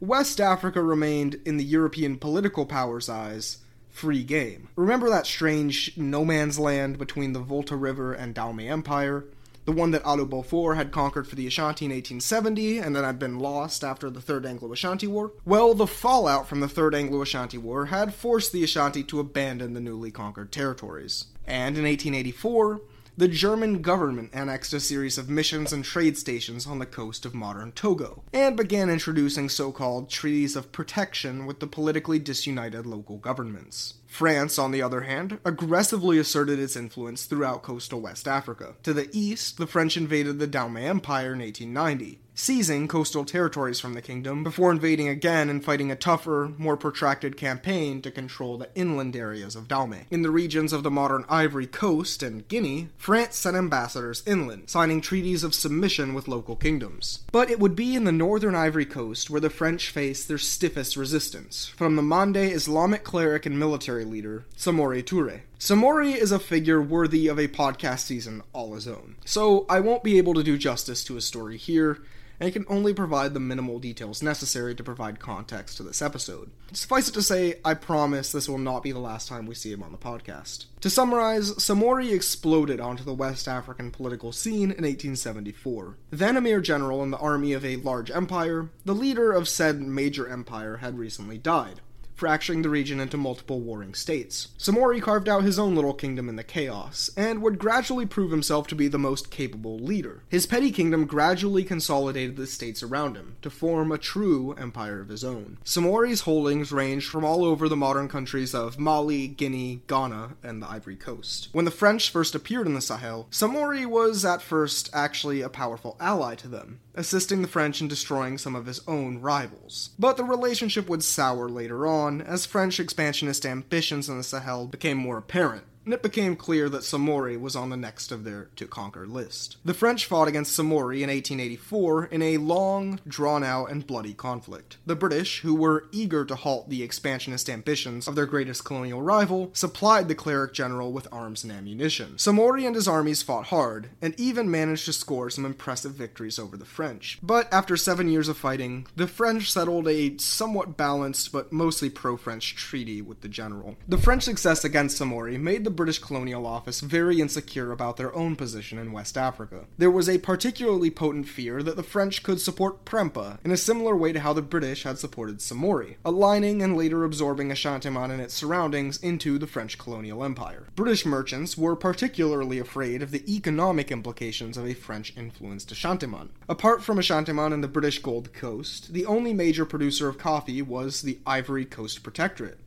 West 0.00 0.40
Africa 0.40 0.82
remained, 0.82 1.40
in 1.44 1.56
the 1.56 1.64
European 1.64 2.18
political 2.18 2.66
powers' 2.66 3.08
eyes, 3.08 3.58
free 3.88 4.24
game. 4.24 4.68
Remember 4.76 5.08
that 5.08 5.26
strange 5.26 5.96
no 5.96 6.24
man's 6.24 6.58
land 6.58 6.98
between 6.98 7.32
the 7.32 7.40
Volta 7.40 7.76
River 7.76 8.12
and 8.12 8.34
Dahomey 8.34 8.68
Empire? 8.68 9.24
The 9.64 9.72
one 9.72 9.90
that 9.90 10.02
Adu 10.02 10.28
Bofo 10.28 10.74
had 10.74 10.92
conquered 10.92 11.28
for 11.28 11.36
the 11.36 11.46
Ashanti 11.46 11.84
in 11.84 11.90
1870 11.90 12.78
and 12.78 12.96
then 12.96 13.04
had 13.04 13.18
been 13.18 13.38
lost 13.38 13.84
after 13.84 14.08
the 14.08 14.20
Third 14.20 14.46
Anglo 14.46 14.72
Ashanti 14.72 15.06
War? 15.06 15.32
Well, 15.44 15.74
the 15.74 15.86
fallout 15.86 16.48
from 16.48 16.60
the 16.60 16.68
Third 16.68 16.94
Anglo 16.94 17.20
Ashanti 17.20 17.58
War 17.58 17.86
had 17.86 18.14
forced 18.14 18.52
the 18.52 18.64
Ashanti 18.64 19.04
to 19.04 19.20
abandon 19.20 19.74
the 19.74 19.80
newly 19.80 20.10
conquered 20.10 20.52
territories. 20.52 21.26
And 21.46 21.76
in 21.76 21.84
1884, 21.84 22.80
the 23.18 23.26
German 23.26 23.82
government 23.82 24.30
annexed 24.32 24.72
a 24.72 24.78
series 24.78 25.18
of 25.18 25.28
missions 25.28 25.72
and 25.72 25.84
trade 25.84 26.16
stations 26.16 26.68
on 26.68 26.78
the 26.78 26.86
coast 26.86 27.26
of 27.26 27.34
modern 27.34 27.72
Togo, 27.72 28.22
and 28.32 28.56
began 28.56 28.88
introducing 28.88 29.48
so 29.48 29.72
called 29.72 30.08
treaties 30.08 30.54
of 30.54 30.70
protection 30.70 31.44
with 31.44 31.58
the 31.58 31.66
politically 31.66 32.20
disunited 32.20 32.86
local 32.86 33.16
governments. 33.16 33.94
France, 34.06 34.56
on 34.56 34.70
the 34.70 34.82
other 34.82 35.00
hand, 35.00 35.40
aggressively 35.44 36.16
asserted 36.16 36.60
its 36.60 36.76
influence 36.76 37.24
throughout 37.24 37.64
coastal 37.64 38.00
West 38.00 38.28
Africa. 38.28 38.76
To 38.84 38.94
the 38.94 39.10
east, 39.12 39.58
the 39.58 39.66
French 39.66 39.96
invaded 39.96 40.38
the 40.38 40.46
Dahomey 40.46 40.84
Empire 40.84 41.32
in 41.32 41.40
1890, 41.40 42.20
seizing 42.38 42.86
coastal 42.86 43.24
territories 43.24 43.80
from 43.80 43.94
the 43.94 44.00
kingdom 44.00 44.44
before 44.44 44.70
invading 44.70 45.08
again 45.08 45.50
and 45.50 45.64
fighting 45.64 45.90
a 45.90 45.96
tougher, 45.96 46.52
more 46.56 46.76
protracted 46.76 47.36
campaign 47.36 48.00
to 48.00 48.12
control 48.12 48.56
the 48.56 48.68
inland 48.76 49.16
areas 49.16 49.56
of 49.56 49.66
Dahomey. 49.66 50.06
In 50.08 50.22
the 50.22 50.30
regions 50.30 50.72
of 50.72 50.84
the 50.84 50.90
modern 50.90 51.24
Ivory 51.28 51.66
Coast 51.66 52.22
and 52.22 52.46
Guinea, 52.46 52.90
France 52.96 53.36
sent 53.36 53.56
ambassadors 53.56 54.22
inland, 54.24 54.70
signing 54.70 55.00
treaties 55.00 55.42
of 55.42 55.52
submission 55.52 56.14
with 56.14 56.28
local 56.28 56.54
kingdoms. 56.54 57.24
But 57.32 57.50
it 57.50 57.58
would 57.58 57.74
be 57.74 57.96
in 57.96 58.04
the 58.04 58.12
northern 58.12 58.54
Ivory 58.54 58.86
Coast 58.86 59.28
where 59.28 59.40
the 59.40 59.50
French 59.50 59.90
faced 59.90 60.28
their 60.28 60.38
stiffest 60.38 60.96
resistance, 60.96 61.66
from 61.66 61.96
the 61.96 62.02
Mande 62.02 62.36
Islamic 62.36 63.02
cleric 63.02 63.46
and 63.46 63.58
military 63.58 64.04
leader, 64.04 64.44
Samori 64.56 65.02
Toure. 65.02 65.40
Samori 65.58 66.14
is 66.14 66.30
a 66.30 66.38
figure 66.38 66.80
worthy 66.80 67.26
of 67.26 67.36
a 67.36 67.48
podcast 67.48 68.00
season 68.00 68.44
all 68.52 68.74
his 68.74 68.86
own, 68.86 69.16
so 69.24 69.66
I 69.68 69.80
won't 69.80 70.04
be 70.04 70.18
able 70.18 70.34
to 70.34 70.44
do 70.44 70.56
justice 70.56 71.02
to 71.02 71.16
his 71.16 71.24
story 71.24 71.56
here, 71.56 71.98
and 72.40 72.52
can 72.52 72.64
only 72.68 72.94
provide 72.94 73.34
the 73.34 73.40
minimal 73.40 73.78
details 73.78 74.22
necessary 74.22 74.74
to 74.74 74.84
provide 74.84 75.18
context 75.18 75.76
to 75.76 75.82
this 75.82 76.02
episode. 76.02 76.50
Suffice 76.72 77.08
it 77.08 77.12
to 77.12 77.22
say, 77.22 77.56
I 77.64 77.74
promise 77.74 78.32
this 78.32 78.48
will 78.48 78.58
not 78.58 78.82
be 78.82 78.92
the 78.92 78.98
last 78.98 79.28
time 79.28 79.46
we 79.46 79.54
see 79.54 79.72
him 79.72 79.82
on 79.82 79.92
the 79.92 79.98
podcast. 79.98 80.66
To 80.82 80.90
summarize, 80.90 81.52
Samori 81.54 82.12
exploded 82.12 82.80
onto 82.80 83.04
the 83.04 83.14
West 83.14 83.48
African 83.48 83.90
political 83.90 84.32
scene 84.32 84.70
in 84.70 84.84
1874. 84.84 85.96
Then 86.10 86.36
a 86.36 86.40
mere 86.40 86.60
general 86.60 87.02
in 87.02 87.10
the 87.10 87.18
army 87.18 87.52
of 87.52 87.64
a 87.64 87.76
large 87.76 88.10
empire, 88.10 88.70
the 88.84 88.94
leader 88.94 89.32
of 89.32 89.48
said 89.48 89.80
major 89.80 90.28
empire 90.28 90.76
had 90.76 90.98
recently 90.98 91.38
died 91.38 91.80
fracturing 92.18 92.62
the 92.62 92.68
region 92.68 92.98
into 92.98 93.16
multiple 93.16 93.60
warring 93.60 93.94
states. 93.94 94.48
Samori 94.58 95.00
carved 95.00 95.28
out 95.28 95.44
his 95.44 95.58
own 95.58 95.76
little 95.76 95.94
kingdom 95.94 96.28
in 96.28 96.34
the 96.34 96.42
chaos, 96.42 97.10
and 97.16 97.40
would 97.40 97.58
gradually 97.58 98.06
prove 98.06 98.32
himself 98.32 98.66
to 98.66 98.74
be 98.74 98.88
the 98.88 98.98
most 98.98 99.30
capable 99.30 99.78
leader. 99.78 100.24
His 100.28 100.44
petty 100.44 100.72
kingdom 100.72 101.06
gradually 101.06 101.62
consolidated 101.62 102.36
the 102.36 102.48
states 102.48 102.82
around 102.82 103.16
him, 103.16 103.36
to 103.42 103.50
form 103.50 103.92
a 103.92 103.98
true 103.98 104.52
empire 104.54 105.00
of 105.00 105.08
his 105.08 105.22
own. 105.22 105.58
Samori's 105.64 106.22
holdings 106.22 106.72
ranged 106.72 107.08
from 107.08 107.24
all 107.24 107.44
over 107.44 107.68
the 107.68 107.76
modern 107.76 108.08
countries 108.08 108.54
of 108.54 108.78
Mali, 108.78 109.28
Guinea, 109.28 109.82
Ghana, 109.86 110.36
and 110.42 110.60
the 110.60 110.68
Ivory 110.68 110.96
Coast. 110.96 111.48
When 111.52 111.64
the 111.64 111.70
French 111.70 112.10
first 112.10 112.34
appeared 112.34 112.66
in 112.66 112.74
the 112.74 112.80
Sahel, 112.80 113.28
Samori 113.30 113.86
was 113.86 114.24
at 114.24 114.42
first 114.42 114.90
actually 114.92 115.40
a 115.40 115.48
powerful 115.48 115.96
ally 116.00 116.34
to 116.34 116.48
them, 116.48 116.80
assisting 116.98 117.42
the 117.42 117.48
French 117.48 117.80
in 117.80 117.86
destroying 117.86 118.36
some 118.36 118.56
of 118.56 118.66
his 118.66 118.80
own 118.88 119.20
rivals. 119.20 119.90
But 119.98 120.16
the 120.16 120.24
relationship 120.24 120.88
would 120.88 121.04
sour 121.04 121.48
later 121.48 121.86
on 121.86 122.20
as 122.20 122.44
French 122.44 122.80
expansionist 122.80 123.46
ambitions 123.46 124.08
in 124.08 124.18
the 124.18 124.24
Sahel 124.24 124.66
became 124.66 124.98
more 124.98 125.16
apparent, 125.16 125.62
and 125.88 125.94
it 125.94 126.02
became 126.02 126.36
clear 126.36 126.68
that 126.68 126.82
Samori 126.82 127.40
was 127.40 127.56
on 127.56 127.70
the 127.70 127.76
next 127.76 128.12
of 128.12 128.22
their 128.22 128.50
to 128.56 128.66
conquer 128.66 129.06
list. 129.06 129.56
The 129.64 129.72
French 129.72 130.04
fought 130.04 130.28
against 130.28 130.54
Samori 130.54 131.00
in 131.00 131.08
1884 131.08 132.04
in 132.04 132.20
a 132.20 132.36
long, 132.36 133.00
drawn 133.08 133.42
out, 133.42 133.70
and 133.70 133.86
bloody 133.86 134.12
conflict. 134.12 134.76
The 134.84 134.94
British, 134.94 135.40
who 135.40 135.54
were 135.54 135.86
eager 135.90 136.26
to 136.26 136.34
halt 136.34 136.68
the 136.68 136.82
expansionist 136.82 137.48
ambitions 137.48 138.06
of 138.06 138.16
their 138.16 138.26
greatest 138.26 138.66
colonial 138.66 139.00
rival, 139.00 139.48
supplied 139.54 140.08
the 140.08 140.14
cleric 140.14 140.52
general 140.52 140.92
with 140.92 141.08
arms 141.10 141.42
and 141.42 141.50
ammunition. 141.50 142.16
Samori 142.16 142.66
and 142.66 142.74
his 142.74 142.86
armies 142.86 143.22
fought 143.22 143.46
hard, 143.46 143.88
and 144.02 144.14
even 144.20 144.50
managed 144.50 144.84
to 144.84 144.92
score 144.92 145.30
some 145.30 145.46
impressive 145.46 145.92
victories 145.92 146.38
over 146.38 146.58
the 146.58 146.66
French. 146.66 147.18
But 147.22 147.50
after 147.50 147.78
seven 147.78 148.10
years 148.10 148.28
of 148.28 148.36
fighting, 148.36 148.86
the 148.94 149.06
French 149.06 149.50
settled 149.50 149.88
a 149.88 150.18
somewhat 150.18 150.76
balanced 150.76 151.32
but 151.32 151.50
mostly 151.50 151.88
pro 151.88 152.18
French 152.18 152.54
treaty 152.54 153.00
with 153.00 153.22
the 153.22 153.28
general. 153.28 153.78
The 153.88 153.96
French 153.96 154.24
success 154.24 154.66
against 154.66 155.00
Samori 155.00 155.40
made 155.40 155.64
the 155.64 155.77
British 155.78 156.00
Colonial 156.00 156.44
Office 156.44 156.80
very 156.80 157.20
insecure 157.20 157.70
about 157.70 157.96
their 157.96 158.12
own 158.12 158.34
position 158.34 158.78
in 158.78 158.90
West 158.90 159.16
Africa. 159.16 159.66
There 159.78 159.92
was 159.92 160.08
a 160.08 160.18
particularly 160.18 160.90
potent 160.90 161.28
fear 161.28 161.62
that 161.62 161.76
the 161.76 161.84
French 161.84 162.24
could 162.24 162.40
support 162.40 162.84
Prempeh 162.84 163.38
in 163.44 163.52
a 163.52 163.56
similar 163.56 163.96
way 163.96 164.12
to 164.12 164.18
how 164.18 164.32
the 164.32 164.42
British 164.42 164.82
had 164.82 164.98
supported 164.98 165.38
Samori, 165.38 165.94
aligning 166.04 166.62
and 166.62 166.76
later 166.76 167.04
absorbing 167.04 167.50
Ashantiman 167.50 168.10
and 168.10 168.20
its 168.20 168.34
surroundings 168.34 168.98
into 169.04 169.38
the 169.38 169.46
French 169.46 169.78
colonial 169.78 170.24
empire. 170.24 170.66
British 170.74 171.06
merchants 171.06 171.56
were 171.56 171.76
particularly 171.76 172.58
afraid 172.58 173.00
of 173.00 173.12
the 173.12 173.32
economic 173.32 173.92
implications 173.92 174.56
of 174.56 174.66
a 174.66 174.74
French 174.74 175.16
influenced 175.16 175.72
Ashantiman. 175.72 176.30
Apart 176.48 176.82
from 176.82 176.98
Ashantiman 176.98 177.52
and 177.52 177.62
the 177.62 177.68
British 177.68 178.00
Gold 178.00 178.32
Coast, 178.32 178.92
the 178.92 179.06
only 179.06 179.32
major 179.32 179.64
producer 179.64 180.08
of 180.08 180.18
coffee 180.18 180.60
was 180.60 181.02
the 181.02 181.20
Ivory 181.24 181.64
Coast 181.64 182.02
Protectorate 182.02 182.58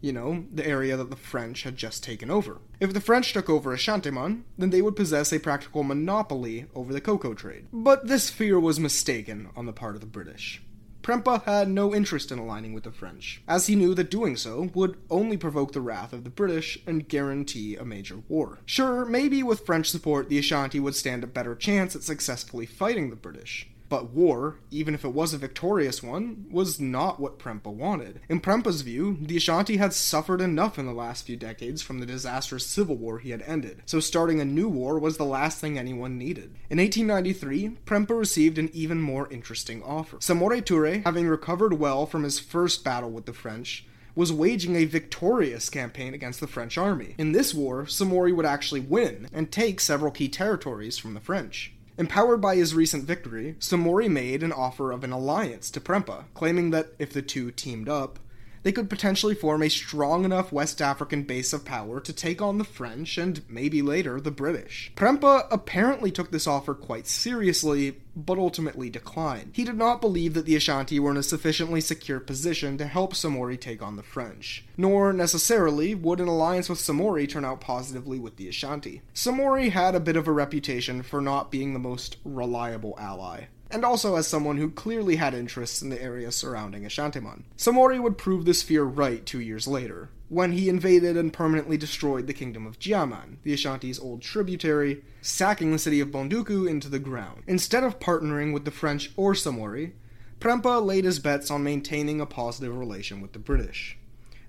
you 0.00 0.12
know, 0.12 0.44
the 0.52 0.66
area 0.66 0.96
that 0.96 1.10
the 1.10 1.16
French 1.16 1.62
had 1.62 1.76
just 1.76 2.02
taken 2.02 2.30
over. 2.30 2.58
If 2.80 2.92
the 2.92 3.00
French 3.00 3.32
took 3.32 3.50
over 3.50 3.74
Ashantiman, 3.74 4.42
then 4.56 4.70
they 4.70 4.82
would 4.82 4.96
possess 4.96 5.32
a 5.32 5.38
practical 5.38 5.82
monopoly 5.82 6.66
over 6.74 6.92
the 6.92 7.00
cocoa 7.00 7.34
trade. 7.34 7.66
But 7.72 8.06
this 8.06 8.30
fear 8.30 8.58
was 8.58 8.80
mistaken 8.80 9.50
on 9.56 9.66
the 9.66 9.72
part 9.72 9.94
of 9.94 10.00
the 10.00 10.06
British. 10.06 10.62
Prempeh 11.02 11.44
had 11.44 11.68
no 11.68 11.94
interest 11.94 12.30
in 12.30 12.38
aligning 12.38 12.74
with 12.74 12.84
the 12.84 12.92
French, 12.92 13.42
as 13.48 13.66
he 13.66 13.74
knew 13.74 13.94
that 13.94 14.10
doing 14.10 14.36
so 14.36 14.70
would 14.74 14.98
only 15.08 15.36
provoke 15.38 15.72
the 15.72 15.80
wrath 15.80 16.12
of 16.12 16.24
the 16.24 16.30
British 16.30 16.78
and 16.86 17.08
guarantee 17.08 17.74
a 17.74 17.84
major 17.86 18.18
war. 18.28 18.58
Sure, 18.66 19.06
maybe 19.06 19.42
with 19.42 19.64
French 19.64 19.90
support, 19.90 20.28
the 20.28 20.38
Ashanti 20.38 20.78
would 20.78 20.94
stand 20.94 21.24
a 21.24 21.26
better 21.26 21.54
chance 21.54 21.96
at 21.96 22.02
successfully 22.02 22.66
fighting 22.66 23.08
the 23.08 23.16
British, 23.16 23.66
but 23.90 24.14
war, 24.14 24.56
even 24.70 24.94
if 24.94 25.04
it 25.04 25.12
was 25.12 25.34
a 25.34 25.38
victorious 25.38 26.02
one, 26.02 26.46
was 26.50 26.80
not 26.80 27.20
what 27.20 27.38
Prempeh 27.38 27.70
wanted. 27.70 28.20
In 28.30 28.40
Prempeh's 28.40 28.80
view, 28.80 29.18
the 29.20 29.36
Ashanti 29.36 29.76
had 29.76 29.92
suffered 29.92 30.40
enough 30.40 30.78
in 30.78 30.86
the 30.86 30.92
last 30.92 31.26
few 31.26 31.36
decades 31.36 31.82
from 31.82 31.98
the 31.98 32.06
disastrous 32.06 32.66
civil 32.66 32.96
war 32.96 33.18
he 33.18 33.30
had 33.30 33.42
ended, 33.42 33.82
so 33.84 34.00
starting 34.00 34.40
a 34.40 34.44
new 34.46 34.68
war 34.68 34.98
was 34.98 35.18
the 35.18 35.24
last 35.24 35.60
thing 35.60 35.76
anyone 35.76 36.16
needed. 36.16 36.56
In 36.70 36.78
1893, 36.78 37.78
Prempeh 37.84 38.18
received 38.18 38.56
an 38.56 38.70
even 38.72 39.00
more 39.00 39.28
interesting 39.30 39.82
offer. 39.82 40.18
Samori 40.18 40.62
Toure, 40.62 41.04
having 41.04 41.26
recovered 41.26 41.74
well 41.74 42.06
from 42.06 42.22
his 42.22 42.38
first 42.38 42.84
battle 42.84 43.10
with 43.10 43.26
the 43.26 43.32
French, 43.32 43.84
was 44.14 44.32
waging 44.32 44.76
a 44.76 44.84
victorious 44.84 45.68
campaign 45.68 46.14
against 46.14 46.40
the 46.40 46.46
French 46.46 46.78
army. 46.78 47.14
In 47.18 47.32
this 47.32 47.52
war, 47.54 47.84
Samori 47.84 48.34
would 48.34 48.46
actually 48.46 48.80
win 48.80 49.28
and 49.32 49.50
take 49.50 49.80
several 49.80 50.12
key 50.12 50.28
territories 50.28 50.98
from 50.98 51.14
the 51.14 51.20
French. 51.20 51.72
Empowered 52.00 52.40
by 52.40 52.56
his 52.56 52.74
recent 52.74 53.04
victory, 53.04 53.56
Samori 53.58 54.10
made 54.10 54.42
an 54.42 54.54
offer 54.54 54.90
of 54.90 55.04
an 55.04 55.12
alliance 55.12 55.70
to 55.70 55.82
Prempeh, 55.82 56.24
claiming 56.32 56.70
that 56.70 56.94
if 56.98 57.12
the 57.12 57.20
two 57.20 57.50
teamed 57.50 57.90
up, 57.90 58.18
they 58.62 58.72
could 58.72 58.90
potentially 58.90 59.34
form 59.34 59.62
a 59.62 59.70
strong 59.70 60.24
enough 60.24 60.52
West 60.52 60.82
African 60.82 61.22
base 61.22 61.52
of 61.52 61.64
power 61.64 62.00
to 62.00 62.12
take 62.12 62.42
on 62.42 62.58
the 62.58 62.64
French 62.64 63.16
and 63.16 63.42
maybe 63.48 63.82
later 63.82 64.20
the 64.20 64.30
British. 64.30 64.92
Prempeh 64.96 65.46
apparently 65.50 66.10
took 66.10 66.30
this 66.30 66.46
offer 66.46 66.74
quite 66.74 67.06
seriously, 67.06 67.96
but 68.14 68.38
ultimately 68.38 68.90
declined. 68.90 69.52
He 69.54 69.64
did 69.64 69.76
not 69.76 70.00
believe 70.00 70.34
that 70.34 70.44
the 70.44 70.56
Ashanti 70.56 71.00
were 71.00 71.10
in 71.10 71.16
a 71.16 71.22
sufficiently 71.22 71.80
secure 71.80 72.20
position 72.20 72.76
to 72.78 72.86
help 72.86 73.14
Samori 73.14 73.58
take 73.58 73.82
on 73.82 73.96
the 73.96 74.02
French, 74.02 74.64
nor 74.76 75.12
necessarily 75.12 75.94
would 75.94 76.20
an 76.20 76.28
alliance 76.28 76.68
with 76.68 76.78
Samori 76.78 77.28
turn 77.28 77.44
out 77.44 77.60
positively 77.60 78.18
with 78.18 78.36
the 78.36 78.48
Ashanti. 78.48 79.02
Samori 79.14 79.70
had 79.70 79.94
a 79.94 80.00
bit 80.00 80.16
of 80.16 80.28
a 80.28 80.32
reputation 80.32 81.02
for 81.02 81.20
not 81.20 81.50
being 81.50 81.72
the 81.72 81.78
most 81.78 82.16
reliable 82.24 82.94
ally 82.98 83.46
and 83.70 83.84
also 83.84 84.16
as 84.16 84.26
someone 84.26 84.56
who 84.56 84.70
clearly 84.70 85.16
had 85.16 85.34
interests 85.34 85.80
in 85.82 85.90
the 85.90 86.02
area 86.02 86.32
surrounding 86.32 86.84
Ashantiman. 86.84 87.44
Samori 87.56 88.00
would 88.00 88.18
prove 88.18 88.44
this 88.44 88.62
fear 88.62 88.84
right 88.84 89.24
two 89.24 89.40
years 89.40 89.68
later, 89.68 90.10
when 90.28 90.52
he 90.52 90.68
invaded 90.68 91.16
and 91.16 91.32
permanently 91.32 91.76
destroyed 91.76 92.26
the 92.26 92.32
kingdom 92.32 92.66
of 92.66 92.78
Gyaman, 92.78 93.36
the 93.42 93.52
Ashanti's 93.52 93.98
old 93.98 94.22
tributary, 94.22 95.02
sacking 95.20 95.72
the 95.72 95.78
city 95.78 96.00
of 96.00 96.10
Bonduku 96.10 96.68
into 96.68 96.88
the 96.88 96.98
ground. 96.98 97.42
Instead 97.46 97.82
of 97.82 97.98
partnering 97.98 98.52
with 98.52 98.64
the 98.64 98.70
French 98.70 99.10
or 99.16 99.34
Samori, 99.34 99.92
Prempeh 100.40 100.84
laid 100.84 101.04
his 101.04 101.18
bets 101.18 101.50
on 101.50 101.62
maintaining 101.62 102.20
a 102.20 102.26
positive 102.26 102.76
relation 102.76 103.20
with 103.20 103.32
the 103.32 103.38
British. 103.38 103.98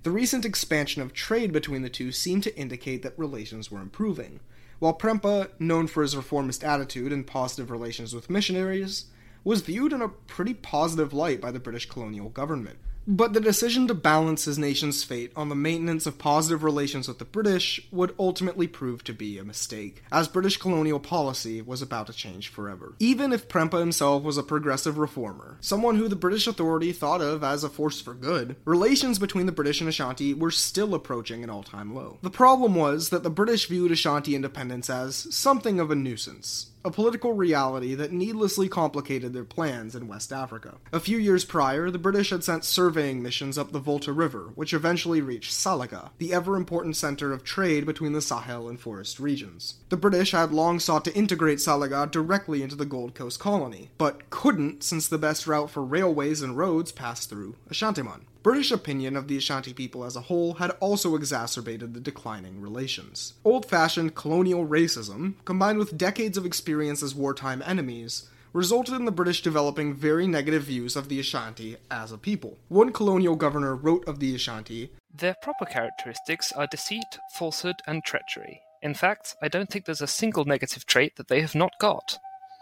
The 0.04 0.10
recent 0.10 0.44
expansion 0.44 1.02
of 1.02 1.12
trade 1.12 1.52
between 1.52 1.82
the 1.82 1.90
two 1.90 2.12
seemed 2.12 2.42
to 2.44 2.56
indicate 2.56 3.02
that 3.02 3.18
relations 3.18 3.70
were 3.70 3.80
improving, 3.80 4.40
while 4.78 4.94
Prempeh, 4.94 5.48
known 5.60 5.86
for 5.86 6.02
his 6.02 6.16
reformist 6.16 6.64
attitude 6.64 7.12
and 7.12 7.26
positive 7.26 7.70
relations 7.70 8.14
with 8.14 8.30
missionaries, 8.30 9.04
was 9.44 9.62
viewed 9.62 9.92
in 9.92 10.02
a 10.02 10.08
pretty 10.08 10.54
positive 10.54 11.12
light 11.12 11.40
by 11.40 11.50
the 11.50 11.60
British 11.60 11.88
colonial 11.88 12.28
government. 12.28 12.78
But 13.06 13.32
the 13.32 13.40
decision 13.40 13.88
to 13.88 13.94
balance 13.94 14.44
his 14.44 14.58
nation's 14.58 15.02
fate 15.02 15.32
on 15.34 15.48
the 15.48 15.56
maintenance 15.56 16.06
of 16.06 16.18
positive 16.18 16.62
relations 16.62 17.08
with 17.08 17.18
the 17.18 17.24
British 17.24 17.88
would 17.90 18.14
ultimately 18.16 18.68
prove 18.68 19.02
to 19.04 19.12
be 19.12 19.38
a 19.38 19.44
mistake, 19.44 20.04
as 20.12 20.28
British 20.28 20.56
colonial 20.56 21.00
policy 21.00 21.60
was 21.60 21.82
about 21.82 22.06
to 22.06 22.12
change 22.12 22.48
forever. 22.48 22.94
Even 23.00 23.32
if 23.32 23.48
Prempeh 23.48 23.80
himself 23.80 24.22
was 24.22 24.38
a 24.38 24.42
progressive 24.44 24.98
reformer, 24.98 25.58
someone 25.60 25.96
who 25.96 26.06
the 26.06 26.14
British 26.14 26.46
authority 26.46 26.92
thought 26.92 27.20
of 27.20 27.42
as 27.42 27.64
a 27.64 27.68
force 27.68 28.00
for 28.00 28.14
good, 28.14 28.54
relations 28.64 29.18
between 29.18 29.46
the 29.46 29.52
British 29.52 29.80
and 29.80 29.88
Ashanti 29.88 30.32
were 30.32 30.52
still 30.52 30.94
approaching 30.94 31.42
an 31.42 31.50
all 31.50 31.64
time 31.64 31.96
low. 31.96 32.18
The 32.22 32.30
problem 32.30 32.76
was 32.76 33.10
that 33.10 33.24
the 33.24 33.30
British 33.30 33.66
viewed 33.66 33.90
Ashanti 33.90 34.36
independence 34.36 34.88
as 34.88 35.16
something 35.34 35.80
of 35.80 35.90
a 35.90 35.96
nuisance, 35.96 36.70
a 36.84 36.90
political 36.90 37.32
reality 37.32 37.94
that 37.94 38.12
needlessly 38.12 38.68
complicated 38.68 39.32
their 39.32 39.44
plans 39.44 39.94
in 39.94 40.08
West 40.08 40.32
Africa. 40.32 40.76
A 40.92 41.00
few 41.00 41.18
years 41.18 41.44
prior, 41.44 41.90
the 41.90 41.98
British 41.98 42.30
had 42.30 42.44
sent 42.44 42.64
surveying 42.64 43.22
missions 43.22 43.56
up 43.56 43.72
the 43.72 43.78
Volta 43.78 44.12
River, 44.12 44.50
which 44.54 44.72
eventually 44.72 45.20
reached 45.20 45.52
Salaga, 45.52 46.10
the 46.18 46.32
ever 46.32 46.56
important 46.56 46.96
center 46.96 47.32
of 47.32 47.44
trade 47.44 47.86
between 47.86 48.12
the 48.12 48.22
Sahel 48.22 48.68
and 48.68 48.80
forest 48.80 49.20
regions. 49.20 49.74
The 49.88 49.96
British 49.96 50.32
had 50.32 50.52
long 50.52 50.78
sought 50.78 51.04
to 51.04 51.14
integrate 51.14 51.58
Salaga 51.58 52.10
directly 52.10 52.62
into 52.62 52.76
the 52.76 52.86
Gold 52.86 53.14
Coast 53.14 53.38
colony, 53.38 53.90
but 53.98 54.30
couldn't 54.30 54.82
since 54.82 55.08
the 55.08 55.18
best 55.18 55.46
route 55.46 55.70
for 55.70 55.84
railways 55.84 56.42
and 56.42 56.56
roads 56.56 56.92
passed 56.92 57.30
through 57.30 57.56
Ashantiman. 57.70 58.22
British 58.42 58.72
opinion 58.72 59.16
of 59.16 59.28
the 59.28 59.36
Ashanti 59.36 59.72
people 59.72 60.04
as 60.04 60.16
a 60.16 60.22
whole 60.22 60.54
had 60.54 60.72
also 60.80 61.14
exacerbated 61.14 61.94
the 61.94 62.00
declining 62.00 62.60
relations. 62.60 63.34
Old 63.44 63.64
fashioned 63.64 64.16
colonial 64.16 64.66
racism, 64.66 65.34
combined 65.44 65.78
with 65.78 65.96
decades 65.96 66.36
of 66.36 66.44
experience 66.44 67.04
as 67.04 67.14
wartime 67.14 67.62
enemies, 67.64 68.28
resulted 68.52 68.94
in 68.94 69.04
the 69.04 69.12
British 69.12 69.42
developing 69.42 69.94
very 69.94 70.26
negative 70.26 70.64
views 70.64 70.96
of 70.96 71.08
the 71.08 71.20
Ashanti 71.20 71.76
as 71.88 72.10
a 72.10 72.18
people. 72.18 72.58
One 72.68 72.92
colonial 72.92 73.36
governor 73.36 73.76
wrote 73.76 74.06
of 74.08 74.18
the 74.18 74.34
Ashanti 74.34 74.90
Their 75.14 75.36
proper 75.40 75.64
characteristics 75.64 76.50
are 76.52 76.66
deceit, 76.66 77.18
falsehood, 77.34 77.76
and 77.86 78.02
treachery. 78.04 78.60
In 78.82 78.94
fact, 78.94 79.36
I 79.40 79.46
don't 79.46 79.70
think 79.70 79.84
there's 79.84 80.02
a 80.02 80.08
single 80.08 80.44
negative 80.44 80.84
trait 80.84 81.14
that 81.14 81.28
they 81.28 81.40
have 81.42 81.54
not 81.54 81.78
got. 81.78 82.18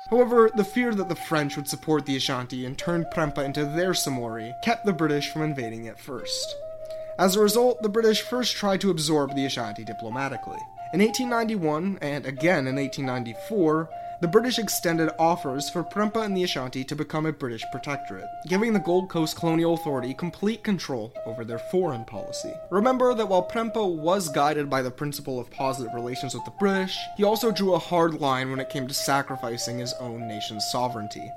However, 0.09 0.51
the 0.55 0.64
fear 0.64 0.94
that 0.94 1.09
the 1.09 1.14
French 1.14 1.57
would 1.57 1.68
support 1.68 2.07
the 2.07 2.16
Ashanti 2.16 2.64
and 2.64 2.76
turn 2.78 3.05
Prempeh 3.12 3.44
into 3.44 3.64
their 3.66 3.92
Samori 3.92 4.55
kept 4.62 4.86
the 4.86 4.92
British 4.92 5.28
from 5.28 5.42
invading 5.42 5.84
it 5.84 5.98
first. 5.98 6.57
As 7.18 7.36
a 7.36 7.40
result, 7.40 7.82
the 7.82 7.88
British 7.88 8.22
first 8.22 8.57
tried 8.57 8.80
to 8.80 8.90
absorb 8.90 9.34
the 9.34 9.44
Ashanti 9.44 9.84
diplomatically. 9.84 10.59
In 10.94 11.01
1891 11.01 11.98
and 12.01 12.24
again 12.24 12.66
in 12.66 12.76
1894, 12.76 13.90
the 14.20 14.28
British 14.28 14.58
extended 14.58 15.10
offers 15.18 15.70
for 15.70 15.82
Prempeh 15.82 16.22
and 16.22 16.36
the 16.36 16.44
Ashanti 16.44 16.84
to 16.84 16.94
become 16.94 17.24
a 17.24 17.32
British 17.32 17.64
protectorate, 17.72 18.28
giving 18.46 18.74
the 18.74 18.78
Gold 18.78 19.08
Coast 19.08 19.36
Colonial 19.36 19.74
Authority 19.74 20.12
complete 20.12 20.62
control 20.62 21.14
over 21.24 21.42
their 21.42 21.58
foreign 21.58 22.04
policy. 22.04 22.52
Remember 22.70 23.14
that 23.14 23.28
while 23.28 23.48
Prempeh 23.48 23.96
was 23.96 24.28
guided 24.28 24.68
by 24.68 24.82
the 24.82 24.90
principle 24.90 25.40
of 25.40 25.50
positive 25.50 25.94
relations 25.94 26.34
with 26.34 26.44
the 26.44 26.52
British, 26.58 26.98
he 27.16 27.24
also 27.24 27.50
drew 27.50 27.72
a 27.72 27.78
hard 27.78 28.20
line 28.20 28.50
when 28.50 28.60
it 28.60 28.68
came 28.68 28.86
to 28.86 28.94
sacrificing 28.94 29.78
his 29.78 29.94
own 29.94 30.28
nation's 30.28 30.70
sovereignty 30.70 31.30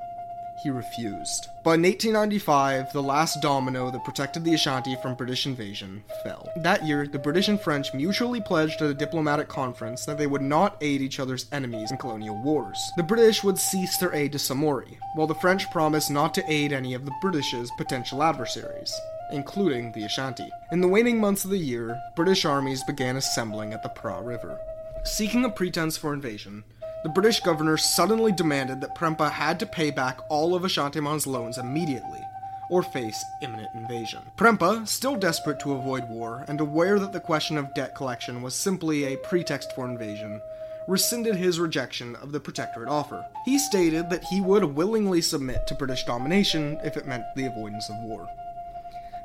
he 0.64 0.70
refused. 0.70 1.48
But 1.64 1.76
in 1.76 1.84
1895, 1.84 2.94
the 2.94 3.04
last 3.04 3.42
domino 3.42 3.92
that 3.92 4.04
protected 4.04 4.44
the 4.44 4.54
Ashanti 4.54 4.96
from 5.02 5.16
British 5.16 5.46
invasion 5.46 6.04
fell. 6.24 6.50
That 6.58 6.86
year, 6.86 7.06
the 7.08 7.20
British 7.20 7.48
and 7.50 7.60
French 7.60 7.94
mutually 7.94 8.42
pledged 8.42 8.82
at 8.82 8.90
a 8.90 8.94
diplomatic 8.94 9.48
conference 9.50 10.06
that 10.06 10.18
they 10.18 10.28
would 10.28 10.42
not 10.42 10.78
aid 10.82 11.02
each 11.02 11.20
other's 11.20 11.46
enemies 11.52 11.92
in 11.92 11.98
colonial 11.98 12.42
wars. 12.42 12.80
The 12.98 13.04
British 13.04 13.44
would 13.44 13.58
cease 13.58 13.98
their 13.98 14.16
aid 14.16 14.32
to 14.32 14.38
Samori, 14.38 14.98
while 15.16 15.28
the 15.28 15.36
French 15.36 15.70
promised 15.72 16.10
not 16.10 16.34
to 16.36 16.52
aid 16.52 16.72
any 16.74 16.94
of 16.94 17.06
the 17.06 17.14
British's 17.22 17.72
potential 17.78 18.24
adversaries. 18.24 18.94
including 19.32 19.92
the 19.94 20.04
Ashanti. 20.04 20.48
In 20.72 20.82
the 20.82 20.88
waning 20.88 21.20
months 21.20 21.44
of 21.44 21.50
the 21.50 21.58
year, 21.58 22.00
British 22.16 22.46
armies 22.46 22.84
began 22.84 23.18
assembling 23.18 23.74
at 23.74 23.82
the 23.84 23.90
Pra 23.90 24.22
River. 24.22 24.58
Seeking 25.06 25.44
a 25.44 25.50
pretense 25.50 25.98
for 25.98 26.14
invasion, 26.14 26.64
the 27.04 27.10
British 27.10 27.42
governor 27.42 27.78
suddenly 27.78 28.32
demanded 28.32 28.80
that 28.82 28.96
Prempeh 28.96 29.30
had 29.30 29.60
to 29.60 29.66
pay 29.66 29.92
back 29.92 30.20
all 30.30 30.56
of 30.56 30.64
Ashantiman's 30.64 31.28
loans 31.28 31.58
immediately, 31.58 32.22
or 32.70 32.82
face 32.82 33.24
imminent 33.42 33.70
invasion. 33.76 34.22
Prempeh, 34.38 34.88
still 34.88 35.16
desperate 35.18 35.60
to 35.60 35.74
avoid 35.74 36.10
war 36.10 36.46
and 36.48 36.62
aware 36.62 37.00
that 37.00 37.12
the 37.12 37.20
question 37.20 37.58
of 37.58 37.74
debt 37.74 37.94
collection 37.94 38.42
was 38.42 38.56
simply 38.56 39.04
a 39.04 39.18
pretext 39.18 39.74
for 39.74 39.86
invasion, 39.86 40.42
rescinded 40.88 41.36
his 41.36 41.60
rejection 41.60 42.16
of 42.18 42.32
the 42.32 42.40
protectorate 42.40 42.90
offer. 42.90 43.26
He 43.46 43.60
stated 43.60 44.10
that 44.10 44.24
he 44.24 44.40
would 44.42 44.64
willingly 44.64 45.22
submit 45.22 45.68
to 45.68 45.76
British 45.76 46.06
domination 46.06 46.80
if 46.84 46.96
it 46.98 47.08
meant 47.08 47.24
the 47.36 47.46
avoidance 47.46 47.90
of 47.90 47.98
war. 48.04 48.28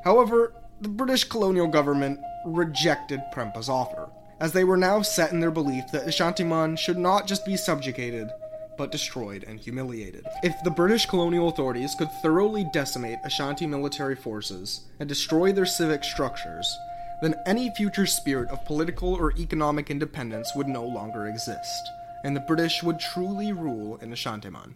However, 0.04 0.52
the 0.80 0.88
British 0.88 1.24
colonial 1.24 1.66
government 1.66 2.20
rejected 2.44 3.20
Prempeh's 3.32 3.68
offer, 3.68 4.08
as 4.40 4.52
they 4.52 4.64
were 4.64 4.76
now 4.76 5.02
set 5.02 5.32
in 5.32 5.40
their 5.40 5.50
belief 5.50 5.84
that 5.92 6.06
Ashantiman 6.06 6.78
should 6.78 6.98
not 6.98 7.26
just 7.26 7.44
be 7.44 7.56
subjugated, 7.56 8.30
but 8.76 8.92
destroyed 8.92 9.44
and 9.48 9.58
humiliated. 9.58 10.24
If 10.42 10.54
the 10.62 10.70
British 10.70 11.06
colonial 11.06 11.48
authorities 11.48 11.94
could 11.96 12.10
thoroughly 12.22 12.64
decimate 12.72 13.18
Ashanti 13.24 13.66
military 13.66 14.14
forces 14.14 14.86
and 15.00 15.08
destroy 15.08 15.52
their 15.52 15.66
civic 15.66 16.04
structures, 16.04 16.72
then 17.20 17.34
any 17.46 17.74
future 17.74 18.06
spirit 18.06 18.48
of 18.50 18.64
political 18.64 19.14
or 19.14 19.32
economic 19.36 19.90
independence 19.90 20.52
would 20.54 20.68
no 20.68 20.84
longer 20.84 21.26
exist, 21.26 21.90
and 22.24 22.36
the 22.36 22.40
British 22.40 22.82
would 22.82 23.00
truly 23.00 23.52
rule 23.52 23.96
in 23.96 24.10
Ashantiman. 24.10 24.74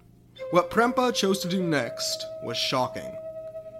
What 0.50 0.70
Prempeh 0.70 1.14
chose 1.14 1.38
to 1.40 1.48
do 1.48 1.62
next 1.62 2.26
was 2.42 2.56
shocking 2.56 3.16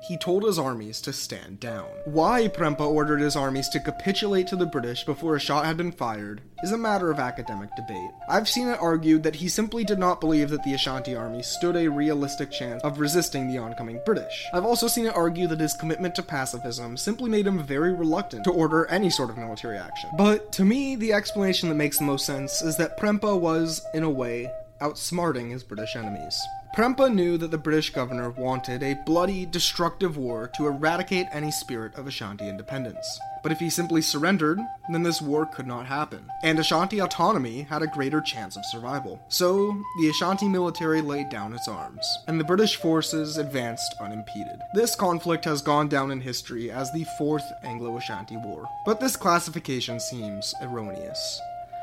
he 0.08 0.16
told 0.16 0.42
his 0.42 0.58
armies 0.58 1.00
to 1.00 1.12
stand 1.12 1.60
down. 1.60 1.86
Why 2.04 2.48
Prempeh 2.48 2.80
ordered 2.80 3.20
his 3.20 3.36
armies 3.36 3.68
to 3.70 3.80
capitulate 3.80 4.48
to 4.48 4.56
the 4.56 4.66
British 4.66 5.04
before 5.04 5.36
a 5.36 5.40
shot 5.40 5.64
had 5.64 5.76
been 5.76 5.92
fired 5.92 6.42
is 6.62 6.72
a 6.72 6.78
matter 6.78 7.10
of 7.10 7.18
academic 7.18 7.70
debate. 7.76 8.10
I've 8.28 8.48
seen 8.48 8.68
it 8.68 8.78
argued 8.80 9.22
that 9.22 9.36
he 9.36 9.48
simply 9.48 9.84
did 9.84 9.98
not 9.98 10.20
believe 10.20 10.50
that 10.50 10.62
the 10.64 10.74
Ashanti 10.74 11.14
army 11.14 11.42
stood 11.42 11.76
a 11.76 11.88
realistic 11.88 12.50
chance 12.50 12.82
of 12.82 12.98
resisting 12.98 13.48
the 13.48 13.58
oncoming 13.58 14.00
British. 14.04 14.46
I've 14.52 14.64
also 14.64 14.88
seen 14.88 15.06
it 15.06 15.14
argued 15.14 15.50
that 15.50 15.60
his 15.60 15.74
commitment 15.74 16.14
to 16.16 16.22
pacifism 16.22 16.96
simply 16.96 17.30
made 17.30 17.46
him 17.46 17.62
very 17.62 17.92
reluctant 17.92 18.44
to 18.44 18.50
order 18.50 18.86
any 18.86 19.10
sort 19.10 19.30
of 19.30 19.38
military 19.38 19.78
action. 19.78 20.10
But 20.16 20.52
to 20.52 20.64
me, 20.64 20.96
the 20.96 21.12
explanation 21.12 21.68
that 21.68 21.76
makes 21.76 21.98
the 21.98 22.04
most 22.04 22.26
sense 22.26 22.62
is 22.62 22.76
that 22.76 22.98
Prempeh 22.98 23.38
was, 23.38 23.84
in 23.94 24.02
a 24.02 24.10
way, 24.10 24.50
outsmarting 24.80 25.50
his 25.50 25.62
British 25.62 25.94
enemies. 25.94 26.40
Prempeh 26.74 27.12
knew 27.12 27.36
that 27.36 27.50
the 27.50 27.58
British 27.58 27.90
governor 27.90 28.30
wanted 28.30 28.82
a 28.82 28.94
bloody, 29.04 29.44
destructive 29.44 30.16
war 30.16 30.50
to 30.56 30.66
eradicate 30.66 31.26
any 31.30 31.50
spirit 31.50 31.94
of 31.96 32.06
Ashanti 32.06 32.48
independence. 32.48 33.06
But 33.42 33.52
if 33.52 33.58
he 33.58 33.68
simply 33.68 34.00
surrendered, 34.00 34.58
then 34.90 35.02
this 35.02 35.20
war 35.20 35.44
could 35.44 35.66
not 35.66 35.84
happen, 35.84 36.24
and 36.42 36.58
Ashanti 36.58 36.98
autonomy 37.00 37.62
had 37.62 37.82
a 37.82 37.88
greater 37.88 38.22
chance 38.22 38.56
of 38.56 38.64
survival. 38.64 39.20
So, 39.28 39.76
the 40.00 40.08
Ashanti 40.08 40.48
military 40.48 41.02
laid 41.02 41.28
down 41.28 41.52
its 41.52 41.68
arms, 41.68 42.06
and 42.26 42.40
the 42.40 42.44
British 42.44 42.76
forces 42.76 43.36
advanced 43.36 43.94
unimpeded. 44.00 44.58
This 44.72 44.94
conflict 44.94 45.44
has 45.44 45.60
gone 45.60 45.88
down 45.88 46.10
in 46.10 46.22
history 46.22 46.70
as 46.70 46.90
the 46.92 47.04
Fourth 47.18 47.44
Anglo 47.64 47.98
Ashanti 47.98 48.38
War, 48.38 48.66
but 48.86 48.98
this 48.98 49.16
classification 49.16 50.00
seems 50.00 50.54
erroneous. 50.62 51.38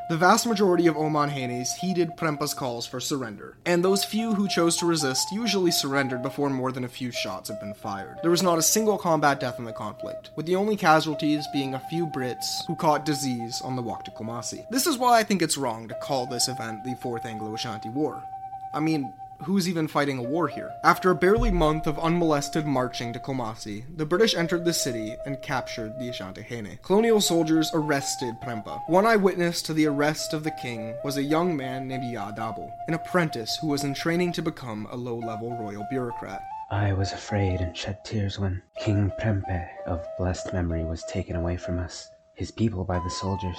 The 0.09 0.17
vast 0.17 0.47
majority 0.47 0.87
of 0.87 0.95
Omanhenes 0.95 1.75
heeded 1.75 2.17
Prempeh's 2.17 2.55
calls 2.55 2.87
for 2.87 2.99
surrender, 2.99 3.57
and 3.67 3.85
those 3.85 4.03
few 4.03 4.33
who 4.33 4.47
chose 4.47 4.75
to 4.77 4.87
resist 4.87 5.31
usually 5.31 5.69
surrendered 5.69 6.23
before 6.23 6.49
more 6.49 6.71
than 6.71 6.83
a 6.83 6.87
few 6.87 7.11
shots 7.11 7.47
had 7.47 7.59
been 7.59 7.75
fired. 7.75 8.17
There 8.23 8.31
was 8.31 8.41
not 8.41 8.57
a 8.57 8.63
single 8.63 8.97
combat 8.97 9.39
death 9.39 9.59
in 9.59 9.65
the 9.65 9.71
conflict, 9.71 10.31
with 10.35 10.47
the 10.47 10.55
only 10.55 10.75
casualties 10.75 11.45
being 11.53 11.75
a 11.75 11.79
few 11.91 12.07
Brits 12.07 12.65
who 12.65 12.75
caught 12.75 13.05
disease 13.05 13.61
on 13.61 13.75
the 13.75 13.83
walk 13.83 14.03
to 14.05 14.11
Kumasi. 14.11 14.67
This 14.71 14.87
is 14.87 14.97
why 14.97 15.19
I 15.19 15.23
think 15.23 15.43
it's 15.43 15.57
wrong 15.59 15.87
to 15.87 15.93
call 16.01 16.25
this 16.25 16.47
event 16.47 16.83
the 16.83 16.95
Fourth 16.95 17.27
Anglo 17.27 17.53
Ashanti 17.53 17.89
War. 17.89 18.23
I 18.73 18.79
mean, 18.79 19.13
who's 19.43 19.69
even 19.69 19.87
fighting 19.87 20.17
a 20.17 20.23
war 20.23 20.47
here? 20.47 20.71
After 20.83 21.11
a 21.11 21.15
barely 21.15 21.51
month 21.51 21.87
of 21.87 21.99
unmolested 21.99 22.65
marching 22.65 23.13
to 23.13 23.19
Kumasi, 23.19 23.85
the 23.97 24.05
British 24.05 24.35
entered 24.35 24.65
the 24.65 24.73
city 24.73 25.15
and 25.25 25.41
captured 25.41 25.97
the 25.99 26.09
Ashanti 26.09 26.43
Colonial 26.83 27.21
soldiers 27.21 27.71
arrested 27.73 28.35
Prempeh. 28.41 28.81
One 28.87 29.05
eyewitness 29.05 29.61
to 29.63 29.73
the 29.73 29.87
arrest 29.87 30.33
of 30.33 30.43
the 30.43 30.51
king 30.51 30.95
was 31.03 31.17
a 31.17 31.23
young 31.23 31.55
man 31.55 31.87
named 31.87 32.11
Ya 32.11 32.31
Dabo, 32.31 32.71
an 32.87 32.93
apprentice 32.93 33.57
who 33.61 33.67
was 33.67 33.83
in 33.83 33.93
training 33.93 34.31
to 34.33 34.41
become 34.41 34.87
a 34.91 34.97
low-level 34.97 35.57
royal 35.57 35.85
bureaucrat. 35.89 36.41
I 36.71 36.93
was 36.93 37.13
afraid 37.13 37.61
and 37.61 37.75
shed 37.75 38.05
tears 38.05 38.37
when 38.37 38.61
King 38.79 39.11
Prempeh 39.19 39.67
of 39.87 40.05
blessed 40.17 40.53
memory 40.53 40.83
was 40.83 41.03
taken 41.05 41.35
away 41.35 41.57
from 41.57 41.79
us, 41.79 42.07
his 42.35 42.51
people 42.51 42.83
by 42.83 42.99
the 42.99 43.09
soldiers. 43.09 43.57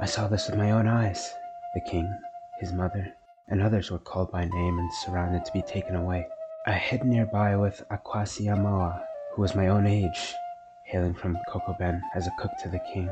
I 0.00 0.06
saw 0.06 0.28
this 0.28 0.48
with 0.48 0.58
my 0.58 0.72
own 0.72 0.86
eyes. 0.86 1.32
The 1.74 1.80
king, 1.90 2.12
his 2.60 2.72
mother, 2.72 3.14
and 3.48 3.60
others 3.60 3.90
were 3.90 3.98
called 3.98 4.30
by 4.30 4.44
name 4.44 4.78
and 4.78 4.92
surrounded 4.92 5.44
to 5.44 5.52
be 5.52 5.62
taken 5.62 5.96
away. 5.96 6.26
I 6.66 6.72
hid 6.72 7.04
nearby 7.04 7.56
with 7.56 7.82
Akwasi 7.90 8.46
who 9.34 9.42
was 9.42 9.54
my 9.54 9.68
own 9.68 9.86
age, 9.86 10.34
hailing 10.84 11.14
from 11.14 11.36
Kokoben 11.48 12.00
as 12.14 12.26
a 12.26 12.34
cook 12.38 12.52
to 12.62 12.68
the 12.68 12.80
king. 12.92 13.10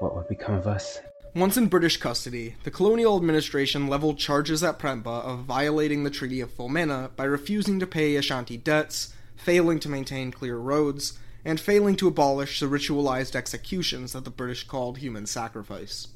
What 0.00 0.14
would 0.14 0.28
become 0.28 0.54
of 0.54 0.66
us? 0.66 1.00
Once 1.34 1.56
in 1.56 1.68
British 1.68 1.96
custody, 1.96 2.56
the 2.64 2.70
colonial 2.70 3.16
administration 3.16 3.86
leveled 3.86 4.18
charges 4.18 4.64
at 4.64 4.78
Prempeh 4.78 5.06
of 5.06 5.44
violating 5.44 6.02
the 6.02 6.10
Treaty 6.10 6.40
of 6.40 6.50
Fomena 6.50 7.14
by 7.14 7.24
refusing 7.24 7.78
to 7.78 7.86
pay 7.86 8.16
Ashanti 8.16 8.56
debts, 8.56 9.14
failing 9.36 9.78
to 9.80 9.88
maintain 9.88 10.32
clear 10.32 10.56
roads, 10.56 11.18
and 11.44 11.60
failing 11.60 11.94
to 11.96 12.08
abolish 12.08 12.60
the 12.60 12.66
ritualized 12.66 13.36
executions 13.36 14.12
that 14.12 14.24
the 14.24 14.30
British 14.30 14.66
called 14.66 14.98
human 14.98 15.24
sacrifice. 15.24 16.08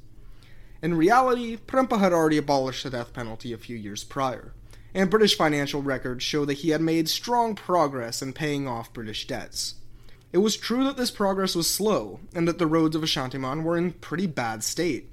In 0.85 0.99
reality, 0.99 1.57
Prempeh 1.57 1.99
had 1.99 2.13
already 2.13 2.37
abolished 2.37 2.85
the 2.85 2.91
death 2.91 3.15
penalty 3.15 3.55
a 3.55 3.57
few 3.57 3.75
years 3.75 4.05
prior, 4.05 4.53
and 4.93 5.09
British 5.09 5.35
financial 5.35 5.81
records 5.81 6.23
show 6.23 6.45
that 6.45 6.59
he 6.59 6.69
had 6.69 6.83
made 6.83 7.09
strong 7.09 7.55
progress 7.55 8.21
in 8.21 8.35
paying 8.35 8.69
off 8.69 8.93
British 8.93 9.27
debts. 9.27 9.77
It 10.31 10.39
was 10.39 10.59
true 10.59 10.85
that 10.85 10.99
this 10.99 11.11
progress 11.11 11.55
was 11.55 11.71
slow, 11.71 12.21
and 12.35 12.47
that 12.47 12.59
the 12.59 12.67
roads 12.67 12.95
of 12.95 13.03
Ashantiman 13.03 13.63
were 13.63 13.79
in 13.79 13.93
pretty 13.93 14.27
bad 14.27 14.63
state. 14.63 15.11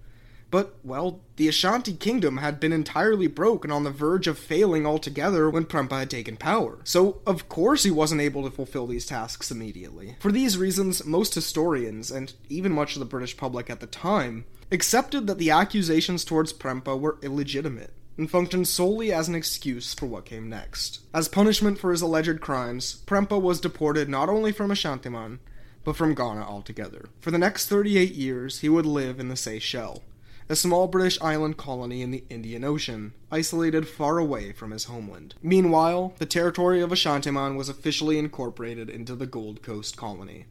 But, 0.49 0.76
well, 0.84 1.22
the 1.38 1.47
Ashanti 1.47 1.93
kingdom 1.93 2.39
had 2.39 2.59
been 2.59 2.74
entirely 2.74 3.28
broke 3.28 3.63
and 3.63 3.72
on 3.72 3.86
the 3.86 3.91
verge 3.91 4.28
of 4.28 4.38
failing 4.38 4.86
altogether 4.86 5.49
when 5.49 5.63
Prempeh 5.63 5.99
had 5.99 6.09
taken 6.09 6.36
power. 6.36 6.80
So, 6.84 7.22
of 7.26 7.47
course, 7.47 7.84
he 7.84 7.91
wasn't 7.91 8.19
able 8.19 8.43
to 8.43 8.53
fulfill 8.53 8.88
these 8.88 9.05
tasks 9.05 9.49
immediately. 9.49 10.17
For 10.19 10.34
these 10.34 10.57
reasons, 10.57 11.05
most 11.05 11.34
historians, 11.34 12.11
and 12.11 12.34
even 12.49 12.74
much 12.74 12.97
of 12.97 12.99
the 12.99 13.05
British 13.05 13.38
public 13.38 13.69
at 13.69 13.80
the 13.80 13.88
time, 13.88 14.43
accepted 14.72 15.28
that 15.28 15.38
the 15.38 15.51
accusations 15.51 16.24
towards 16.24 16.53
Prempeh 16.53 16.99
were 16.99 17.17
illegitimate 17.22 17.93
and 18.17 18.30
functioned 18.30 18.67
solely 18.67 19.11
as 19.11 19.28
an 19.28 19.36
excuse 19.36 19.93
for 19.93 20.05
what 20.05 20.26
came 20.26 20.49
next. 20.49 20.99
As 21.13 21.28
punishment 21.28 21.80
for 21.80 21.91
his 21.91 22.01
alleged 22.01 22.39
crimes, 22.39 23.01
Prempeh 23.05 23.41
was 23.41 23.59
deported 23.59 24.07
not 24.07 24.30
only 24.30 24.51
from 24.51 24.69
Ashantiman, 24.69 25.39
but 25.84 25.95
from 25.95 26.13
Ghana 26.13 26.41
altogether. 26.41 27.09
For 27.19 27.32
the 27.32 27.38
next 27.38 27.67
38 27.67 28.13
years, 28.13 28.59
he 28.59 28.69
would 28.69 28.86
live 28.86 29.19
in 29.19 29.30
the 29.30 29.36
Seychelles, 29.36 30.01
a 30.47 30.55
small 30.55 30.88
British 30.88 31.19
island 31.22 31.57
colony 31.57 32.01
in 32.01 32.11
the 32.11 32.24
Indian 32.30 32.63
Ocean, 32.63 33.13
isolated 33.32 33.88
far 33.88 34.17
away 34.17 34.51
from 34.51 34.72
his 34.72 34.86
homeland. 34.86 35.34
Meanwhile, 35.41 36.13
the 36.17 36.26
territory 36.26 36.82
of 36.82 36.91
Ashantiman 36.91 37.55
was 37.55 37.69
officially 37.69 38.19
incorporated 38.19 38.89
into 38.89 39.15
the 39.15 39.26
Gold 39.26 39.63
Coast 39.63 39.97
colony 39.97 40.45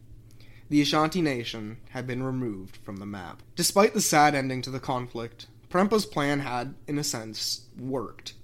the 0.70 0.80
Ashanti 0.80 1.20
nation 1.20 1.76
had 1.90 2.06
been 2.06 2.22
removed 2.22 2.78
from 2.78 2.96
the 2.96 3.06
map. 3.06 3.42
Despite 3.56 3.92
the 3.92 4.00
sad 4.00 4.34
ending 4.34 4.62
to 4.62 4.70
the 4.70 4.80
conflict, 4.80 5.46
Prempeh's 5.68 6.06
plan 6.06 6.40
had, 6.40 6.74
in 6.86 6.96
a 6.96 7.04
sense, 7.04 7.66
worked. 7.78 8.34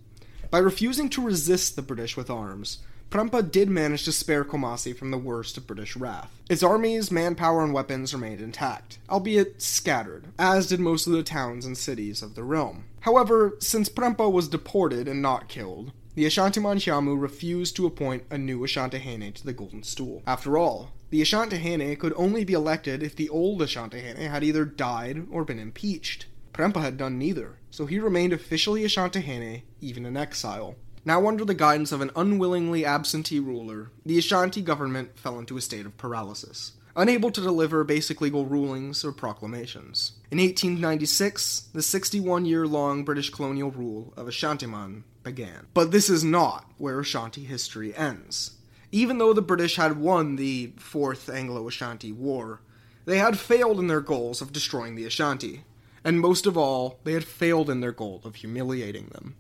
By 0.51 0.59
refusing 0.59 1.09
to 1.11 1.23
resist 1.23 1.77
the 1.77 1.83
British 1.83 2.17
with 2.17 2.29
arms, 2.29 2.79
Prempeh 3.11 3.51
did 3.51 3.71
manage 3.71 4.05
to 4.05 4.13
spare 4.13 4.45
Kumasi 4.45 4.95
from 4.95 5.13
the 5.13 5.19
worst 5.19 5.57
of 5.57 5.67
British 5.67 5.97
wrath. 5.97 6.33
Its 6.51 6.65
armies, 6.65 7.13
manpower, 7.13 7.63
and 7.63 7.73
weapons 7.73 8.13
remained 8.13 8.41
intact, 8.41 8.99
albeit 9.09 9.63
scattered, 9.63 10.27
as 10.39 10.67
did 10.67 10.81
most 10.81 11.07
of 11.07 11.13
the 11.13 11.23
towns 11.23 11.65
and 11.65 11.79
cities 11.79 12.23
of 12.23 12.35
the 12.35 12.43
realm. 12.43 12.85
However, 13.01 13.57
since 13.61 13.89
Prempeh 13.89 14.31
was 14.31 14.49
deported 14.49 15.07
and 15.07 15.23
not 15.23 15.49
killed, 15.49 15.93
the 16.17 16.27
Ashanti 16.27 16.61
Shamu 16.61 17.21
refused 17.21 17.77
to 17.77 17.87
appoint 17.87 18.25
a 18.31 18.39
new 18.39 18.61
Ashantihene 18.61 19.35
to 19.35 19.45
the 19.45 19.53
Golden 19.53 19.83
Stool. 19.83 20.23
After 20.27 20.59
all, 20.59 20.91
the 21.11 21.23
Ashantihene 21.23 21.99
could 21.99 22.13
only 22.17 22.45
be 22.45 22.53
elected 22.53 23.03
if 23.03 23.15
the 23.15 23.29
old 23.29 23.61
Ashantihene 23.61 24.29
had 24.29 24.43
either 24.43 24.65
died 24.65 25.27
or 25.31 25.45
been 25.45 25.59
impeached. 25.59 26.27
Prempeh 26.53 26.81
had 26.81 26.97
done 26.97 27.19
neither, 27.19 27.59
so 27.71 27.87
he 27.87 27.99
remained 27.99 28.33
officially 28.33 28.83
Ashantihene, 28.83 29.63
even 29.81 30.07
in 30.07 30.17
exile. 30.17 30.77
Now, 31.05 31.29
under 31.29 31.45
the 31.45 31.55
guidance 31.55 31.93
of 31.93 32.01
an 32.01 32.11
unwillingly 32.17 32.85
absentee 32.85 33.39
ruler, 33.39 33.93
the 34.05 34.19
Ashanti 34.19 34.61
government 34.61 35.17
fell 35.17 35.39
into 35.39 35.57
a 35.57 35.61
state 35.61 35.87
of 35.87 35.97
paralysis, 35.97 36.73
unable 36.97 37.31
to 37.31 37.41
deliver 37.41 37.85
basic 37.85 38.21
legal 38.21 38.45
rulings 38.45 39.05
or 39.05 39.13
proclamations. 39.13 40.15
In 40.33 40.39
1896, 40.39 41.69
the 41.73 41.83
61 41.83 42.45
year 42.47 42.67
long 42.67 43.05
British 43.05 43.31
colonial 43.31 43.71
rule 43.71 44.13
of 44.17 44.27
Ashantiman 44.27 45.05
began. 45.23 45.67
But 45.75 45.93
this 45.93 46.11
is 46.11 46.25
not 46.25 46.69
where 46.79 46.99
Ashanti 46.99 47.45
history 47.45 47.95
ends. 47.95 48.56
Even 48.97 49.19
though 49.19 49.35
the 49.35 49.43
British 49.43 49.77
had 49.77 49.99
won 49.99 50.37
the 50.37 50.73
Fourth 50.79 51.29
Anglo 51.29 51.69
Ashanti 51.69 52.13
War, 52.13 52.63
they 53.05 53.19
had 53.19 53.39
failed 53.39 53.79
in 53.79 53.89
their 53.89 54.01
goals 54.01 54.41
of 54.41 54.55
destroying 54.55 54.95
the 54.95 55.05
Ashanti, 55.05 55.65
and 56.03 56.19
most 56.19 56.47
of 56.47 56.57
all, 56.57 56.99
they 57.05 57.13
had 57.13 57.27
failed 57.27 57.69
in 57.69 57.81
their 57.81 57.93
goal 57.93 58.23
of 58.25 58.37
humiliating 58.37 59.09
them. 59.09 59.35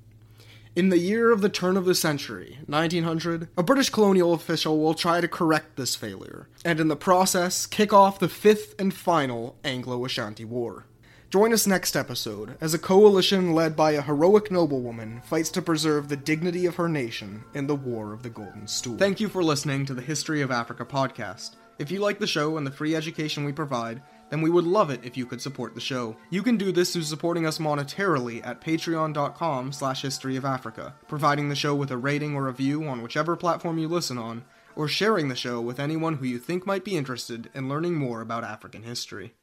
In 0.76 0.90
the 0.90 0.98
year 0.98 1.32
of 1.32 1.40
the 1.40 1.48
turn 1.48 1.78
of 1.78 1.86
the 1.86 1.94
century, 1.94 2.58
1900, 2.66 3.48
a 3.56 3.62
British 3.62 3.88
colonial 3.88 4.34
official 4.34 4.78
will 4.78 4.92
try 4.92 5.22
to 5.22 5.26
correct 5.26 5.76
this 5.76 5.96
failure, 5.96 6.50
and 6.62 6.78
in 6.78 6.88
the 6.88 6.94
process, 6.94 7.64
kick 7.64 7.94
off 7.94 8.18
the 8.18 8.28
fifth 8.28 8.74
and 8.78 8.92
final 8.92 9.56
Anglo 9.64 10.04
Ashanti 10.04 10.44
War. 10.44 10.84
Join 11.28 11.52
us 11.52 11.66
next 11.66 11.96
episode 11.96 12.56
as 12.60 12.72
a 12.72 12.78
coalition 12.78 13.52
led 13.52 13.74
by 13.74 13.92
a 13.92 14.00
heroic 14.00 14.52
noblewoman 14.52 15.20
fights 15.22 15.50
to 15.50 15.62
preserve 15.62 16.08
the 16.08 16.16
dignity 16.16 16.66
of 16.66 16.76
her 16.76 16.88
nation 16.88 17.42
in 17.52 17.66
the 17.66 17.74
War 17.74 18.12
of 18.12 18.22
the 18.22 18.30
Golden 18.30 18.68
Stool. 18.68 18.96
Thank 18.96 19.18
you 19.18 19.28
for 19.28 19.42
listening 19.42 19.84
to 19.86 19.94
the 19.94 20.02
History 20.02 20.40
of 20.40 20.52
Africa 20.52 20.84
podcast. 20.84 21.56
If 21.80 21.90
you 21.90 21.98
like 21.98 22.20
the 22.20 22.28
show 22.28 22.56
and 22.56 22.64
the 22.64 22.70
free 22.70 22.94
education 22.94 23.44
we 23.44 23.50
provide, 23.50 24.02
then 24.30 24.40
we 24.40 24.50
would 24.50 24.64
love 24.64 24.88
it 24.88 25.00
if 25.02 25.16
you 25.16 25.26
could 25.26 25.42
support 25.42 25.74
the 25.74 25.80
show. 25.80 26.16
You 26.30 26.44
can 26.44 26.56
do 26.56 26.70
this 26.70 26.92
through 26.92 27.02
supporting 27.02 27.44
us 27.44 27.58
monetarily 27.58 28.46
at 28.46 28.60
patreon.com 28.60 29.72
slash 29.72 30.02
history 30.02 30.36
of 30.36 30.44
Africa, 30.44 30.94
providing 31.08 31.48
the 31.48 31.56
show 31.56 31.74
with 31.74 31.90
a 31.90 31.98
rating 31.98 32.36
or 32.36 32.44
review 32.44 32.86
on 32.86 33.02
whichever 33.02 33.34
platform 33.34 33.78
you 33.78 33.88
listen 33.88 34.16
on, 34.16 34.44
or 34.76 34.86
sharing 34.86 35.26
the 35.26 35.34
show 35.34 35.60
with 35.60 35.80
anyone 35.80 36.18
who 36.18 36.26
you 36.26 36.38
think 36.38 36.64
might 36.64 36.84
be 36.84 36.96
interested 36.96 37.50
in 37.52 37.68
learning 37.68 37.96
more 37.96 38.20
about 38.20 38.44
African 38.44 38.84
history. 38.84 39.34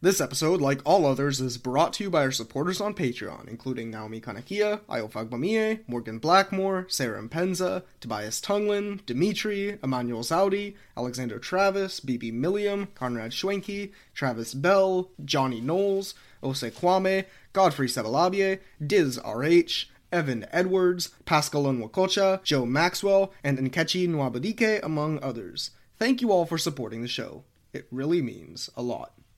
This 0.00 0.20
episode, 0.20 0.60
like 0.60 0.80
all 0.84 1.04
others, 1.04 1.40
is 1.40 1.58
brought 1.58 1.92
to 1.94 2.04
you 2.04 2.10
by 2.10 2.22
our 2.22 2.30
supporters 2.30 2.80
on 2.80 2.94
Patreon, 2.94 3.48
including 3.48 3.90
Naomi 3.90 4.20
Kanakia, 4.20 4.78
Ayofagbamie, 4.88 5.80
Morgan 5.88 6.20
Blackmore, 6.20 6.86
Sarah 6.88 7.20
Mpenza, 7.20 7.82
Tobias 7.98 8.40
Tunglin, 8.40 9.04
Dimitri, 9.06 9.76
Emmanuel 9.82 10.22
Zaudi, 10.22 10.76
Alexander 10.96 11.40
Travis, 11.40 11.98
BB 11.98 12.32
Milliam, 12.32 12.94
Conrad 12.94 13.32
Schwenke, 13.32 13.90
Travis 14.14 14.54
Bell, 14.54 15.10
Johnny 15.24 15.60
Knowles, 15.60 16.14
Ose 16.44 16.70
Kwame, 16.70 17.24
Godfrey 17.52 17.88
Sebalabie, 17.88 18.60
Diz 18.80 19.18
RH, 19.26 19.86
Evan 20.12 20.46
Edwards, 20.52 21.08
Pascal 21.26 21.64
Nwakocha, 21.64 22.40
Joe 22.44 22.64
Maxwell, 22.64 23.32
and 23.42 23.58
Nkechi 23.58 24.08
Nwabadike, 24.08 24.80
among 24.84 25.20
others. 25.24 25.72
Thank 25.98 26.20
you 26.20 26.30
all 26.30 26.46
for 26.46 26.56
supporting 26.56 27.02
the 27.02 27.08
show. 27.08 27.42
It 27.72 27.88
really 27.90 28.22
means 28.22 28.70
a 28.76 28.82
lot. 28.82 29.17